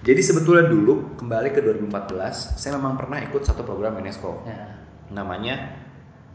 Jadi 0.00 0.20
sebetulnya 0.24 0.72
dulu 0.72 1.20
kembali 1.20 1.52
ke 1.52 1.60
2014, 1.60 2.56
saya 2.56 2.80
memang 2.80 2.96
pernah 2.96 3.20
ikut 3.20 3.44
satu 3.44 3.68
program 3.68 4.00
UNESCO. 4.00 4.48
Ya. 4.48 4.80
Namanya 5.12 5.76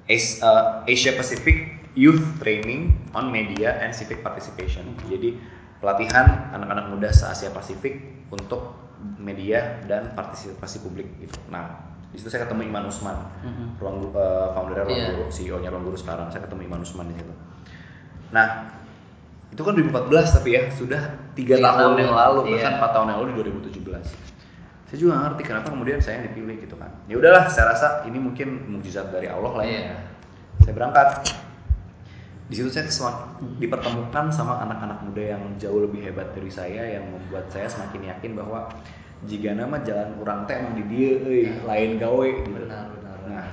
uh, 0.05 0.85
Asia 0.85 1.17
Pacific 1.17 1.81
Youth 1.97 2.21
Training 2.37 3.09
on 3.17 3.33
Media 3.33 3.81
and 3.81 3.89
Civic 3.89 4.21
Participation. 4.21 4.93
Jadi 5.09 5.57
pelatihan 5.77 6.25
anak-anak 6.51 6.85
muda 6.89 7.09
se 7.09 7.23
Asia 7.23 7.49
Pasifik 7.49 8.01
untuk 8.27 8.73
media 9.15 9.77
dan 9.85 10.11
partisipasi 10.11 10.81
publik 10.81 11.05
gitu. 11.19 11.37
Nah, 11.47 11.77
di 12.07 12.17
situ 12.17 12.27
saya 12.27 12.43
ketemu 12.43 12.65
Iman 12.67 12.85
Usman, 12.85 13.17
Mhm. 13.41 13.65
ruang 13.77 13.95
Gu- 13.99 14.11
uh, 14.11 14.49
foundernya 14.51 14.83
Ruang 14.83 14.97
Iya. 14.97 15.07
Guru, 15.11 15.23
CEO-nya 15.27 15.69
Ruang 15.69 15.85
Guru 15.85 15.95
sekarang. 15.95 16.27
Saya 16.27 16.41
ketemu 16.41 16.65
Iman 16.65 16.81
Usman 16.81 17.05
di 17.07 17.15
situ. 17.15 17.33
Nah, 18.29 18.73
itu 19.47 19.61
kan 19.61 19.71
2014 19.71 20.33
tapi 20.33 20.49
ya 20.51 20.67
sudah 20.67 21.01
tiga 21.31 21.55
tahun, 21.55 21.77
tahun, 21.93 21.95
yang 21.99 22.13
lalu 22.13 22.39
iya. 22.43 22.53
bahkan 22.57 22.73
empat 22.75 22.91
tahun 22.91 23.07
yang 23.07 23.17
lalu 23.17 23.27
di 23.27 23.35
2017. 23.39 24.07
saya 24.83 24.97
juga 24.97 25.11
nggak 25.13 25.23
ngerti 25.27 25.43
kenapa 25.43 25.67
kemudian 25.67 25.99
saya 25.99 26.13
yang 26.15 26.31
dipilih 26.31 26.55
gitu 26.63 26.75
kan 26.75 26.87
ya 27.05 27.15
udahlah 27.15 27.43
saya 27.45 27.75
rasa 27.75 27.87
ini 28.03 28.17
mungkin 28.17 28.47
mukjizat 28.67 29.11
dari 29.11 29.27
Allah 29.27 29.51
lah 29.51 29.65
ya 29.67 29.79
Iya. 29.83 29.95
saya 30.63 30.71
berangkat 30.73 31.07
di 32.47 32.55
situ 32.55 32.71
saya 32.71 32.87
dipertemukan 33.59 34.31
sama 34.31 34.63
anak-anak 34.63 35.03
muda 35.03 35.35
yang 35.35 35.43
jauh 35.59 35.83
lebih 35.83 35.99
hebat 35.99 36.31
dari 36.31 36.47
saya 36.47 36.95
yang 36.95 37.03
membuat 37.11 37.51
saya 37.51 37.67
semakin 37.67 38.07
yakin 38.07 38.39
bahwa 38.39 38.71
jika 39.27 39.51
nama 39.51 39.83
jalan 39.83 40.15
orang 40.23 40.47
teh 40.47 40.55
emang 40.55 40.79
di 40.79 40.83
dia 40.87 41.11
euy, 41.19 41.51
lain 41.67 41.99
gawe 41.99 42.27
gitu. 42.27 42.47
benar 42.47 42.87
benar 42.95 43.15
Nah, 43.27 43.47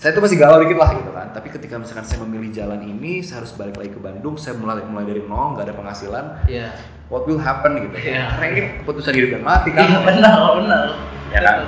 saya 0.00 0.16
tuh 0.16 0.24
masih 0.24 0.40
galau 0.40 0.64
dikit 0.64 0.80
lah 0.80 0.96
gitu 0.96 1.12
kan. 1.12 1.28
Tapi 1.36 1.52
ketika 1.52 1.76
misalkan 1.76 2.08
saya 2.08 2.24
memilih 2.24 2.48
jalan 2.56 2.80
ini, 2.80 3.20
saya 3.20 3.44
harus 3.44 3.52
balik 3.52 3.76
lagi 3.76 3.92
ke 3.92 4.00
Bandung. 4.00 4.40
Saya 4.40 4.56
mulai 4.56 4.80
mulai 4.88 5.04
dari 5.04 5.20
nol, 5.20 5.52
nggak 5.52 5.68
ada 5.68 5.74
penghasilan. 5.76 6.24
iya 6.48 6.72
What 7.12 7.28
will 7.28 7.36
happen 7.36 7.84
gitu? 7.84 8.00
Iya. 8.00 8.32
Karena 8.32 8.46
ini 8.48 8.60
keputusan 8.80 9.12
hidup 9.12 9.36
dan 9.36 9.42
mati 9.44 9.76
kan. 9.76 9.84
iya 9.84 10.00
benar 10.00 10.36
benar 10.56 10.86
Ya 11.28 11.40
kan? 11.44 11.58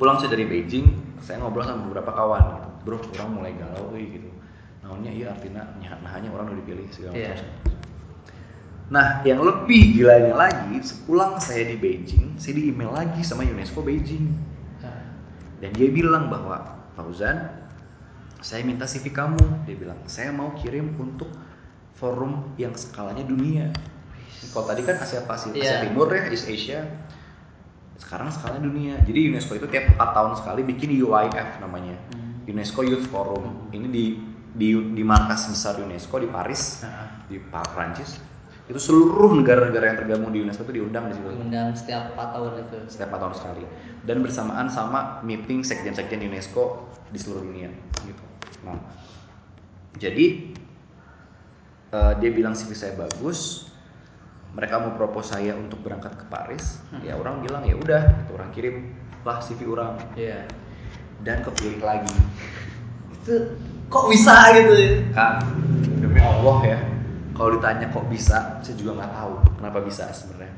Pulang 0.00 0.16
saya 0.16 0.32
dari 0.32 0.48
Beijing, 0.48 0.88
saya 1.20 1.36
ngobrol 1.44 1.68
sama 1.68 1.84
beberapa 1.84 2.16
kawan. 2.16 2.44
Bro, 2.88 2.96
orang 3.12 3.30
mulai 3.36 3.52
galau, 3.60 3.92
gitu. 3.92 4.31
Naonnya 4.92 5.08
iya 5.08 5.32
artinya 5.32 5.64
hanya 6.12 6.28
orang 6.36 6.52
udah 6.52 6.58
dipilih 6.60 6.84
segala 6.92 7.16
Iya. 7.16 7.32
macam. 7.32 7.48
Nah, 8.92 9.06
yang 9.24 9.40
lebih 9.40 9.96
gilanya 9.96 10.36
lagi, 10.36 10.76
sepulang 10.84 11.40
saya 11.40 11.64
di 11.64 11.80
Beijing, 11.80 12.36
saya 12.36 12.60
di 12.60 12.68
email 12.68 12.92
lagi 12.92 13.24
sama 13.24 13.40
UNESCO 13.40 13.80
Beijing. 13.80 14.28
Dan 15.64 15.72
dia 15.72 15.88
bilang 15.88 16.28
bahwa 16.28 16.60
Fauzan, 16.92 17.48
saya 18.44 18.60
minta 18.68 18.84
CV 18.84 19.08
kamu. 19.08 19.64
Dia 19.64 19.80
bilang, 19.80 19.96
saya 20.04 20.28
mau 20.28 20.52
kirim 20.60 20.92
untuk 21.00 21.32
forum 21.96 22.52
yang 22.60 22.76
skalanya 22.76 23.24
dunia. 23.24 23.72
Kalau 24.52 24.68
tadi 24.68 24.84
kan 24.84 25.00
Asia 25.00 25.24
Pasifik, 25.24 25.64
Asia 25.64 25.80
Iya. 25.80 25.88
Timur 25.88 26.12
ya, 26.12 26.28
East 26.28 26.44
Asia. 26.52 26.84
Sekarang 27.96 28.28
skalanya 28.28 28.68
dunia. 28.68 29.00
Jadi 29.08 29.32
UNESCO 29.32 29.56
itu 29.56 29.72
tiap 29.72 29.88
4 29.96 30.12
tahun 30.12 30.32
sekali 30.36 30.60
bikin 30.68 30.92
UIF 31.00 31.64
namanya. 31.64 31.96
Hmm. 32.12 32.44
UNESCO 32.44 32.84
Youth 32.84 33.08
Forum. 33.08 33.72
Ini 33.72 33.88
di 33.88 34.04
di 34.52 34.76
di 34.92 35.02
markas 35.02 35.48
besar 35.48 35.80
UNESCO 35.80 36.20
di 36.20 36.28
Paris, 36.28 36.84
Nah, 36.84 37.24
di 37.26 37.40
Prancis. 37.40 38.20
Itu 38.68 38.78
seluruh 38.78 39.34
negara-negara 39.34 39.84
yang 39.92 39.98
tergabung 39.98 40.30
di 40.30 40.44
UNESCO 40.44 40.68
itu 40.68 40.80
diundang 40.80 41.10
di 41.10 41.18
situ. 41.18 41.28
Diundang 41.28 41.74
setiap 41.74 42.14
4 42.14 42.36
tahun 42.36 42.52
itu. 42.62 42.78
Setiap 42.86 43.08
4 43.10 43.22
tahun 43.26 43.34
sekali. 43.34 43.64
Dan 44.06 44.16
bersamaan 44.22 44.68
sama 44.70 45.18
meeting 45.26 45.66
sekjen-sekjen 45.66 46.22
UNESCO 46.30 46.88
di 47.10 47.18
seluruh 47.18 47.42
dunia 47.42 47.68
gitu. 48.06 48.24
Nah, 48.62 48.78
jadi 49.98 50.54
eh, 51.92 52.12
dia 52.22 52.30
bilang 52.30 52.54
CV 52.54 52.72
saya 52.72 52.94
bagus, 52.94 53.68
mereka 54.52 54.78
mau 54.78 54.94
propose 54.94 55.32
saya 55.32 55.56
untuk 55.56 55.80
berangkat 55.80 56.12
ke 56.16 56.24
Paris, 56.28 56.80
ya 57.00 57.16
orang 57.16 57.40
bilang 57.40 57.64
ya 57.64 57.74
udah, 57.76 58.02
gitu. 58.04 58.30
Orang 58.36 58.50
kirim 58.52 58.94
lah 59.26 59.40
CV 59.42 59.64
orang. 59.68 59.98
Iya. 60.14 60.46
Dan 61.22 61.40
kepilih 61.46 61.82
lagi. 61.82 62.14
itu 63.22 63.54
kok 63.92 64.08
bisa 64.08 64.34
gitu 64.56 64.72
ya 64.72 64.90
Kak, 65.12 65.32
demi 66.00 66.16
Allah 66.18 66.58
ya, 66.64 66.78
kalau 67.36 67.60
ditanya 67.60 67.92
kok 67.92 68.08
bisa, 68.08 68.56
saya 68.64 68.74
juga 68.80 69.04
nggak 69.04 69.12
tahu 69.12 69.32
kenapa 69.60 69.78
bisa 69.84 70.08
sebenarnya. 70.08 70.54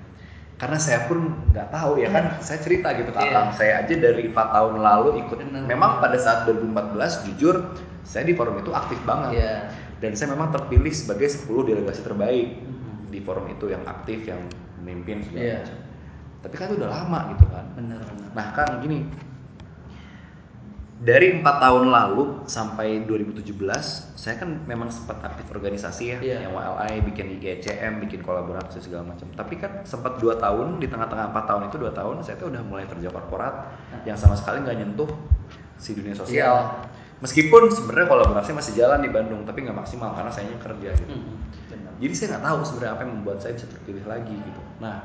Karena 0.54 0.78
saya 0.78 1.10
pun 1.10 1.34
nggak 1.50 1.68
tahu 1.74 1.98
ya 1.98 2.14
kan, 2.14 2.38
saya 2.38 2.62
cerita 2.62 2.94
gitu 2.94 3.10
ke 3.10 3.18
Iya. 3.18 3.26
Akang, 3.34 3.48
saya 3.58 3.72
aja 3.82 3.94
dari 3.98 4.30
4 4.30 4.54
tahun 4.54 4.74
lalu 4.78 5.08
ikut. 5.26 5.36
Benar. 5.42 5.66
Memang 5.66 5.98
pada 5.98 6.14
saat 6.14 6.46
2014 6.46 7.26
jujur, 7.26 7.74
saya 8.06 8.22
di 8.22 8.38
forum 8.38 8.62
itu 8.62 8.70
aktif 8.70 9.02
banget. 9.02 9.42
Iya. 9.42 9.56
Dan 9.98 10.14
saya 10.14 10.30
memang 10.30 10.54
terpilih 10.54 10.94
sebagai 10.94 11.26
10 11.26 11.66
delegasi 11.66 12.06
terbaik 12.06 12.54
Mhm. 12.62 13.10
di 13.10 13.18
forum 13.18 13.50
itu 13.50 13.66
yang 13.66 13.82
aktif, 13.82 14.30
yang 14.30 14.46
memimpin 14.78 15.26
segala 15.26 15.42
Iya. 15.42 15.58
macam. 15.58 15.78
Tapi 16.44 16.54
kan 16.54 16.64
itu 16.70 16.76
udah 16.78 16.90
lama 16.92 17.20
gitu 17.34 17.44
kan. 17.50 17.64
benar 17.74 18.00
Nah 18.34 18.46
kan 18.54 18.68
gini, 18.78 18.98
dari 21.04 21.36
empat 21.36 21.60
tahun 21.60 21.92
lalu 21.92 22.48
sampai 22.48 23.04
2017, 23.04 23.44
saya 24.16 24.40
kan 24.40 24.64
memang 24.64 24.88
sempat 24.88 25.20
aktif 25.20 25.44
organisasi 25.52 26.16
ya, 26.16 26.18
Iya. 26.24 26.48
yang 26.48 26.56
WLI, 26.56 27.04
bikin 27.04 27.28
IGCM, 27.36 28.00
bikin 28.00 28.24
kolaborasi 28.24 28.80
segala 28.80 29.12
macam. 29.12 29.28
Tapi 29.36 29.60
kan 29.60 29.84
sempat 29.84 30.16
dua 30.16 30.40
tahun 30.40 30.80
di 30.80 30.88
tengah-tengah 30.88 31.28
empat 31.28 31.44
tahun 31.44 31.62
itu 31.68 31.76
dua 31.76 31.92
tahun, 31.92 32.24
saya 32.24 32.40
tuh 32.40 32.48
udah 32.48 32.64
mulai 32.64 32.88
kerja 32.88 33.12
korporat 33.12 33.68
yang 34.08 34.16
sama 34.16 34.32
sekali 34.32 34.64
nggak 34.64 34.76
nyentuh 34.80 35.10
si 35.76 35.92
dunia 35.92 36.16
sosial. 36.16 36.56
Iya. 36.56 36.88
Meskipun 37.20 37.68
sebenarnya 37.68 38.08
kolaborasi 38.08 38.50
masih 38.56 38.72
jalan 38.72 39.04
di 39.04 39.12
Bandung, 39.12 39.44
tapi 39.44 39.60
nggak 39.60 39.76
maksimal 39.76 40.16
karena 40.16 40.32
saya 40.32 40.56
kerja 40.56 40.88
gitu. 41.04 41.14
Benar 41.68 41.92
Jadi 42.00 42.12
saya 42.16 42.26
nggak 42.36 42.44
tahu 42.48 42.58
sebenarnya 42.64 42.92
apa 42.96 43.02
yang 43.04 43.12
membuat 43.20 43.38
saya 43.44 43.52
bisa 43.52 43.68
terpilih 43.68 44.04
lagi 44.08 44.34
gitu. 44.34 44.62
Nah, 44.80 45.04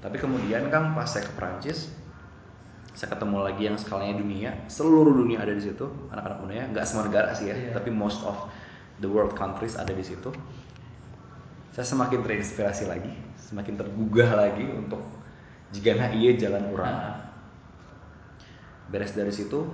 tapi 0.00 0.16
kemudian 0.16 0.68
kan 0.72 0.96
pas 0.96 1.08
saya 1.08 1.28
ke 1.28 1.32
Prancis, 1.36 1.92
saya 2.94 3.10
ketemu 3.10 3.42
lagi 3.42 3.62
yang 3.66 3.76
skalanya 3.76 4.14
dunia, 4.22 4.50
seluruh 4.70 5.10
dunia 5.10 5.42
ada 5.42 5.50
di 5.50 5.62
situ, 5.62 5.82
anak-anak 6.14 6.38
mudanya, 6.46 6.64
nggak 6.70 6.84
semua 6.86 7.10
negara 7.10 7.34
sih 7.34 7.50
ya, 7.50 7.56
Iya. 7.58 7.70
tapi 7.74 7.90
most 7.90 8.22
of 8.22 8.38
the 9.02 9.10
world 9.10 9.34
countries 9.34 9.74
ada 9.74 9.90
di 9.90 10.06
situ. 10.06 10.30
Saya 11.74 11.82
semakin 11.82 12.22
terinspirasi 12.22 12.86
lagi, 12.86 13.10
semakin 13.34 13.74
tergugah 13.74 14.30
lagi 14.38 14.62
untuk 14.70 15.02
jika 15.74 15.98
nah 15.98 16.10
iya 16.14 16.38
jalan 16.38 16.70
kurang. 16.70 16.94
Nah, 16.94 17.16
Beres 18.94 19.10
dari 19.10 19.34
situ, 19.34 19.66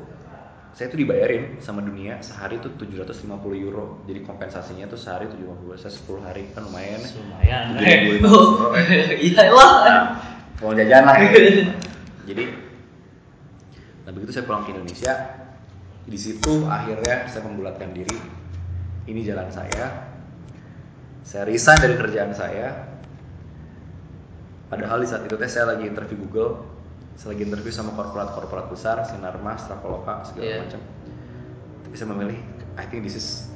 saya 0.72 0.88
tuh 0.88 0.96
dibayarin 0.96 1.61
sama 1.61 1.85
dunia 1.85 2.22
sehari 2.24 2.56
tuh 2.62 2.72
750 2.80 3.26
euro. 3.59 4.00
Jadi 4.09 4.24
kompensasinya 4.24 4.88
tuh 4.88 4.96
sehari 4.96 5.28
750 5.28 5.76
saya 5.76 5.92
10 5.92 6.24
hari 6.24 6.42
kan 6.56 6.62
lumayan 6.64 7.00
ya. 7.04 7.11
lumayan 7.20 7.64
ya. 7.76 7.90
iya 9.28 9.44
lah 9.52 10.04
Mau 10.62 10.72
jajan 10.72 11.04
lah 11.04 11.16
ya. 11.20 11.28
Jadi 12.33 12.69
nah 14.11 14.18
begitu 14.18 14.35
saya 14.35 14.42
pulang 14.42 14.66
ke 14.66 14.75
Indonesia, 14.75 15.14
di 16.03 16.18
situ 16.18 16.66
akhirnya 16.66 17.31
saya 17.31 17.46
membulatkan 17.46 17.94
diri. 17.94 18.18
Ini 19.07 19.23
jalan 19.23 19.46
saya. 19.55 20.11
Saya 21.23 21.46
resign 21.46 21.79
dari 21.79 21.94
kerjaan 21.94 22.35
saya. 22.35 22.90
Padahal 24.66 24.99
di 24.99 25.07
saat 25.07 25.23
itu 25.31 25.38
teh 25.38 25.46
saya 25.46 25.79
lagi 25.79 25.87
interview 25.87 26.27
Google, 26.27 26.66
saya 27.14 27.38
lagi 27.38 27.46
interview 27.46 27.70
sama 27.70 27.94
korporat-korporat 27.94 28.66
besar, 28.66 28.99
Sinarmas, 29.07 29.70
Traveloka, 29.70 30.27
segala 30.27 30.42
Iya. 30.42 30.59
macam. 30.66 30.81
Tapi 31.87 31.94
saya 31.94 32.09
memilih, 32.11 32.38
I 32.75 32.85
think 32.90 33.07
this 33.07 33.14
is 33.14 33.46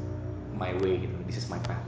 my 0.55 0.71
way 0.79 1.03
gitu, 1.03 1.19
this 1.27 1.35
is 1.35 1.51
my 1.51 1.59
path. 1.67 1.83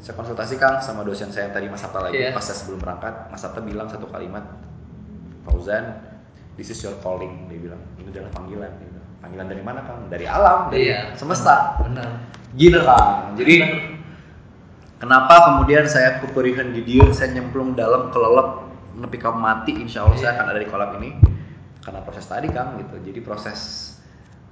Saya 0.00 0.16
konsultasi 0.16 0.56
Kang 0.56 0.80
sama 0.80 1.04
dosen 1.04 1.28
saya 1.28 1.52
yang 1.52 1.54
tadi 1.60 1.68
Mas 1.68 1.84
Sabta 1.84 2.08
lagi 2.08 2.16
Iya. 2.16 2.32
pas 2.32 2.40
saya 2.40 2.56
sebelum 2.56 2.80
berangkat, 2.80 3.28
Mas 3.28 3.40
Sabta 3.44 3.60
bilang 3.60 3.84
satu 3.92 4.08
kalimat, 4.08 4.48
Fauzan, 5.44 6.07
this 6.58 6.74
is 6.74 6.82
your 6.82 6.98
calling, 7.00 7.46
dia 7.46 7.56
bilang. 7.62 7.80
Ini 7.96 8.10
adalah 8.10 8.32
panggilan. 8.34 8.70
Dia 8.76 8.88
bilang. 8.90 9.06
Panggilan 9.18 9.46
dari 9.50 9.62
mana 9.62 9.80
Kang? 9.82 10.00
Dari 10.10 10.26
alam, 10.26 10.70
dari 10.70 10.90
iya 10.90 11.10
semesta. 11.14 11.78
benar 11.82 12.22
Gini 12.54 12.78
Kang. 12.82 13.34
Jadi 13.34 13.54
kenapa 14.98 15.34
kemudian 15.54 15.86
saya 15.86 16.22
keperihan 16.22 16.70
di 16.70 16.82
dia, 16.86 17.06
saya 17.14 17.34
nyemplung 17.34 17.74
dalam 17.74 18.10
kelelep 18.14 18.66
nepi 18.98 19.18
kamu 19.18 19.38
mati, 19.38 19.72
insya 19.78 20.02
Allah 20.02 20.18
saya 20.18 20.34
Iya. 20.34 20.34
akan 20.38 20.46
ada 20.50 20.58
di 20.58 20.68
kolam 20.70 20.90
ini 20.98 21.10
karena 21.82 22.00
proses 22.02 22.26
tadi 22.26 22.46
Kang 22.50 22.78
gitu. 22.82 22.98
Jadi 22.98 23.18
proses 23.22 23.58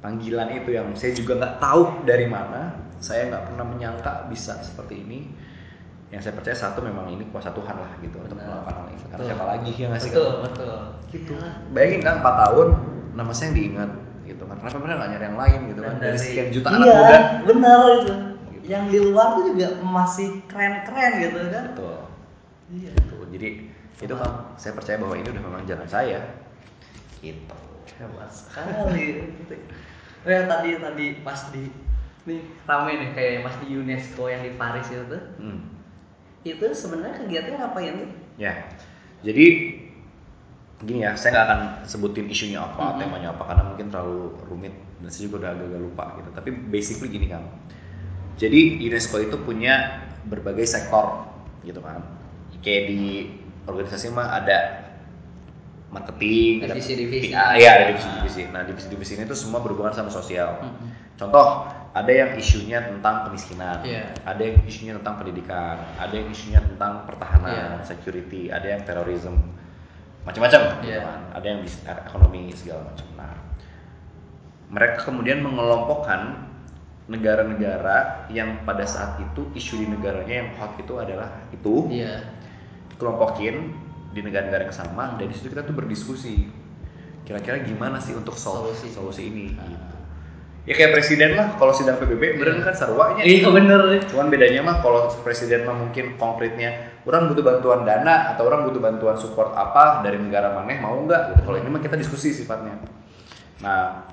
panggilan 0.03 0.55
itu 0.55 0.71
yang 0.75 0.95
saya 0.95 1.15
juga 1.15 1.35
nggak 1.43 1.55
tahu 1.59 1.83
dari 2.07 2.27
mana, 2.31 2.79
saya 3.03 3.27
nggak 3.27 3.43
pernah 3.51 3.67
menyangka 3.67 4.13
bisa 4.31 4.59
seperti 4.63 5.03
ini. 5.03 5.19
Yang 6.15 6.21
saya 6.23 6.35
percaya 6.39 6.57
satu 6.57 6.79
memang 6.87 7.11
ini 7.11 7.27
kuasa 7.35 7.51
Tuhan 7.51 7.77
lah 7.83 7.91
gitu 7.99 8.17
untuk 8.23 8.39
Benar. 8.39 8.63
melakukan 8.63 8.75
hal 8.79 8.87
ini. 8.87 8.97
Karena 8.97 9.17
Betul. 9.19 9.27
siapa 9.27 9.45
lagi 9.45 9.71
yang 9.75 9.91
ngasih 9.91 10.11
betul 10.11 10.27
Kang? 10.27 10.43
betul. 10.47 10.77
Gitu. 11.11 11.35
Bayangin 11.75 12.01
kan 12.07 12.15
4 12.23 12.43
tahun 12.47 12.69
nama 13.19 13.31
saya 13.35 13.47
yang 13.51 13.55
diingat 13.59 13.91
gitu 14.27 14.43
kan. 14.47 14.57
Kenapa 14.59 14.79
bener 14.79 14.95
nggak 14.99 15.11
nyari 15.11 15.25
yang 15.27 15.39
lain 15.39 15.61
gitu 15.71 15.81
kan? 15.83 15.95
Dari 15.99 16.19
sekian 16.19 16.49
juta 16.55 16.69
iya, 16.71 16.77
anak 16.79 16.87
muda. 16.87 17.19
benar 17.47 17.79
itu. 17.99 18.15
Yang 18.67 18.85
di 18.91 18.99
luar 18.99 19.27
tuh 19.39 19.45
juga 19.55 19.69
masih 19.83 20.29
keren-keren 20.51 21.13
gitu 21.23 21.39
kan. 21.51 21.65
Betul. 21.75 21.99
Iya. 22.71 22.91
Gitu. 22.95 23.17
Jadi 23.35 23.49
itu 23.97 24.15
kan 24.15 24.31
saya 24.61 24.73
percaya 24.77 24.97
bahwa 25.03 25.15
ini 25.19 25.29
udah 25.31 25.43
memang 25.43 25.63
jalan 25.67 25.89
saya. 25.91 26.21
Gitu. 27.19 27.57
Hebat 27.99 28.31
sekali. 28.31 28.71
Oh 30.27 30.31
ya 30.31 30.43
tadi 30.51 30.75
tadi 30.83 31.07
pas 31.23 31.39
di 31.55 31.71
nih 32.27 32.43
rame 32.67 32.93
nih 32.99 33.11
kayak 33.15 33.47
pas 33.47 33.55
di 33.63 33.79
UNESCO 33.79 34.27
yang 34.27 34.43
di 34.43 34.59
Paris 34.59 34.91
itu 34.91 35.07
tuh. 35.07 35.23
Hmm. 35.39 35.76
Itu 36.43 36.67
sebenarnya 36.73 37.15
kegiatannya 37.17 37.59
ngapain 37.59 37.95
tuh 37.97 38.11
ya 38.37 38.53
jadi 39.23 39.47
gini 40.77 41.01
ya 41.01 41.17
saya 41.17 41.33
nggak 41.33 41.47
akan 41.47 41.61
sebutin 41.85 42.29
isunya 42.29 42.61
apa 42.61 42.93
Mhm. 42.93 42.99
temanya 43.01 43.29
apa 43.33 43.43
karena 43.47 43.63
mungkin 43.65 43.87
terlalu 43.89 44.37
rumit 44.45 44.75
dan 45.01 45.09
saya 45.09 45.23
juga 45.25 45.37
udah 45.41 45.51
agak-agak 45.55 45.81
lupa 45.81 46.05
gitu 46.21 46.29
tapi 46.35 46.49
basically 46.53 47.09
gini 47.09 47.27
kan 47.27 47.43
jadi 48.37 48.61
UNESCO 48.83 49.17
itu 49.23 49.37
punya 49.41 50.05
berbagai 50.29 50.69
sektor 50.69 51.25
gitu 51.65 51.81
kan 51.81 52.05
kayak 52.61 52.93
di 52.93 53.01
organisasi 53.65 54.11
mah 54.11 54.37
ada 54.37 54.85
marketing, 55.87 56.67
Divisi-divisi. 56.67 57.31
ada 57.31 57.55
PR, 57.55 57.63
ya 57.63 57.71
ada 57.73 57.85
divisi-divisi. 57.89 58.43
Nah 58.51 58.63
divisi-divisi 58.67 59.13
ini 59.17 59.25
tuh 59.25 59.39
semua 59.39 59.63
berhubungan 59.63 59.95
sama 59.95 60.11
sosial. 60.11 60.59
Mhm. 60.61 61.15
Contoh 61.17 61.47
ada 61.97 62.13
yang 62.13 62.37
isunya 62.37 62.85
tentang 62.85 63.25
kemiskinan, 63.25 63.81
Iya. 63.81 64.05
ada 64.29 64.43
yang 64.45 64.61
isunya 64.69 64.93
tentang 65.01 65.17
pendidikan, 65.17 65.81
ada 65.97 66.13
yang 66.13 66.29
isunya 66.29 66.61
tentang 66.61 67.09
pertahanan, 67.09 67.81
Iya. 67.81 67.89
security, 67.89 68.53
ada 68.53 68.69
yang 68.69 68.85
terorisme, 68.85 69.41
macam-macam, 70.23 70.61
gitu 70.85 70.93
Iya. 70.93 71.01
kan. 71.01 71.21
ada 71.33 71.47
yang 71.49 71.61
bis- 71.65 71.81
ekonomi 71.83 72.53
segala 72.53 72.85
macam. 72.85 73.07
Nah, 73.17 73.33
mereka 74.69 75.09
kemudian 75.09 75.41
mengelompokkan 75.41 76.37
negara-negara 77.07 78.29
yang 78.29 78.61
pada 78.63 78.85
saat 78.85 79.17
itu 79.17 79.49
isu 79.55 79.79
di 79.79 79.87
negaranya 79.89 80.43
yang 80.43 80.51
hot 80.55 80.77
itu 80.77 80.93
adalah 80.99 81.49
itu 81.49 81.89
Iya. 81.89 82.19
kelompokin 82.99 83.73
di 84.11 84.21
negara-negara 84.21 84.67
yang 84.67 84.75
sama 84.75 85.17
dan 85.17 85.31
di 85.31 85.35
situ 85.35 85.49
kita 85.49 85.63
tuh 85.63 85.73
berdiskusi 85.73 86.51
kira-kira 87.23 87.63
gimana 87.63 87.97
sih 87.97 88.13
untuk 88.13 88.35
solve 88.35 88.71
Solusi. 88.71 88.89
solusi, 88.91 89.23
ini 89.31 89.47
Ah. 89.55 89.65
gitu. 89.65 89.96
Ya 90.67 90.75
kayak 90.75 90.93
presiden 90.93 91.33
lah 91.33 91.55
kalau 91.55 91.71
sidang 91.71 91.95
PBB 91.97 92.37
beneran 92.37 92.59
kan 92.61 92.75
sarwanya 92.75 93.23
Iya 93.23 93.49
bener. 93.49 94.03
cuman 94.05 94.27
bedanya 94.27 94.61
mah 94.61 94.83
kalau 94.83 95.07
presiden 95.23 95.63
mah 95.63 95.79
mungkin 95.79 96.15
konkretnya 96.17 96.75
orang 97.03 97.31
butuh 97.31 97.41
bantuan 97.41 97.81
dana 97.83 98.35
atau 98.35 98.45
orang 98.45 98.67
butuh 98.67 98.83
bantuan 98.83 99.15
support 99.15 99.55
apa 99.55 100.03
dari 100.03 100.19
negara 100.19 100.51
maneh 100.53 100.77
mau 100.77 100.99
nggak 100.99 101.23
gitu 101.33 101.41
kalau 101.45 101.57
ini 101.57 101.71
mah 101.71 101.79
kita 101.79 101.95
diskusi 101.95 102.35
sifatnya 102.35 102.83
nah 103.57 104.11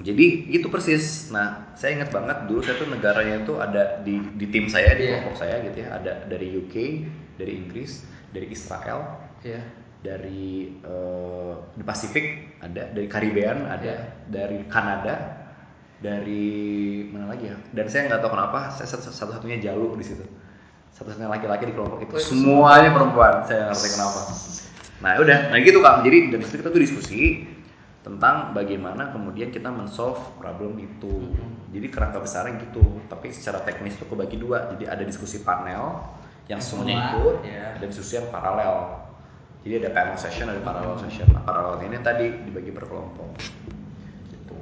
jadi 0.00 0.26
itu 0.48 0.66
persis 0.66 1.28
nah 1.28 1.76
saya 1.76 2.00
ingat 2.00 2.08
banget 2.08 2.48
dulu 2.48 2.64
saya 2.64 2.80
tuh 2.80 2.88
negaranya 2.88 3.44
itu 3.44 3.52
ada 3.54 4.00
di 4.00 4.16
di 4.34 4.46
tim 4.48 4.64
saya 4.64 4.96
di 4.96 5.04
Iya. 5.04 5.20
kelompok 5.20 5.36
saya 5.38 5.60
gitu 5.60 5.76
ya 5.78 5.88
ada 5.92 6.12
dari 6.24 6.56
UK 6.56 6.74
dari 7.36 7.52
Inggris 7.54 8.00
dari 8.32 8.48
Israel 8.48 9.20
Iya. 9.44 9.60
dari 10.00 10.72
eh, 10.72 11.52
di 11.70 11.84
Pasifik 11.84 12.56
ada 12.58 12.88
dari 12.88 13.06
Caribbean 13.06 13.68
ada 13.68 13.84
Iya. 13.84 13.98
dari 14.24 14.64
Kanada 14.66 15.39
dari 16.00 16.48
mana 17.12 17.36
lagi 17.36 17.52
ya? 17.52 17.56
Dan 17.76 17.86
saya 17.92 18.08
nggak 18.08 18.20
tahu 18.24 18.32
kenapa 18.32 18.72
saya 18.72 18.88
satu 18.88 19.12
satunya 19.12 19.60
jalu 19.60 19.94
di 20.00 20.04
situ. 20.04 20.24
Satu-satunya 20.96 21.28
laki-laki 21.28 21.68
di 21.68 21.74
kelompok 21.76 22.00
itu. 22.02 22.12
Itu 22.16 22.34
semuanya 22.34 22.90
perempuan 22.90 23.44
saya 23.44 23.68
nggak 23.68 23.76
ngerti 23.76 23.88
kenapa. 23.94 24.20
Nah 25.00 25.12
udah. 25.20 25.38
Nah 25.52 25.58
gitu 25.60 25.78
kang 25.84 26.00
jadi 26.04 26.18
dari 26.32 26.42
situ 26.44 26.56
kita 26.64 26.72
tuh 26.72 26.82
diskusi 26.82 27.20
tentang 28.00 28.56
bagaimana 28.56 29.12
kemudian 29.12 29.52
kita 29.52 29.68
men-solve 29.68 30.18
problem 30.40 30.80
itu. 30.80 31.12
Mhm. 31.30 31.70
jadi 31.70 31.86
kerangka 31.86 32.18
besarnya 32.18 32.58
gitu. 32.66 32.82
Tapi 33.06 33.30
secara 33.30 33.62
teknis 33.62 33.94
tuh 33.94 34.08
kebagi 34.10 34.40
dua. 34.40 34.72
Jadi 34.74 34.90
ada 34.90 35.04
diskusi 35.06 35.46
panel 35.46 36.02
yang 36.50 36.58
semuanya 36.58 37.14
Semua, 37.14 37.14
ikut 37.14 37.36
ya. 37.46 37.64
ada 37.78 37.84
diskusi 37.86 38.12
yang 38.18 38.26
paralel. 38.34 38.74
Jadi 39.62 39.74
ada 39.84 39.90
panel 39.94 40.16
session 40.18 40.50
ada 40.50 40.58
parallel 40.64 40.96
session. 40.98 41.30
Nah 41.30 41.44
paralel 41.46 41.78
ini 41.86 42.00
tadi 42.02 42.26
dibagi 42.48 42.74
per 42.74 42.88
kelompok. 42.90 43.59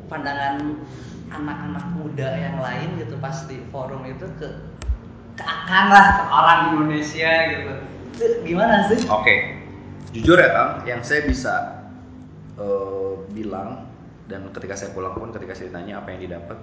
Pandangan 0.08 0.82
anak-anak 1.28 1.86
muda 1.92 2.28
yang 2.34 2.56
lain 2.58 2.96
gitu 2.96 3.20
pas 3.20 3.44
di 3.44 3.60
forum 3.68 4.08
itu 4.08 4.24
ke 4.40 4.48
ke 5.38 5.44
akan 5.44 5.84
lah 5.92 6.06
ke 6.18 6.22
orang 6.26 6.60
Indonesia 6.74 7.32
gitu. 7.52 7.72
Itu 8.16 8.24
gimana 8.42 8.90
sih? 8.90 9.06
oke 9.06 9.58
jujur 10.10 10.40
ya 10.40 10.50
kang 10.50 10.70
yang 10.88 11.00
saya 11.04 11.28
bisa 11.28 11.84
eh, 12.56 13.12
bilang 13.32 13.86
dan 14.28 14.48
ketika 14.52 14.76
saya 14.76 14.90
pulang 14.92 15.16
pun 15.16 15.32
ketika 15.32 15.56
saya 15.56 15.72
ditanya 15.72 16.00
apa 16.00 16.12
yang 16.16 16.20
didapat 16.28 16.58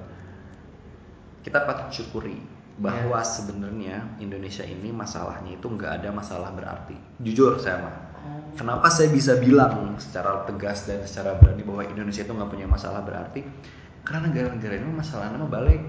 kita 1.46 1.62
patut 1.66 1.90
syukuri 1.94 2.42
bahwa 2.76 3.24
sebenarnya 3.24 4.04
Indonesia 4.20 4.66
ini 4.68 4.92
masalahnya 4.92 5.56
itu 5.56 5.68
nggak 5.70 6.02
ada 6.02 6.10
masalah 6.12 6.52
berarti 6.52 6.98
jujur 7.24 7.56
saya 7.62 7.86
mah 7.86 7.96
Kenapa 8.56 8.88
saya 8.88 9.12
bisa 9.12 9.36
bilang 9.36 10.00
secara 10.00 10.48
tegas 10.48 10.88
dan 10.88 11.04
secara 11.04 11.36
berani 11.36 11.60
bahwa 11.68 11.84
Indonesia 11.84 12.24
itu 12.24 12.32
nggak 12.32 12.48
punya 12.48 12.68
masalah 12.68 13.04
berarti? 13.04 13.44
Karena 14.08 14.32
negara-negara 14.32 14.80
ini 14.80 14.96
masalahnya 14.96 15.36
mah 15.36 15.52
balik. 15.52 15.82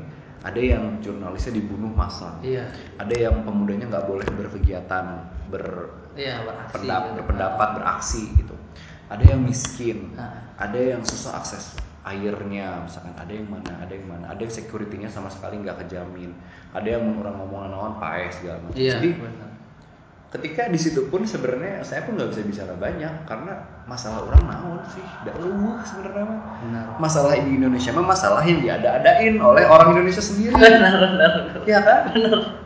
Ada 0.42 0.60
yang 0.62 0.98
jurnalisnya 1.02 1.58
dibunuh 1.58 1.90
massa. 1.90 2.38
Iya. 2.42 2.70
Ada 2.98 3.14
yang 3.30 3.42
pemudanya 3.42 3.90
nggak 3.90 4.06
boleh 4.06 4.26
berkegiatan, 4.30 5.04
Iya 6.16 6.42
beraksi. 6.42 6.74
berpendap- 6.74 7.04
gitu. 7.06 7.14
berpendapat, 7.22 7.68
beraksi 7.78 8.22
gitu. 8.34 8.54
Ada 9.06 9.24
yang 9.34 9.40
miskin, 9.42 10.14
Ah. 10.18 10.50
ada 10.58 10.78
yang 10.78 11.02
susah 11.06 11.38
akses 11.38 11.78
airnya, 12.06 12.86
misalkan 12.86 13.14
ada 13.18 13.32
yang 13.34 13.46
mana, 13.50 13.72
ada 13.82 13.90
yang 13.90 14.06
mana, 14.06 14.24
ada 14.30 14.38
yang 14.38 14.50
security-nya 14.50 15.10
sama 15.10 15.26
sekali 15.26 15.58
nggak 15.58 15.86
kejamin, 15.86 16.30
ada 16.70 16.86
yang 16.86 17.02
orang 17.18 17.34
ngomong 17.42 17.66
naon 17.66 17.94
pae 17.98 18.30
segala 18.30 18.62
macam. 18.62 18.78
Iya. 18.78 19.02
Jadi 19.02 19.08
benar. 19.18 19.50
Ketika 20.26 20.66
di 20.66 20.76
situ 20.76 21.06
pun 21.06 21.22
sebenarnya 21.22 21.80
saya 21.80 22.02
pun 22.02 22.18
nggak 22.18 22.34
bisa 22.34 22.42
bicara 22.42 22.74
banyak 22.74 23.12
karena 23.24 23.52
masalah 23.86 24.26
orang 24.26 24.42
naon 24.44 24.82
sih 24.90 25.00
tidak 25.22 25.38
luweh 25.38 25.78
sebenarnya 25.86 26.24
mah. 26.26 26.40
Benar. 26.66 26.84
masalah 26.98 27.32
di 27.38 27.52
Indonesia 27.54 27.90
mah 27.94 28.04
masalah 28.04 28.42
yang 28.42 28.58
diada-adain 28.58 29.38
oleh 29.38 29.64
orang 29.64 29.94
Indonesia 29.94 30.18
sendiri 30.18 30.50
Benar 30.52 30.92
benar. 30.98 31.30
benar. 31.54 31.62
ya 31.64 31.78
kan 31.80 32.02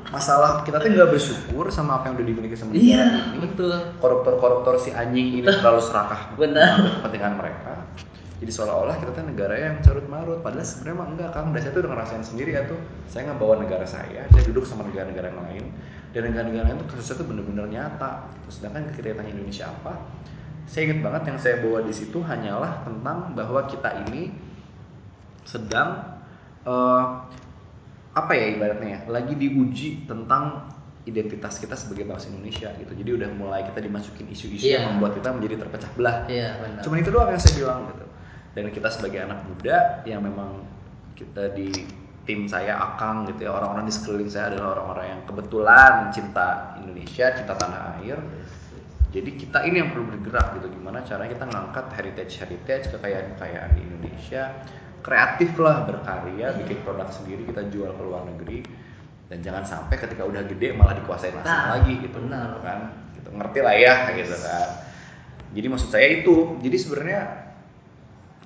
masalah 0.09 0.65
kita 0.65 0.81
tuh 0.81 0.89
nggak 0.89 1.11
bersyukur 1.13 1.69
sama 1.69 2.01
apa 2.01 2.11
yang 2.11 2.15
udah 2.19 2.27
dimiliki 2.27 2.57
sama 2.57 2.73
negara 2.73 2.83
Iya 2.83 3.05
ini 3.37 3.39
betul. 3.45 3.73
koruptor-koruptor 4.01 4.75
si 4.81 4.91
anjing 4.91 5.45
ini 5.45 5.47
terlalu 5.47 5.81
serakah 5.85 6.33
Benar. 6.41 7.05
kepentingan 7.05 7.35
mereka 7.37 7.73
jadi 8.41 8.57
seolah-olah 8.57 8.97
kita 8.97 9.13
tuh 9.13 9.25
negara 9.29 9.53
yang 9.53 9.85
carut 9.85 10.09
marut 10.09 10.41
padahal 10.41 10.65
sebenarnya 10.65 10.97
mah 10.97 11.09
enggak 11.13 11.31
kang 11.37 11.53
dan 11.53 11.61
saya 11.61 11.73
tuh 11.77 11.81
udah 11.85 11.93
ngerasain 11.93 12.25
sendiri 12.25 12.51
ya 12.57 12.65
tuh 12.65 12.81
saya 13.05 13.29
ngebawa 13.29 13.61
negara 13.61 13.85
saya 13.85 14.25
saya 14.33 14.43
duduk 14.49 14.65
sama 14.65 14.89
negara-negara 14.89 15.29
yang 15.29 15.41
lain 15.45 15.65
dan 16.11 16.27
negara-negara 16.27 16.65
lain 16.67 16.79
tuh 16.83 16.89
kasusnya 16.95 17.23
tuh 17.23 17.27
bener-bener 17.31 17.67
nyata 17.71 18.27
gitu. 18.35 18.49
sedangkan 18.61 18.91
ditanya 18.91 19.31
Indonesia 19.31 19.71
apa 19.71 19.93
saya 20.67 20.91
ingat 20.91 21.01
banget 21.03 21.23
yang 21.35 21.39
saya 21.39 21.57
bawa 21.63 21.83
di 21.83 21.95
situ 21.95 22.19
hanyalah 22.23 22.83
tentang 22.87 23.35
bahwa 23.35 23.61
kita 23.67 24.07
ini 24.07 24.31
sedang 25.43 26.21
eh, 26.63 27.05
apa 28.11 28.33
ya 28.35 28.47
ibaratnya 28.59 28.89
ya 28.91 29.01
lagi 29.07 29.35
diuji 29.35 30.05
tentang 30.07 30.67
identitas 31.07 31.57
kita 31.59 31.75
sebagai 31.75 32.05
bangsa 32.07 32.29
Indonesia 32.29 32.69
gitu 32.77 32.93
jadi 32.93 33.11
udah 33.17 33.29
mulai 33.35 33.65
kita 33.65 33.81
dimasukin 33.81 34.29
isu-isu 34.29 34.67
Iya. 34.69 34.85
yang 34.85 34.99
membuat 34.99 35.17
kita 35.19 35.33
menjadi 35.33 35.55
terpecah 35.65 35.91
belah 35.97 36.17
Iya 36.29 36.61
benar. 36.61 36.83
Cuman 36.85 36.97
itu 37.01 37.11
doang 37.11 37.31
yang 37.33 37.41
saya 37.41 37.55
bilang 37.57 37.81
gitu. 37.89 38.05
Dan 38.51 38.63
kita 38.75 38.89
sebagai 38.91 39.19
anak 39.25 39.41
muda 39.47 39.77
yang 40.05 40.21
memang 40.27 40.61
kita 41.15 41.55
di 41.55 41.71
tim 42.31 42.47
saya 42.47 42.79
Akang 42.79 43.27
gitu 43.27 43.43
ya. 43.43 43.51
Orang-orang 43.51 43.91
di 43.91 43.91
sekeliling 43.91 44.31
saya 44.31 44.55
adalah 44.55 44.79
orang-orang 44.79 45.07
yang 45.19 45.21
kebetulan 45.27 45.93
cinta 46.15 46.79
Indonesia, 46.79 47.27
cinta 47.35 47.59
tanah 47.59 47.99
air. 47.99 48.23
Jadi 49.11 49.35
kita 49.35 49.67
ini 49.67 49.83
yang 49.83 49.91
perlu 49.91 50.07
bergerak 50.15 50.55
gitu. 50.63 50.71
Gimana 50.71 51.03
caranya 51.03 51.35
kita 51.35 51.47
ngangkat 51.51 51.87
heritage 51.99 52.33
heritage 52.39 52.85
kekayaan-kekayaan 52.95 53.71
di 53.75 53.81
Indonesia. 53.83 54.63
Kreatif 55.03 55.59
lah 55.59 55.83
berkarya 55.91 56.55
bikin 56.63 56.79
produk 56.87 57.11
sendiri 57.11 57.43
kita 57.51 57.67
jual 57.75 57.91
ke 57.91 58.03
luar 58.07 58.23
negeri. 58.31 58.63
Dan 59.27 59.43
jangan 59.43 59.67
sampai 59.67 59.99
ketika 59.99 60.23
udah 60.23 60.47
gede 60.47 60.75
malah 60.79 60.95
dikuasain 60.95 61.35
asing 61.35 61.51
Nah, 61.51 61.75
lagi 61.83 61.99
gitu. 61.99 62.15
benar. 62.23 62.63
kan? 62.63 62.79
Gitu. 63.19 63.29
Ngerti 63.35 63.59
lah 63.59 63.75
ya 63.75 63.95
gitu 64.15 64.37
kan. 64.39 64.69
Jadi 65.51 65.67
maksud 65.67 65.91
saya 65.91 66.07
itu. 66.23 66.55
Jadi 66.63 66.77
sebenarnya 66.79 67.50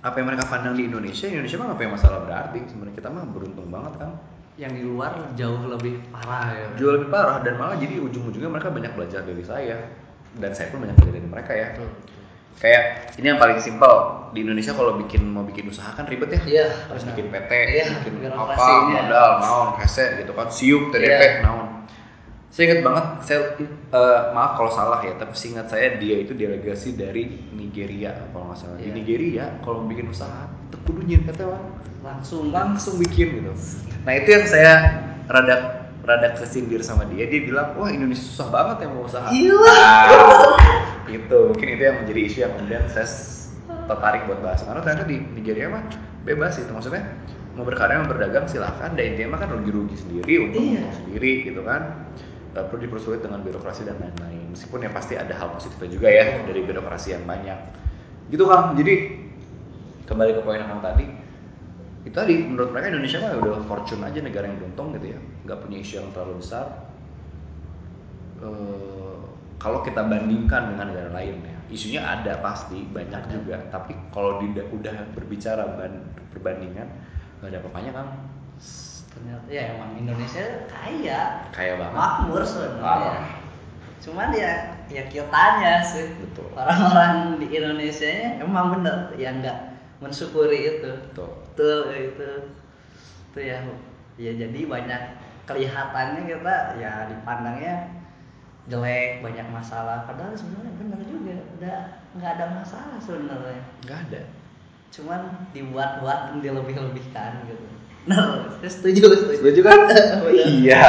apa 0.05 0.15
yang 0.15 0.29
mereka 0.29 0.45
pandang 0.45 0.77
di 0.77 0.85
Indonesia? 0.85 1.25
Indonesia 1.25 1.57
mah 1.57 1.67
nggak 1.67 1.79
punya 1.81 1.93
masalah 1.93 2.19
berarti. 2.21 2.59
Sebenarnya 2.63 2.95
kita 2.95 3.09
mah 3.09 3.25
beruntung 3.27 3.69
banget 3.69 3.93
kan 3.99 4.11
Yang 4.55 4.73
di 4.77 4.83
luar 4.85 5.13
jauh 5.35 5.67
lebih 5.67 5.99
parah 6.13 6.47
ya. 6.53 6.67
jual 6.77 6.93
lebih 6.95 7.09
parah 7.09 7.41
dan 7.41 7.57
malah 7.57 7.75
jadi 7.75 7.99
ujung-ujungnya 7.99 8.47
mereka 8.47 8.69
banyak 8.69 8.93
belajar 8.93 9.21
dari 9.21 9.43
saya. 9.43 9.81
Dan 10.35 10.51
saya 10.53 10.69
pun 10.69 10.79
banyak 10.79 10.95
belajar 10.95 11.15
dari 11.15 11.27
mereka 11.27 11.53
ya. 11.53 11.69
Betul. 11.73 11.91
kayak 12.55 12.83
ini 13.19 13.27
yang 13.27 13.41
paling 13.41 13.59
simpel. 13.59 13.95
Di 14.31 14.43
Indonesia 14.43 14.71
kalau 14.71 14.95
bikin 14.97 15.27
mau 15.27 15.43
bikin 15.43 15.67
usaha 15.67 15.91
kan 15.91 16.07
ribet 16.07 16.31
ya. 16.31 16.41
Iya, 16.45 16.67
harus 16.87 17.03
benar. 17.03 17.11
bikin 17.11 17.27
PT 17.29 17.51
Iya, 17.51 17.85
bikin 17.99 18.15
apa 18.31 18.55
modal 18.87 19.31
naon 19.41 19.69
hese 19.75 20.23
gitu 20.23 20.31
kan. 20.31 20.47
Siup 20.47 20.91
TDP 20.91 21.11
Iya. 21.11 21.43
naon 21.43 21.64
saya 22.55 22.71
ingat 22.71 22.81
banget 22.87 23.05
saya 23.21 23.39
eh, 23.59 24.21
maaf 24.31 24.55
kalau 24.55 24.71
salah 24.71 25.03
ya 25.03 25.19
tapi 25.19 25.35
seingat 25.35 25.67
saya 25.67 25.99
dia 25.99 26.23
itu 26.23 26.39
delegasi 26.39 26.95
dari 26.95 27.27
Nigeria 27.51 28.15
kalau 28.31 28.47
nggak 28.47 28.59
salah. 28.61 28.79
Di 28.79 28.87
Iya. 28.87 28.95
Nigeria 28.95 29.45
kalau 29.61 29.83
bikin 29.85 30.07
usaha 30.07 30.47
tekudu 30.71 31.03
nyin 31.03 31.27
kata. 31.27 31.51
Langsung. 31.99 32.55
Langsung 32.55 33.03
bikin 33.03 33.43
gitu. 33.43 33.51
Nah 34.07 34.13
itu 34.15 34.29
yang 34.31 34.47
saya 34.47 34.73
rada 35.27 35.83
rada 36.07 36.29
kesindir 36.39 36.79
sama 36.79 37.11
dia. 37.11 37.27
Dia 37.27 37.43
bilang 37.43 37.75
wah 37.75 37.91
Indonesia 37.91 38.23
susah 38.23 38.47
banget 38.49 38.87
yang 38.87 38.93
mau 38.95 39.03
usaha. 39.03 39.27
Gila. 39.27 39.67
Nah, 39.67 40.07
itu 41.11 41.39
mungkin 41.51 41.69
itu 41.69 41.83
yang 41.83 41.97
menjadi 42.07 42.21
isu 42.23 42.37
yang 42.39 42.53
kemudian 42.55 42.85
saya 42.87 43.09
tertarik 43.91 44.31
buat 44.31 44.39
bahas. 44.39 44.63
Karena 44.63 44.79
ternyata 44.79 45.05
di 45.05 45.17
Nigeria 45.35 45.67
mah 45.69 45.83
bebas 46.23 46.55
itu. 46.57 46.71
Maksudnya 46.71 47.03
mau 47.59 47.67
berkarya 47.67 47.99
mau 47.99 48.09
berdagang 48.09 48.47
silahkan. 48.47 48.95
Dan 48.95 49.17
intinya 49.17 49.35
mah 49.35 49.41
kan 49.43 49.51
rugi-rugi 49.51 49.97
sendiri 49.99 50.35
untung 50.39 50.63
Iya. 50.63 50.87
untung 50.87 50.95
sendiri 51.03 51.31
gitu 51.43 51.67
kan 51.67 51.83
Gak 52.55 52.71
perlu 52.71 52.87
dipersulit 52.87 53.19
dengan 53.19 53.43
birokrasi 53.43 53.83
dan 53.83 53.99
lain-lain. 53.99 54.55
Meskipun 54.55 54.87
ya 54.87 54.91
pasti 54.95 55.19
ada 55.19 55.35
hal 55.35 55.51
positifnya 55.51 55.91
juga 55.91 56.09
ya 56.09 56.39
dari 56.47 56.63
birokrasi 56.63 57.19
yang 57.19 57.27
banyak. 57.27 57.59
Gitu 58.31 58.47
kang. 58.47 58.79
Jadi 58.79 58.95
kembali 60.07 60.31
ke 60.39 60.41
poin 60.47 60.63
yang 60.63 60.79
tadi 60.79 61.07
itu 62.05 62.13
tadi 62.13 62.37
menurut 62.45 62.71
mereka 62.71 62.93
Indonesia 62.93 63.17
mah 63.25 63.33
udah 63.41 63.65
fortune 63.65 64.05
aja 64.05 64.21
negara 64.23 64.47
yang 64.47 64.61
beruntung 64.63 64.95
gitu 64.95 65.19
ya. 65.19 65.21
Nggak 65.49 65.59
punya 65.67 65.77
isu 65.83 65.93
yang 65.99 66.09
terlalu 66.15 66.39
besar. 66.39 66.67
Eh, 68.39 69.19
kalau 69.59 69.81
kita 69.83 70.05
bandingkan 70.05 70.77
dengan 70.77 70.93
negara 70.93 71.11
lain 71.11 71.41
ya 71.43 71.57
isunya 71.73 72.07
ada 72.07 72.39
pasti 72.39 72.87
banyak 72.87 73.35
juga. 73.35 73.59
Tapi 73.73 73.99
kalau 74.15 74.39
udah 74.39 74.97
berbicara 75.17 75.75
ban- 75.75 76.07
perbandingan 76.31 76.87
nggak 77.41 77.51
ada 77.51 77.59
apa-apanya 77.59 77.93
kan 77.99 78.07
ternyata 79.15 79.47
ya 79.47 79.63
emang 79.79 79.95
Indonesia 79.95 80.43
kaya. 80.67 81.47
Kaya 81.55 81.73
banget. 81.79 81.95
Makmur 81.95 82.43
sebenarnya. 82.43 82.83
Parah. 82.83 83.27
cuman 84.05 84.29
ya 84.37 84.53
ya 84.91 85.03
kitanya 85.09 85.81
sih. 85.81 86.13
Betul. 86.21 86.53
orang-orang 86.53 87.41
di 87.41 87.47
Indonesia 87.57 88.05
nya 88.05 88.31
emang 88.45 88.77
bener 88.79 89.17
ya 89.17 89.33
nggak 89.33 89.59
mensyukuri 90.03 90.77
itu. 90.77 90.91
Betul. 90.91 91.31
tuh 91.57 91.89
itu. 91.95 92.31
Itu 93.33 93.39
ya 93.41 93.65
ya 94.21 94.33
jadi 94.35 94.61
banyak 94.69 95.03
kelihatannya 95.49 96.29
kita 96.29 96.57
ya 96.77 97.09
dipandangnya 97.09 97.75
jelek 98.69 99.25
banyak 99.25 99.47
masalah. 99.49 100.05
Padahal 100.05 100.37
sebenarnya 100.37 100.73
bener 100.77 101.01
juga 101.07 101.37
udah 101.57 101.81
nggak 102.19 102.31
ada 102.37 102.47
masalah 102.61 102.99
sebenarnya. 103.01 103.63
Nggak 103.89 103.99
ada. 104.11 104.23
Cuman 104.93 105.21
dibuat-buat 105.57 106.39
dilebih-lebihkan 106.45 107.49
gitu 107.49 107.74
nah 108.05 108.53
saya 108.61 108.71
setuju 108.71 109.01
setuju. 109.17 109.37
Setuju 109.41 109.61
kan? 109.65 109.81
Iya. 110.35 110.89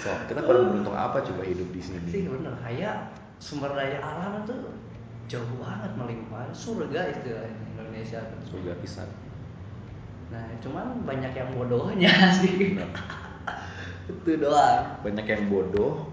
So 0.00 0.08
kita 0.30 0.40
kurang 0.46 0.72
beruntung 0.72 0.96
apa 0.96 1.20
coba 1.20 1.42
hidup 1.44 1.68
di 1.74 1.80
sini? 1.82 2.08
Sih 2.08 2.24
bener. 2.30 2.56
Kayak 2.64 3.12
sumber 3.42 3.74
daya 3.76 4.00
alam 4.00 4.40
itu 4.44 4.54
jauh 5.28 5.52
banget 5.60 5.92
melimpah. 5.98 6.48
Surga 6.56 7.12
istilahnya 7.12 7.52
Indonesia. 7.76 8.20
Surga 8.48 8.72
pisan. 8.80 9.08
Nah 10.32 10.46
cuman 10.62 11.04
banyak 11.04 11.32
yang 11.36 11.50
bodohnya 11.52 12.12
sih. 12.40 12.76
Bener. 12.76 12.88
itu 14.06 14.38
doang. 14.38 15.02
Banyak 15.02 15.26
yang 15.26 15.44
bodoh 15.50 16.06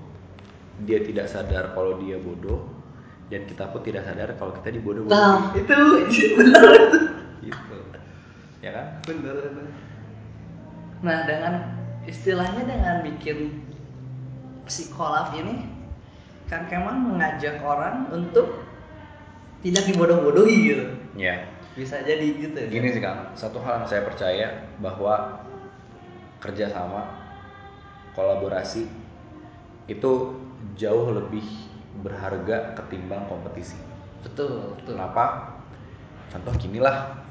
dia 0.84 1.06
tidak 1.06 1.30
sadar 1.30 1.78
kalau 1.78 2.02
dia 2.02 2.18
bodoh 2.18 2.66
dan 3.30 3.46
kita 3.46 3.70
pun 3.70 3.82
tidak 3.86 4.04
sadar 4.06 4.34
kalau 4.36 4.52
kita 4.58 4.74
dibodoh 4.74 5.06
nah 5.06 5.54
itu 5.54 5.70
bener. 6.38 6.66
Itu 7.46 7.54
gitu. 7.54 7.78
Ya 8.66 8.72
kan? 8.74 8.86
Bener 9.06 9.36
bener. 9.54 9.93
Nah 11.04 11.28
dengan 11.28 11.54
istilahnya 12.08 12.64
dengan 12.64 13.04
bikin 13.04 13.60
psikolab 14.64 15.36
ini 15.36 15.68
kan 16.48 16.68
Kemal 16.72 16.96
mengajak 16.96 17.60
orang 17.60 18.08
untuk 18.12 18.64
tidak 19.64 19.84
dibodoh-bodohi 19.88 20.56
gitu. 20.72 20.86
Ya 21.16 21.48
bisa 21.74 22.04
jadi 22.04 22.24
gitu. 22.40 22.60
Gini 22.70 22.92
sih 22.92 23.02
kang. 23.04 23.32
Satu 23.34 23.60
hal 23.64 23.84
yang 23.84 23.88
saya 23.88 24.04
percaya 24.06 24.48
bahwa 24.80 25.44
kerjasama 26.44 27.08
kolaborasi 28.14 28.86
itu 29.88 30.12
jauh 30.76 31.08
lebih 31.12 31.44
berharga 32.04 32.76
ketimbang 32.80 33.28
kompetisi. 33.28 33.80
Betul 34.24 34.76
betul. 34.80 34.96
Kenapa? 34.96 35.56
Contoh 36.32 36.54
gini 36.60 36.80
lah 36.80 37.24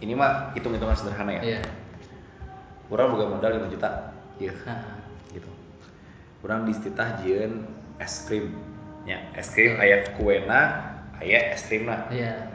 ini 0.00 0.16
mah 0.16 0.52
hitung 0.56 0.72
hitungan 0.76 0.96
sederhana 0.96 1.40
ya. 1.40 1.42
Iya 1.56 1.62
orang 2.90 3.06
bukan 3.14 3.28
modal 3.38 3.50
5 3.62 3.72
juta. 3.72 3.90
Iya. 4.36 4.54
Gitu. 5.34 5.46
Orang 6.42 6.66
distitah 6.66 7.22
jieun 7.22 7.62
es 8.02 8.26
krim. 8.26 8.50
Ya 9.06 9.30
es 9.32 9.48
krim 9.54 9.78
aya 9.78 10.02
kuena 10.18 10.60
aya 11.16 11.54
es 11.54 11.62
krim 11.64 11.86
lah. 11.86 12.10
Iya. 12.10 12.50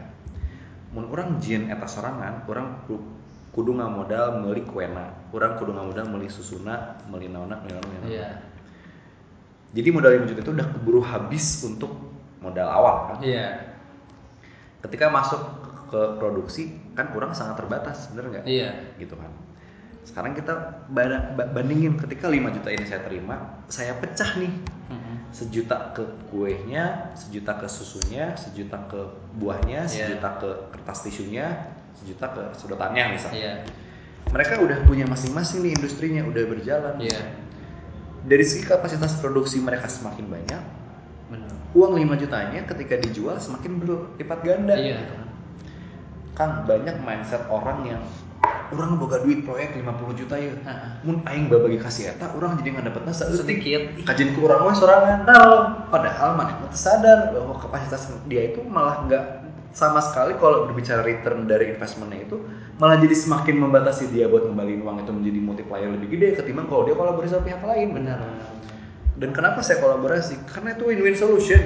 Mun 0.91 1.07
orang 1.07 1.39
jieun 1.39 1.71
eta 1.71 1.87
sorangan 1.87 2.43
orang 2.51 2.83
ku- 2.83 3.15
kudu 3.55 3.79
ngamodal 3.79 4.43
meuli 4.43 4.67
kuena. 4.67 5.15
Orang 5.31 5.55
kudu 5.55 5.71
ngamodal 5.71 6.11
meuli 6.11 6.27
susuna 6.27 6.99
meuli 7.07 7.31
naonna 7.31 7.63
meuli 7.63 7.79
naonna. 7.79 8.07
iya. 8.07 8.29
jadi 9.75 9.91
modal 9.91 10.15
5 10.23 10.31
juta 10.31 10.39
itu 10.39 10.51
udah 10.55 10.67
keburu 10.71 11.03
habis 11.03 11.43
untuk 11.67 11.91
modal 12.39 12.67
awal 12.67 12.95
kan? 13.11 13.17
Iya. 13.19 13.75
Ketika 14.79 15.11
masuk 15.11 15.41
ke 15.91 16.15
produksi 16.15 16.79
kan 16.95 17.11
kurang 17.11 17.35
sangat 17.35 17.59
terbatas 17.59 18.07
bener 18.11 18.31
nggak? 18.31 18.45
Iya. 18.47 18.95
Gitu 18.95 19.15
kan 19.19 19.27
sekarang 20.05 20.37
kita 20.37 20.85
bandingin 21.51 21.97
ketika 21.97 22.29
5 22.29 22.55
juta 22.55 22.69
ini 22.69 22.85
saya 22.85 23.01
terima 23.03 23.35
saya 23.67 23.97
pecah 23.97 24.37
nih. 24.37 24.53
Mm-mm. 24.85 25.33
sejuta 25.33 25.97
ke 25.97 26.05
kuenya 26.29 27.09
sejuta 27.17 27.57
ke 27.57 27.65
susunya 27.65 28.37
sejuta 28.37 28.77
ke 28.85 29.01
buahnya 29.41 29.89
Iya. 29.89 29.89
sejuta 29.89 30.37
ke 30.37 30.49
kertas 30.77 31.01
tisunya 31.01 31.73
sejuta 31.97 32.29
ke 32.29 32.43
sedotannya 32.53 33.17
misalnya. 33.17 33.35
Iya. 33.35 33.53
Mereka 34.29 34.61
udah 34.61 34.85
punya 34.85 35.09
masing-masing 35.09 35.65
nih 35.65 35.73
industrinya 35.73 36.21
udah 36.29 36.43
berjalan. 36.45 36.95
Iya. 37.01 37.17
Dari 38.29 38.45
segi 38.45 38.61
kapasitas 38.69 39.17
produksi 39.17 39.57
mereka 39.57 39.89
semakin 39.89 40.29
banyak 40.29 40.61
benar. 41.33 41.49
uang 41.73 41.93
5 41.97 42.21
jutanya 42.21 42.61
ketika 42.69 42.95
dijual 43.01 43.41
semakin 43.41 43.81
berlipat 43.81 44.39
ganda. 44.45 44.77
Kan. 44.77 45.25
Kang 46.37 46.51
banyak 46.69 47.01
mindset 47.01 47.41
orang 47.49 47.89
yang 47.89 48.03
orang 48.73 48.97
boga 48.97 49.21
duit 49.21 49.45
proyek 49.45 49.77
50 49.77 50.19
juta 50.19 50.35
ya 50.39 50.53
Heeh. 50.55 50.89
mun 51.05 51.21
aing 51.27 51.51
babagi 51.51 51.77
kasih 51.77 52.15
eta 52.15 52.33
orang 52.33 52.57
jadi 52.57 52.77
nggak 52.79 52.85
dapet 52.89 53.01
nasa 53.05 53.29
Sedikit. 53.29 53.81
kajian 54.07 54.33
ke 54.33 54.39
orang 54.41 54.65
mah 54.65 54.75
sorangan. 54.77 55.17
Nah, 55.27 55.45
padahal 55.93 56.33
mana 56.33 56.57
mah 56.57 56.69
teu 56.71 56.77
sadar 56.77 57.35
bahwa 57.35 57.59
kapasitas 57.61 58.09
dia 58.25 58.49
itu 58.49 58.65
malah 58.65 59.05
nggak 59.05 59.23
sama 59.75 59.99
sekali 59.99 60.39
kalau 60.39 60.71
berbicara 60.71 61.03
return 61.03 61.45
dari 61.45 61.75
investmentnya 61.75 62.23
itu 62.23 62.39
malah 62.79 62.95
jadi 62.95 63.11
semakin 63.11 63.59
membatasi 63.59 64.07
dia 64.09 64.31
buat 64.31 64.47
ngembaliin 64.47 64.81
uang 64.81 65.03
itu 65.03 65.11
menjadi 65.11 65.39
multiplier 65.43 65.89
lebih 65.91 66.15
gede 66.15 66.39
ketimbang 66.39 66.71
kalau 66.71 66.87
dia 66.87 66.95
kolaborasi 66.95 67.35
sama 67.35 67.43
pihak 67.43 67.61
lain. 67.61 67.87
Benar 67.91 68.17
benar. 68.23 68.49
Dan 69.15 69.29
kenapa 69.31 69.59
saya 69.63 69.79
kolaborasi? 69.79 70.43
Karena 70.47 70.75
itu 70.75 70.83
win-win 70.87 71.15
solution 71.15 71.59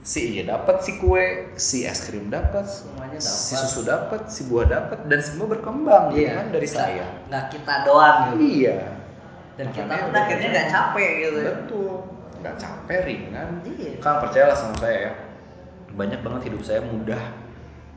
si 0.00 0.32
iya 0.32 0.48
dapat 0.48 0.80
si 0.80 0.96
kue 0.96 1.24
si 1.54 1.84
es 1.84 2.00
krim 2.02 2.26
dapat 2.26 2.64
Semuanya 2.64 3.20
si 3.20 3.52
dapat. 3.52 3.60
susu 3.60 3.80
dapat 3.84 4.20
si 4.26 4.40
buah 4.44 4.64
dapat 4.64 4.98
dan 5.06 5.20
semua 5.20 5.46
berkembang 5.46 6.10
gitu 6.10 6.24
kan 6.26 6.46
dari 6.48 6.64
Nggak- 6.64 6.80
saya. 6.88 7.06
nggak 7.26 7.44
kita 7.50 7.74
doang 7.84 8.16
gitu. 8.26 8.40
Iya. 8.40 8.78
Dan 9.54 9.66
kita 9.70 9.84
Makanya 9.86 10.02
pun 10.02 10.14
akhirnya 10.16 10.48
nggak 10.50 10.68
capek 10.68 11.10
gitu. 11.18 11.38
Betul. 11.42 11.92
Nggak 12.40 12.54
capek 12.56 12.98
ringan. 13.04 13.48
Iya. 13.62 13.90
kan 13.98 14.14
percayalah 14.18 14.56
sama 14.56 14.74
saya 14.78 14.96
ya. 14.98 15.12
Banyak 15.90 16.20
banget 16.20 16.40
hidup 16.48 16.62
saya 16.62 16.80
mudah. 16.80 17.22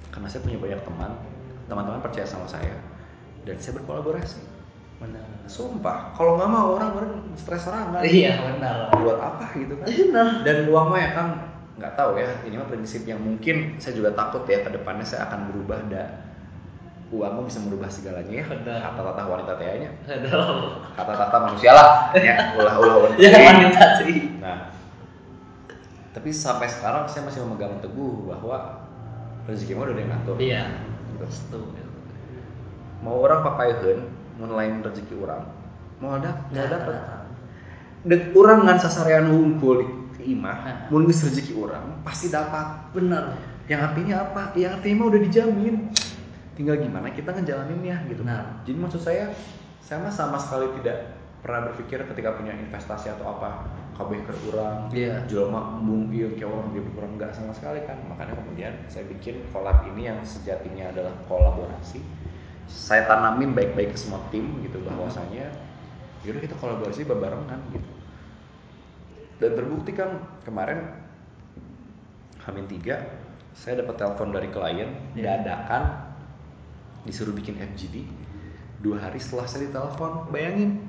Karena 0.10 0.28
saya 0.28 0.42
punya 0.44 0.60
banyak 0.60 0.82
teman. 0.84 1.12
Teman-teman 1.66 2.02
percaya 2.02 2.28
sama 2.28 2.44
saya. 2.46 2.76
Dan 3.42 3.56
saya 3.58 3.80
berkolaborasi. 3.80 4.44
Benar. 5.00 5.24
Sumpah 5.46 6.12
kalau 6.12 6.36
nggak 6.36 6.48
mau 6.48 6.76
orang 6.76 6.92
orang 6.94 7.12
stres 7.34 7.64
serangan 7.64 8.00
iya 8.02 8.40
benar. 8.42 8.92
Buat 8.94 9.20
apa 9.20 9.46
gitu 9.54 9.74
kan? 9.74 9.88
Benar 9.88 10.28
dan 10.42 10.58
uang 10.66 10.86
mah 10.90 11.00
ya 11.00 11.12
kan 11.14 11.28
nggak 11.78 11.94
tahu 11.98 12.20
ya. 12.20 12.30
Ini 12.46 12.56
mah 12.60 12.68
prinsip 12.70 13.04
yang 13.06 13.22
mungkin 13.22 13.78
saya 13.82 13.98
juga 13.98 14.14
takut 14.14 14.46
ya 14.46 14.62
ke 14.62 14.70
depannya 14.74 15.06
saya 15.06 15.30
akan 15.30 15.54
berubah 15.54 15.80
dan 15.90 16.22
uang 17.14 17.32
mah 17.38 17.46
bisa 17.46 17.60
merubah 17.62 17.90
segalanya 17.90 18.34
ya. 18.34 18.46
Benar. 18.46 18.80
kata 18.94 19.02
tata 19.06 19.22
wanita 19.30 19.54
tehnya 19.62 19.90
aduh 20.10 20.82
kata 20.98 21.14
tata 21.14 21.38
manusia 21.50 21.72
lah. 21.74 21.90
Ya 22.18 22.58
ulah 22.58 22.76
ulah 22.78 22.96
wanita. 23.10 23.20
Ya 23.22 23.30
teh. 23.30 23.42
wanita 23.42 23.84
sih. 24.02 24.18
Nah 24.42 24.74
tapi 26.14 26.30
sampai 26.30 26.70
sekarang 26.70 27.10
saya 27.10 27.26
masih 27.26 27.42
memegang 27.42 27.82
teguh 27.82 28.30
bahwa 28.30 28.86
rezeki 29.50 29.74
mah 29.74 29.90
udah 29.90 29.98
yang 29.98 30.12
ngatur. 30.14 30.38
Iya. 30.38 30.64
Gitu. 31.14 31.60
mau 33.04 33.20
orang 33.20 33.44
pakai 33.46 33.80
hen 33.80 34.00
mau 34.40 34.50
lain 34.50 34.82
rezeki 34.84 35.14
orang 35.24 35.44
mau 36.02 36.18
ada 36.18 36.36
nggak 36.52 36.68
dapat 36.68 36.96
dan 38.04 38.22
orang 38.36 38.60
ngan 38.68 38.80
sasarean 38.80 39.32
di 39.32 39.38
di 39.56 39.88
imah 40.24 40.88
mun 40.90 41.04
geus 41.06 41.24
rezeki 41.28 41.54
orang 41.60 42.00
pasti 42.02 42.32
dapat. 42.32 42.92
Benar. 42.96 43.36
Yang 43.68 43.82
artinya 43.92 44.16
apa? 44.30 44.42
Yang 44.56 44.72
artinya 44.80 44.96
mah 45.00 45.08
udah 45.12 45.22
dijamin. 45.24 45.76
Tinggal 46.54 46.76
gimana 46.80 47.08
kita 47.10 47.34
ngejalaninnya 47.34 47.98
gitu. 48.12 48.22
Nah. 48.22 48.62
jadi 48.64 48.78
maksud 48.78 49.02
saya 49.02 49.34
saya 49.84 50.00
mah 50.00 50.14
sama 50.14 50.38
sekali 50.40 50.70
tidak 50.80 51.18
pernah 51.44 51.68
berpikir 51.68 52.00
ketika 52.08 52.40
punya 52.40 52.56
investasi 52.56 53.12
atau 53.12 53.36
apa 53.36 53.68
kabeh 54.00 54.24
ke 54.24 54.32
orang 54.50 54.88
Iya. 54.90 55.28
jual 55.28 55.52
mah 55.52 55.78
embung 55.78 56.08
ieu 56.10 56.34
kayak 56.40 56.50
orang 56.50 56.72
dia 56.72 56.82
berkurang 56.88 57.12
enggak 57.20 57.32
sama 57.36 57.52
sekali 57.52 57.84
kan. 57.84 58.00
Makanya 58.08 58.40
kemudian 58.40 58.74
saya 58.88 59.04
bikin 59.12 59.44
collab 59.52 59.84
ini 59.92 60.08
yang 60.08 60.20
sejatinya 60.24 60.90
adalah 60.90 61.14
kolaborasi. 61.28 62.00
Saya 62.66 63.06
tanamin 63.06 63.52
baik-baik 63.52 63.94
ke 63.94 64.00
semua 64.00 64.24
tim 64.32 64.48
gitu 64.64 64.80
bahwasanya 64.88 65.52
yaudah 66.24 66.42
kita 66.42 66.56
kolaborasi 66.56 67.04
bebarengan 67.04 67.60
gitu 67.76 68.03
dan 69.44 69.52
terbukti 69.54 69.92
kan 69.92 70.16
kemarin 70.42 70.88
Hamin 72.42 72.64
3 72.66 72.80
saya 73.54 73.80
dapat 73.80 73.96
telepon 73.96 74.32
dari 74.32 74.48
klien 74.48 74.90
Iya. 75.14 75.44
dadakan 75.44 75.84
disuruh 77.04 77.32
bikin 77.32 77.60
FGD 77.60 78.08
dua 78.80 79.00
hari 79.00 79.20
setelah 79.20 79.44
saya 79.46 79.68
ditelepon 79.68 80.28
bayangin. 80.30 80.80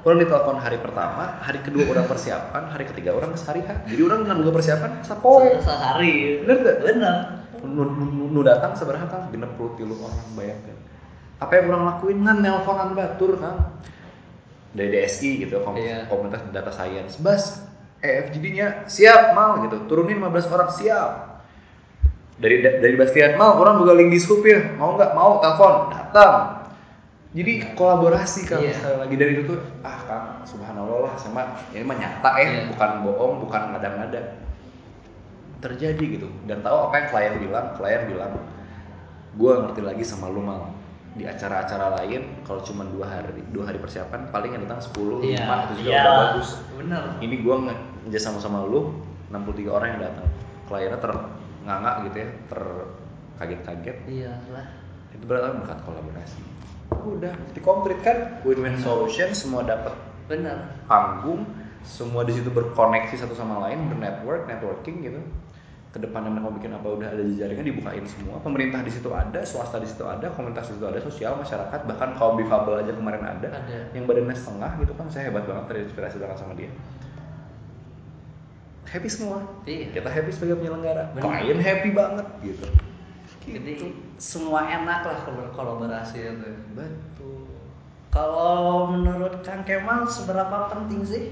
Orang 0.00 0.20
ditelepon 0.20 0.56
hari 0.58 0.76
pertama 0.76 1.40
hari 1.40 1.60
kedua 1.60 1.88
orang 1.88 2.04
persiapan 2.04 2.68
hari 2.68 2.84
ketiga 2.84 3.12
orang 3.12 3.32
ke 3.32 3.40
hari 3.40 3.60
H 3.60 3.88
jadi 3.88 4.00
orang 4.02 4.20
nggak 4.26 4.52
persiapan 4.52 4.90
sapoe 5.00 5.48
sehari. 5.60 6.44
Bener 6.44 6.56
nggak? 6.58 6.76
benar 6.82 7.16
nu, 7.64 7.80
nu, 7.80 8.04
nu- 8.04 8.28
nu 8.28 8.40
datang 8.44 8.76
seberapa 8.76 9.08
kan 9.08 9.32
genep 9.32 9.56
puluh 9.56 9.72
tilu 9.74 9.96
orang 9.96 10.20
bayangkan. 10.36 10.76
Apa 11.40 11.52
yang 11.56 11.72
orang 11.72 11.84
lakuin? 11.88 12.20
Kan 12.20 12.36
nelponan 12.44 12.92
batur 12.92 13.40
kan 13.40 13.72
dari 14.76 14.92
DSI 14.92 15.40
gitu 15.40 15.64
kom- 15.64 15.80
Iya. 15.80 16.04
komunitas 16.04 16.44
data 16.52 16.68
science. 16.68 17.16
Bas 17.16 17.63
EFGD 18.04 18.44
nya 18.52 18.66
siap 18.84 19.32
mal 19.32 19.64
gitu. 19.64 19.88
Turunin 19.88 20.20
15 20.20 20.52
orang 20.52 20.68
siap. 20.68 21.10
Dari 22.36 22.60
dari 22.60 22.94
Bastian 22.94 23.34
mal 23.34 23.56
orang 23.56 23.80
buka 23.80 23.96
link 23.96 24.12
di 24.12 24.20
Scoop 24.20 24.44
ya. 24.44 24.76
Mau 24.76 24.94
nggak? 24.94 25.16
Mau 25.16 25.40
telepon 25.40 25.88
datang. 25.88 26.60
Jadi 27.34 27.74
kolaborasi 27.74 28.46
kan 28.46 28.62
sekali 28.62 28.94
lagi 28.94 29.14
dari 29.18 29.32
itu 29.34 29.42
tuh 29.48 29.58
ah 29.82 29.98
kang 30.06 30.26
subhanallah 30.46 31.10
lah 31.10 31.14
sama 31.18 31.42
ini 31.74 31.82
mah 31.82 31.98
nyata 31.98 32.30
ya 32.38 32.46
Iya. 32.46 32.62
bukan 32.70 32.90
bohong 33.02 33.32
bukan 33.42 33.62
ngada-ngada. 33.74 34.38
Terjadi 35.58 36.04
gitu. 36.14 36.28
Dan 36.44 36.60
tahu 36.60 36.76
apa 36.86 36.94
yang 36.94 37.06
klien 37.08 37.34
bilang? 37.40 37.66
Klien 37.74 38.02
bilang 38.06 38.32
gue 39.34 39.50
ngerti 39.50 39.82
lagi 39.82 40.04
sama 40.06 40.30
lu 40.30 40.38
mal 40.38 40.70
di 41.14 41.26
acara-acara 41.26 41.94
lain 41.98 42.22
kalau 42.42 42.62
cuma 42.62 42.86
dua 42.86 43.06
hari 43.08 43.42
dua 43.50 43.66
hari 43.66 43.78
persiapan 43.78 44.30
paling 44.30 44.50
yang 44.50 44.62
datang 44.66 44.78
10 44.84 45.26
Iya. 45.26 45.42
5 45.42 45.62
itu 45.64 45.72
juga 45.82 45.88
Iya. 45.88 45.98
udah 46.00 46.14
bagus. 46.20 46.48
Bener. 46.74 47.02
ini 47.18 47.34
gue 47.38 47.54
nge 48.08 48.20
sama 48.20 48.38
sama 48.40 48.64
lu 48.68 48.92
63 49.32 49.68
orang 49.70 49.88
yang 49.96 50.00
datang. 50.10 50.28
Kliennya 50.68 50.98
ternganga 51.00 51.90
gitu 52.08 52.16
ya 52.20 52.28
terkaget-kaget. 52.48 53.96
Iya 54.08 54.32
lah. 54.52 54.66
itu 55.14 55.24
berarti 55.30 55.62
berkat 55.62 55.78
kolaborasi. 55.86 56.40
Udah 56.90 57.32
jadi 57.52 57.60
komplit 57.62 58.00
kan? 58.02 58.42
Win-win 58.42 58.74
solution 58.82 59.30
semua 59.30 59.62
dapat 59.62 59.94
Bener. 60.26 60.58
panggung 60.90 61.46
semua 61.86 62.26
di 62.26 62.34
situ 62.34 62.50
berkoneksi 62.50 63.14
satu 63.14 63.36
sama 63.36 63.62
lain 63.68 63.92
bernetwork 63.94 64.50
networking 64.50 65.06
gitu. 65.06 65.22
Ke 65.94 66.02
depannya 66.02 66.34
mereka 66.34 66.50
mau 66.50 66.54
bikin 66.58 66.74
apa 66.74 66.88
udah 66.90 67.06
ada 67.14 67.22
jaringan 67.22 67.62
dibukain 67.62 68.02
semua. 68.10 68.42
Pemerintah 68.42 68.82
di 68.82 68.90
situ 68.90 69.06
ada 69.14 69.38
swasta 69.46 69.78
di 69.78 69.86
situ 69.86 70.02
ada 70.02 70.26
komunitas 70.34 70.74
di 70.74 70.74
situ 70.74 70.86
ada 70.90 70.98
sosial 70.98 71.38
masyarakat 71.38 71.80
bahkan 71.86 72.18
kaum 72.18 72.34
difabel 72.34 72.82
aja 72.82 72.90
kemarin 72.90 73.22
ada, 73.22 73.48
Ada. 73.54 73.94
yang 73.94 74.10
badannya 74.10 74.34
setengah 74.34 74.82
gitu 74.82 74.92
kan 74.98 75.06
saya 75.06 75.30
hebat 75.30 75.46
banget 75.46 75.70
terinspirasi 75.70 76.18
banget 76.18 76.42
sama 76.42 76.58
dia 76.58 76.66
happy 78.84 79.08
semua 79.08 79.40
Iya. 79.64 79.90
kita 79.92 80.08
happy 80.08 80.30
sebagai 80.30 80.60
penyelenggara 80.60 81.02
klien 81.14 81.60
happy 81.60 81.90
banget 81.92 82.26
gitu 82.40 82.66
Jadi 83.44 83.76
Gitu. 83.76 83.86
semua 84.16 84.64
enak 84.64 85.04
lah 85.04 85.18
kalau 85.20 85.44
kolaborasi 85.52 86.16
itu. 86.16 86.48
betul 86.72 87.44
Kalau 88.08 88.88
menurut 88.88 89.44
Kang 89.44 89.60
Kemal 89.62 90.08
seberapa 90.08 90.72
penting 90.72 91.04
sih 91.04 91.28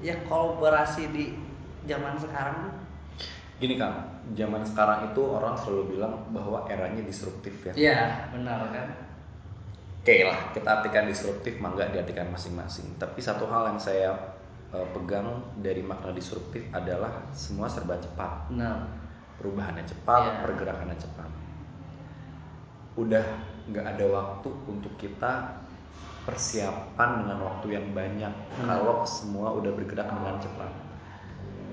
ya 0.00 0.16
kolaborasi 0.24 1.12
di 1.12 1.36
zaman 1.84 2.16
sekarang? 2.16 2.72
Gini 3.60 3.76
Kang, 3.76 4.00
zaman 4.32 4.64
sekarang 4.64 5.12
itu 5.12 5.20
orang 5.20 5.52
selalu 5.54 5.96
bilang 5.96 6.24
bahwa 6.32 6.64
eranya 6.66 7.04
disruptif 7.04 7.52
ya. 7.64 7.72
Iya, 7.76 7.98
benar 8.32 8.72
kan? 8.72 8.88
Oke 10.00 10.24
lah, 10.24 10.52
kita 10.52 10.68
artikan 10.80 11.08
disruptif, 11.08 11.56
mangga 11.60 11.88
diartikan 11.88 12.28
masing-masing. 12.28 12.84
Tapi 12.96 13.20
satu 13.20 13.48
hal 13.48 13.72
yang 13.72 13.80
saya 13.80 14.12
eh, 14.74 14.86
pegang 14.90 15.28
dari 15.62 15.80
makna 15.80 16.10
disruptif 16.10 16.66
adalah 16.74 17.30
semua 17.30 17.70
serba 17.70 17.94
cepat. 17.96 18.50
Benar. 18.50 18.90
Perubahannya 19.38 19.86
cepat, 19.86 20.20
Iya. 20.22 20.34
pergerakannya 20.42 20.98
cepat. 20.98 21.30
Udah 22.94 23.24
nggak 23.64 23.86
ada 23.96 24.04
waktu 24.12 24.48
untuk 24.68 24.94
kita 24.94 25.62
persiapan 26.24 27.10
dengan 27.24 27.38
waktu 27.44 27.66
yang 27.76 27.86
banyak 27.92 28.32
Benar. 28.32 28.66
kalau 28.80 29.04
semua 29.04 29.52
udah 29.52 29.72
bergerak 29.74 30.08
dengan 30.08 30.36
cepat. 30.40 30.70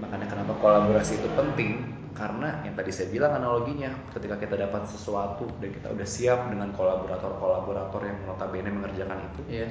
Makanya 0.01 0.27
kenapa 0.27 0.53
kolaborasi 0.57 1.21
itu 1.21 1.29
penting 1.37 1.71
karena 2.11 2.59
yang 2.67 2.75
tadi 2.75 2.91
saya 2.91 3.07
bilang 3.07 3.39
analoginya 3.39 3.87
ketika 4.11 4.35
kita 4.35 4.59
dapat 4.59 4.83
sesuatu 4.83 5.47
dan 5.63 5.71
kita 5.71 5.87
udah 5.87 6.03
siap 6.03 6.51
dengan 6.51 6.73
kolaborator-kolaborator 6.75 8.01
yang 8.03 8.17
notabene 8.27 8.67
mengerjakan 8.67 9.19
itu 9.31 9.41
Iya. 9.47 9.67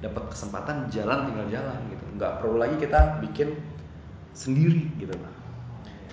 Dapat 0.00 0.30
kesempatan 0.30 0.88
jalan 0.88 1.26
tinggal 1.26 1.46
jalan 1.50 1.78
gitu 1.88 2.04
nggak 2.14 2.32
perlu 2.38 2.56
lagi 2.56 2.76
kita 2.76 3.18
bikin 3.20 3.54
sendiri 4.32 4.90
gitu 4.96 5.14
lah 5.14 5.32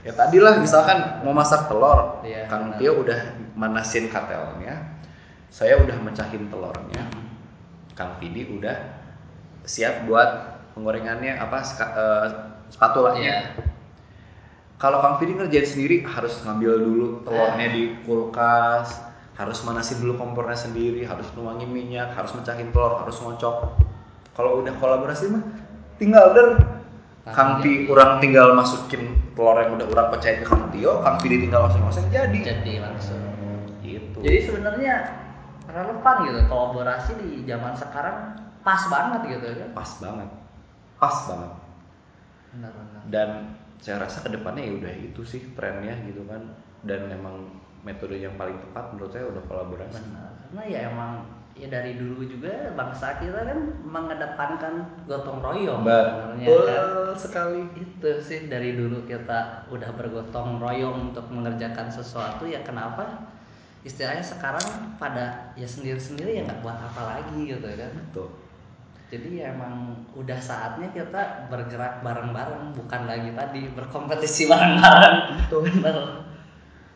ya 0.01 0.11
tadilah 0.11 0.57
misalkan 0.57 1.21
mau 1.21 1.31
masak 1.31 1.65
telur 1.65 2.21
Iya, 2.21 2.45
Kang. 2.45 2.73
Tio 2.75 3.01
udah 3.01 3.19
manasin 3.53 4.07
katelnya 4.07 4.97
saya 5.47 5.77
udah 5.77 5.97
mecahin 5.99 6.47
telurnya 6.47 7.05
Kang 7.93 8.17
Pidi 8.17 8.47
udah 8.47 8.73
siap 9.61 10.05
buat 10.05 10.29
penggorengannya 10.73 11.37
apa 11.37 11.59
ska- 11.61 11.93
eh, 11.93 12.27
spatulanya 12.69 13.19
Iya. 13.21 13.39
kalau 14.77 14.97
Kang 14.97 15.19
Pidi 15.19 15.35
ngerjain 15.35 15.67
sendiri 15.67 15.95
harus 16.01 16.41
ngambil 16.41 16.71
dulu 16.79 17.07
telurnya 17.21 17.67
di 17.69 17.83
kulkas 18.01 19.10
harus 19.41 19.65
manasin 19.65 19.97
dulu 19.97 20.21
kompornya 20.21 20.53
sendiri 20.53 21.01
harus 21.01 21.25
nuangin 21.33 21.73
minyak 21.73 22.13
harus 22.13 22.29
mecahin 22.37 22.69
telur 22.69 23.01
harus 23.01 23.17
ngocok. 23.17 23.81
Kalau 24.37 24.61
udah 24.61 24.73
kolaborasi 24.77 25.33
mah 25.33 25.43
tinggal 25.97 26.37
der. 26.37 26.49
Kang 27.21 27.61
Langsung 27.61 27.85
Pi 27.85 27.85
orang 27.85 28.17
tinggal 28.17 28.57
masukin 28.57 29.13
telur 29.37 29.53
yang 29.61 29.77
udah 29.77 29.87
orang 29.93 30.07
pecahin 30.09 30.41
ke 30.41 30.45
Kang 30.49 30.73
Tio 30.73 31.05
Kang 31.05 31.21
Pidi 31.21 31.37
tinggal 31.45 31.69
masing-masing 31.69 32.09
jadi. 32.09 32.39
Jadi 32.41 32.73
langsung. 32.81 33.21
gitu. 33.81 34.17
Jadi 34.21 34.39
sebenarnya 34.45 34.93
relevan 35.69 36.15
gitu 36.25 36.39
kolaborasi 36.49 37.11
di 37.21 37.45
zaman 37.45 37.73
sekarang 37.77 38.37
pas 38.61 38.81
banget 38.89 39.21
gitu 39.37 39.45
kan? 39.57 39.69
pas 39.73 39.91
banget. 40.01 40.29
Pas 40.97 41.17
banget. 41.29 41.51
Benar 42.51 42.71
benar. 42.75 43.01
dan 43.07 43.29
saya 43.81 44.05
rasa 44.05 44.21
ke 44.21 44.29
depannya 44.29 44.61
ya 44.65 44.73
udah 44.77 44.93
itu 44.97 45.21
sih 45.25 45.41
trennya 45.53 45.97
gitu 46.09 46.25
kan. 46.25 46.41
Dan 46.81 47.09
memang 47.09 47.60
metode 47.81 48.21
yang 48.21 48.37
paling 48.37 48.57
tepat 48.61 48.93
menurut 48.93 49.11
saya 49.11 49.25
udah 49.29 49.43
kolaborasi 49.49 49.97
Benar. 49.97 50.29
Karena 50.51 50.63
ya 50.67 50.79
emang 50.93 51.11
ya 51.51 51.67
dari 51.67 51.99
dulu 51.99 52.23
juga 52.23 52.71
bangsa 52.73 53.19
kita 53.19 53.43
kan 53.43 53.59
mengedepankan 53.83 54.73
gotong 55.03 55.43
royong 55.43 55.83
betul 55.83 56.63
kan. 56.65 57.13
sekali 57.13 57.61
Itu 57.75 58.11
sih 58.23 58.47
dari 58.47 58.79
dulu 58.79 59.03
kita 59.03 59.67
udah 59.67 59.91
bergotong 59.99 60.63
royong 60.63 61.11
untuk 61.11 61.27
mengerjakan 61.27 61.91
sesuatu 61.91 62.47
ya 62.47 62.63
kenapa 62.63 63.29
istilahnya 63.83 64.23
sekarang 64.23 64.95
pada 64.95 65.53
ya 65.57 65.65
sendiri-sendiri 65.65 66.39
ya 66.39 66.41
nggak 66.47 66.61
buat 66.61 66.77
apa 66.77 67.01
lagi 67.17 67.49
gitu 67.49 67.65
kan. 67.65 67.91
betul 68.09 68.29
Jadi 69.11 69.43
ya 69.43 69.51
emang 69.51 69.91
udah 70.15 70.39
saatnya 70.39 70.87
kita 70.95 71.51
bergerak 71.51 71.99
bareng-bareng 71.99 72.71
bukan 72.71 73.01
lagi 73.11 73.35
tadi 73.35 73.67
berkompetisi 73.75 74.47
bareng-bareng. 74.51 75.17
Betul. 75.35 75.67
Bener. 75.67 76.20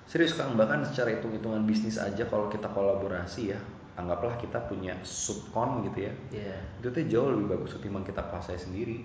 Serius 0.06 0.34
kang 0.34 0.53
bahkan 0.53 0.86
secara 0.86 1.14
hitung-hitungan 1.14 1.66
bisnis 1.66 1.97
aja 1.97 2.26
kalau 2.26 2.45
kita 2.47 2.70
kolaborasi 2.70 3.51
ya 3.51 3.60
anggaplah 3.95 4.36
kita 4.36 4.60
punya 4.66 4.93
subkon 5.01 5.88
gitu 5.88 6.06
ya 6.06 6.14
Iya. 6.32 6.56
itu 6.78 6.88
tuh 6.89 7.03
jauh 7.08 7.30
lebih 7.32 7.47
bagus 7.51 7.74
ketimbang 7.74 8.03
kita 8.03 8.22
kuasai 8.28 8.56
sendiri 8.56 9.01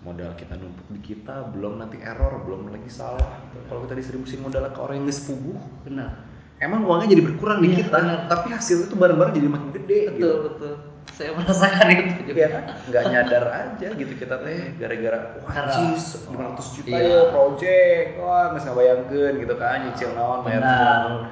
modal 0.00 0.32
kita 0.34 0.54
numpuk 0.54 0.84
di 0.90 1.00
kita 1.02 1.48
belum 1.50 1.76
nanti 1.76 1.96
error 1.98 2.40
belum 2.40 2.68
lagi 2.68 2.88
salah 2.88 3.40
kalau 3.66 3.84
kita 3.84 3.96
distribusi 3.96 4.36
modal 4.36 4.64
ke 4.66 4.78
orang 4.78 5.00
yang 5.00 5.04
nggak 5.04 5.18
sepupuh 5.18 5.58
Benar. 5.82 6.10
emang 6.56 6.84
uangnya 6.84 7.08
jadi 7.10 7.22
berkurang 7.24 7.58
di 7.60 7.68
Iya, 7.72 7.76
kita 7.84 7.98
benar. 7.98 8.18
tapi 8.28 8.48
hasilnya 8.52 8.86
tuh 8.86 8.98
bareng-bareng 9.00 9.34
jadi 9.34 9.48
makin 9.48 9.70
gede 9.74 9.98
Betul 10.06 10.14
gitu 10.14 10.28
betul. 10.46 10.74
Saya 11.12 11.30
merasakan 11.36 11.86
itu 11.92 12.24
juga. 12.26 12.32
ya 12.40 12.48
nggak 12.90 13.04
nyadar 13.06 13.44
aja 13.46 13.88
gitu 13.92 14.12
kita 14.16 14.34
teh 14.40 14.72
gara-gara 14.80 15.18
wah 15.44 15.66
cis 15.68 16.26
500 16.26 16.76
juta 16.80 16.88
Iya. 16.90 17.02
ya 17.04 17.20
project 17.30 18.08
wah 18.18 18.44
nggak 18.50 18.62
ngebayangkeun 18.64 19.34
gitu 19.38 19.54
kan 19.54 19.76
nyicil 19.84 20.10
naon 20.16 20.40
bayar 20.42 20.62
semua. 20.64 21.28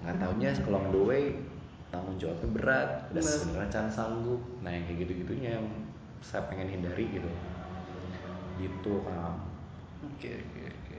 nggak 0.00 0.16
taunya 0.16 0.50
along 0.64 0.86
the 0.88 1.00
way 1.02 1.24
tanggung 1.90 2.16
jawabnya 2.16 2.48
berat 2.54 2.88
Benar. 3.10 3.20
sebenarnya 3.26 3.68
can 3.68 3.88
sanggup 3.90 4.40
nah 4.62 4.70
yang 4.70 4.86
kayak 4.86 4.98
gitu 5.04 5.12
gitunya 5.26 5.58
yang 5.58 5.66
saya 6.20 6.46
pengen 6.46 6.70
hindari 6.70 7.04
gitu 7.10 7.30
gitu 8.56 9.02
kan 9.02 9.40
Oke 10.00 10.32
oke 10.32 10.60
oke. 10.64 10.98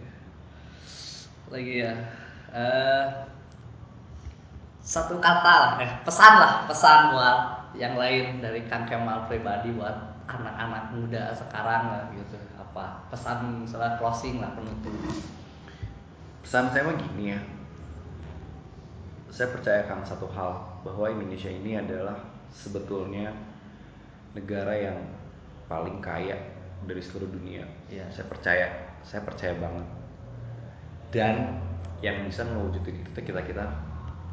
Lagi 1.49 1.73
ya. 1.81 1.93
eh 2.53 3.05
satu 4.81 5.17
kata 5.17 5.53
lah, 5.53 5.71
eh, 5.77 5.89
pesan 6.01 6.33
lah, 6.37 6.53
pesan 6.65 7.13
buat 7.13 7.60
yang 7.75 7.95
lain 7.95 8.43
dari 8.43 8.67
Kang 8.67 8.83
Kemal 8.87 9.25
pribadi 9.31 9.71
buat 9.75 9.95
anak-anak 10.27 10.95
muda 10.95 11.31
sekarang 11.35 11.83
lah 11.91 12.03
gitu. 12.15 12.37
Apa 12.59 13.03
pesan 13.11 13.63
misalnya 13.67 13.99
closing 13.99 14.39
lah 14.39 14.51
penutup. 14.55 14.93
pesan 16.41 16.67
saya 16.73 16.83
mah 16.89 16.97
gini 16.97 17.37
ya 17.37 17.39
saya 19.31 19.47
percayakan 19.55 20.03
satu 20.03 20.27
hal 20.35 20.51
bahwa 20.83 21.07
Indonesia 21.07 21.47
ini 21.47 21.79
adalah 21.79 22.17
sebetulnya 22.51 23.31
negara 24.35 24.75
yang 24.75 24.99
paling 25.71 26.03
kaya 26.03 26.35
dari 26.83 26.99
seluruh 26.99 27.31
dunia 27.31 27.63
Iya. 27.87 28.03
saya 28.11 28.27
percaya 28.27 28.67
saya 29.05 29.21
percaya 29.23 29.55
banget 29.55 29.87
dan 31.13 31.61
yang 32.03 32.27
bisa 32.27 32.43
mewujudin 32.43 32.99
itu 33.05 33.19
kita 33.21 33.39
kita 33.45 33.65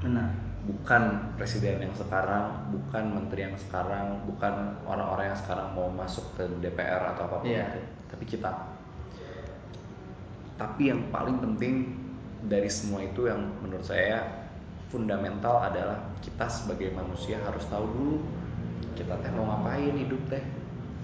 Benar. 0.02 0.47
Bukan 0.68 1.32
presiden 1.40 1.80
yang 1.80 1.94
sekarang 1.96 2.68
bukan 2.68 3.04
menteri 3.08 3.48
yang 3.48 3.56
sekarang 3.56 4.20
bukan 4.28 4.76
orang-orang 4.84 5.32
yang 5.32 5.40
sekarang 5.40 5.72
mau 5.72 5.88
masuk 5.88 6.28
ke 6.36 6.44
DPR 6.60 7.16
atau 7.16 7.24
apa 7.24 7.40
pun 7.40 7.48
Iya. 7.48 7.72
itu 7.72 7.80
tapi 8.12 8.24
kita 8.28 8.52
tapi 10.60 10.92
yang 10.92 11.08
paling 11.08 11.40
penting 11.40 11.96
dari 12.44 12.68
semua 12.68 13.00
itu 13.00 13.32
yang 13.32 13.40
menurut 13.64 13.86
saya 13.86 14.44
fundamental 14.92 15.64
adalah 15.64 16.04
kita 16.20 16.44
sebagai 16.50 16.92
manusia 16.92 17.40
harus 17.48 17.64
tahu 17.72 17.88
dulu 17.88 18.16
kita 18.92 19.16
teh 19.24 19.32
mau 19.32 19.48
ngapain 19.48 19.94
hidup 19.96 20.20
teh 20.28 20.44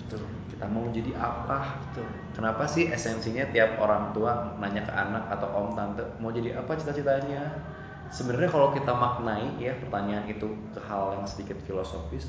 Betul. 0.04 0.28
kita 0.52 0.66
mau 0.68 0.84
jadi 0.92 1.16
apa 1.16 1.80
Betul. 1.88 2.06
kenapa 2.36 2.68
sih 2.68 2.92
esensinya 2.92 3.48
tiap 3.48 3.80
orang 3.80 4.12
tua 4.12 4.60
nanya 4.60 4.84
ke 4.84 4.92
anak 4.92 5.24
atau 5.32 5.48
om 5.56 5.68
tante 5.72 6.04
mau 6.20 6.28
jadi 6.28 6.60
apa 6.60 6.76
cita-citanya 6.76 7.64
sebenarnya 8.11 8.50
kalau 8.50 8.72
kita 8.72 8.92
maknai 8.92 9.57
ya 9.61 9.72
pertanyaan 9.80 10.26
itu 10.28 10.46
ke 10.72 10.80
hal 10.84 11.16
yang 11.20 11.26
sedikit 11.28 11.57
filosofis 11.64 12.28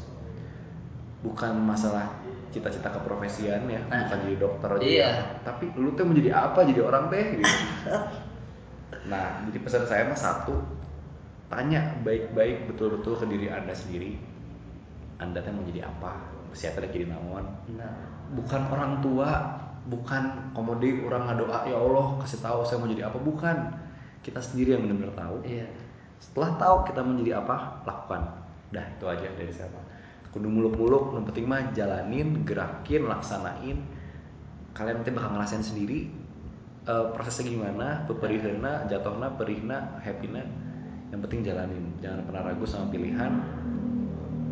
bukan 1.25 1.57
masalah 1.63 2.11
cita-cita 2.53 2.87
keprofesian 2.93 3.67
ya 3.67 3.81
Nah, 3.89 4.07
bukan 4.07 4.17
jadi 4.29 4.37
dokter 4.39 4.69
iya. 4.85 5.11
tapi 5.43 5.73
lu 5.75 5.91
tuh 5.97 6.07
menjadi 6.07 6.31
apa 6.31 6.63
jadi 6.63 6.81
orang 6.85 7.11
teh 7.11 7.41
gitu. 7.41 7.55
Nah 9.11 9.43
jadi 9.49 9.57
pesan 9.59 9.83
saya 9.85 10.07
mah 10.07 10.17
satu 10.17 10.55
tanya 11.51 11.99
baik-baik 12.01 12.71
betul-betul 12.71 13.19
ke 13.19 13.25
diri 13.27 13.47
anda 13.51 13.75
sendiri 13.75 14.17
anda 15.19 15.39
tuh 15.39 15.51
mau 15.55 15.63
jadi 15.63 15.87
apa? 15.87 16.11
Siapa 16.55 16.83
yang 16.83 16.91
jadi 16.91 17.05
naon? 17.11 17.45
Nah, 17.75 17.93
bukan 18.35 18.61
orang 18.71 19.03
tua 19.03 19.59
bukan 19.85 20.49
komodi 20.55 21.03
orang 21.05 21.29
ngadoa 21.29 21.69
ya 21.69 21.77
Allah 21.77 22.17
kasih 22.23 22.39
tahu 22.41 22.63
saya 22.63 22.79
mau 22.79 22.89
jadi 22.89 23.07
apa. 23.07 23.17
Bukan 23.19 23.55
kita 24.25 24.41
sendiri 24.41 24.73
yang 24.73 24.81
benar-benar 24.89 25.13
tahu. 25.13 25.37
Iya. 25.45 25.69
setelah 26.15 26.57
tahu 26.57 26.75
kita 26.89 27.05
mau 27.05 27.13
jadi 27.21 27.37
apa 27.37 27.85
lakukan. 27.85 28.21
Dah 28.73 28.85
itu 28.89 29.05
aja 29.05 29.29
dari 29.37 29.53
saya 29.53 29.69
Pak. 29.69 29.85
kudu 30.33 30.51
muluk-muluk 30.51 31.15
yang 31.15 31.23
penting 31.31 31.45
mah 31.47 31.69
jalanin 31.77 32.41
gerakin 32.43 33.05
laksanain. 33.05 33.77
Kalian 34.73 34.99
nanti 34.99 35.13
bakal 35.13 35.37
ngerasain 35.37 35.63
sendiri 35.63 36.11
eh, 36.89 37.05
prosesnya 37.13 37.53
gimana 37.53 38.03
peperihna 38.09 38.89
jatuhna 38.89 39.37
perihna 39.37 40.01
happyna. 40.01 40.41
Yang 41.13 41.19
penting 41.29 41.39
jalanin. 41.45 41.85
Jangan 42.01 42.25
pernah 42.25 42.41
ragu 42.41 42.65
sama 42.65 42.89
pilihan. 42.89 43.31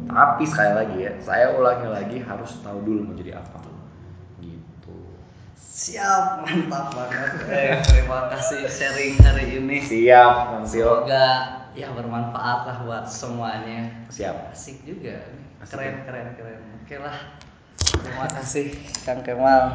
Tapi 0.07 0.43
sekali 0.45 0.71
lagi 0.78 0.97
ya 1.09 1.11
saya 1.19 1.57
ulangi 1.57 1.89
lagi 1.89 2.17
harus 2.21 2.53
tahu 2.61 2.80
dulu 2.86 3.09
mau 3.09 3.15
jadi 3.17 3.41
apa 3.41 3.72
Siap, 5.74 6.45
mantap 6.45 6.93
banget. 6.93 7.34
Eh, 7.49 7.82
terima 7.82 8.30
kasih 8.30 8.69
sharing 8.69 9.17
hari 9.26 9.57
ini. 9.57 9.82
siap 9.82 10.53
Bang 10.53 10.69
Tio 10.69 11.01
Semoga 11.01 11.30
ya 11.74 11.89
bermanfaat 11.89 12.59
lah 12.69 12.78
buat 12.86 13.05
semuanya. 13.09 13.89
siap 14.13 14.53
Asik 14.53 14.86
juga. 14.86 15.17
Asik 15.65 15.74
Keren, 15.82 15.97
ya? 15.97 16.01
keren, 16.05 16.28
keren. 16.38 16.61
Oke 16.78 16.95
lah. 17.01 17.17
Terima 17.89 18.28
kasih 18.30 18.69
Kang 19.01 19.26
Kemal. 19.26 19.74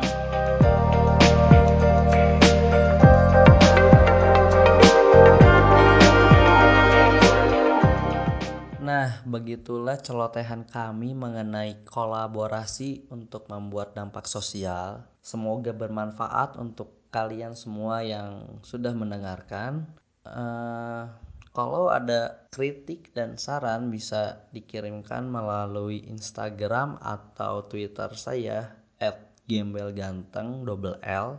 Nah, 8.79 9.19
begitulah 9.27 9.99
celotehan 9.99 10.63
kami 10.63 11.11
mengenai 11.19 11.83
kolaborasi 11.83 13.11
untuk 13.11 13.51
membuat 13.51 13.99
dampak 13.99 14.31
sosial. 14.31 15.18
Semoga 15.29 15.77
bermanfaat 15.77 16.57
untuk 16.57 17.13
kalian 17.13 17.53
semua 17.53 18.01
yang 18.01 18.65
sudah 18.65 18.97
mendengarkan. 18.97 19.85
Eh, 20.25 21.05
kalau 21.53 21.93
ada 21.93 22.49
kritik 22.49 23.13
dan 23.13 23.37
saran 23.37 23.93
bisa 23.93 24.49
dikirimkan 24.57 25.29
melalui 25.29 26.01
Instagram 26.09 26.97
atau 27.05 27.69
Twitter 27.69 28.09
saya 28.17 28.73
@gembelganteng 29.45 30.65
double 30.65 30.97
L 31.05 31.37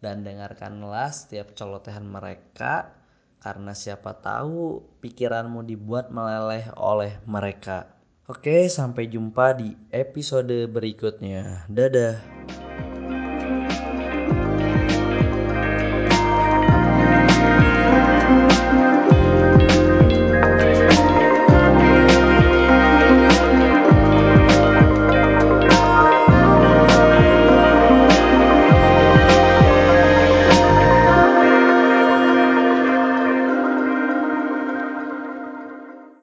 dan 0.00 0.24
dengarkanlah 0.24 1.12
setiap 1.12 1.52
celotehan 1.52 2.08
mereka 2.08 2.96
karena 3.44 3.76
siapa 3.76 4.16
tahu 4.16 4.80
pikiranmu 5.04 5.60
dibuat 5.60 6.08
meleleh 6.08 6.72
oleh 6.80 7.20
mereka. 7.28 7.92
Oke, 8.32 8.66
sampai 8.72 9.06
jumpa 9.12 9.54
di 9.54 9.76
episode 9.92 10.66
berikutnya. 10.72 11.68
Dadah. 11.70 12.65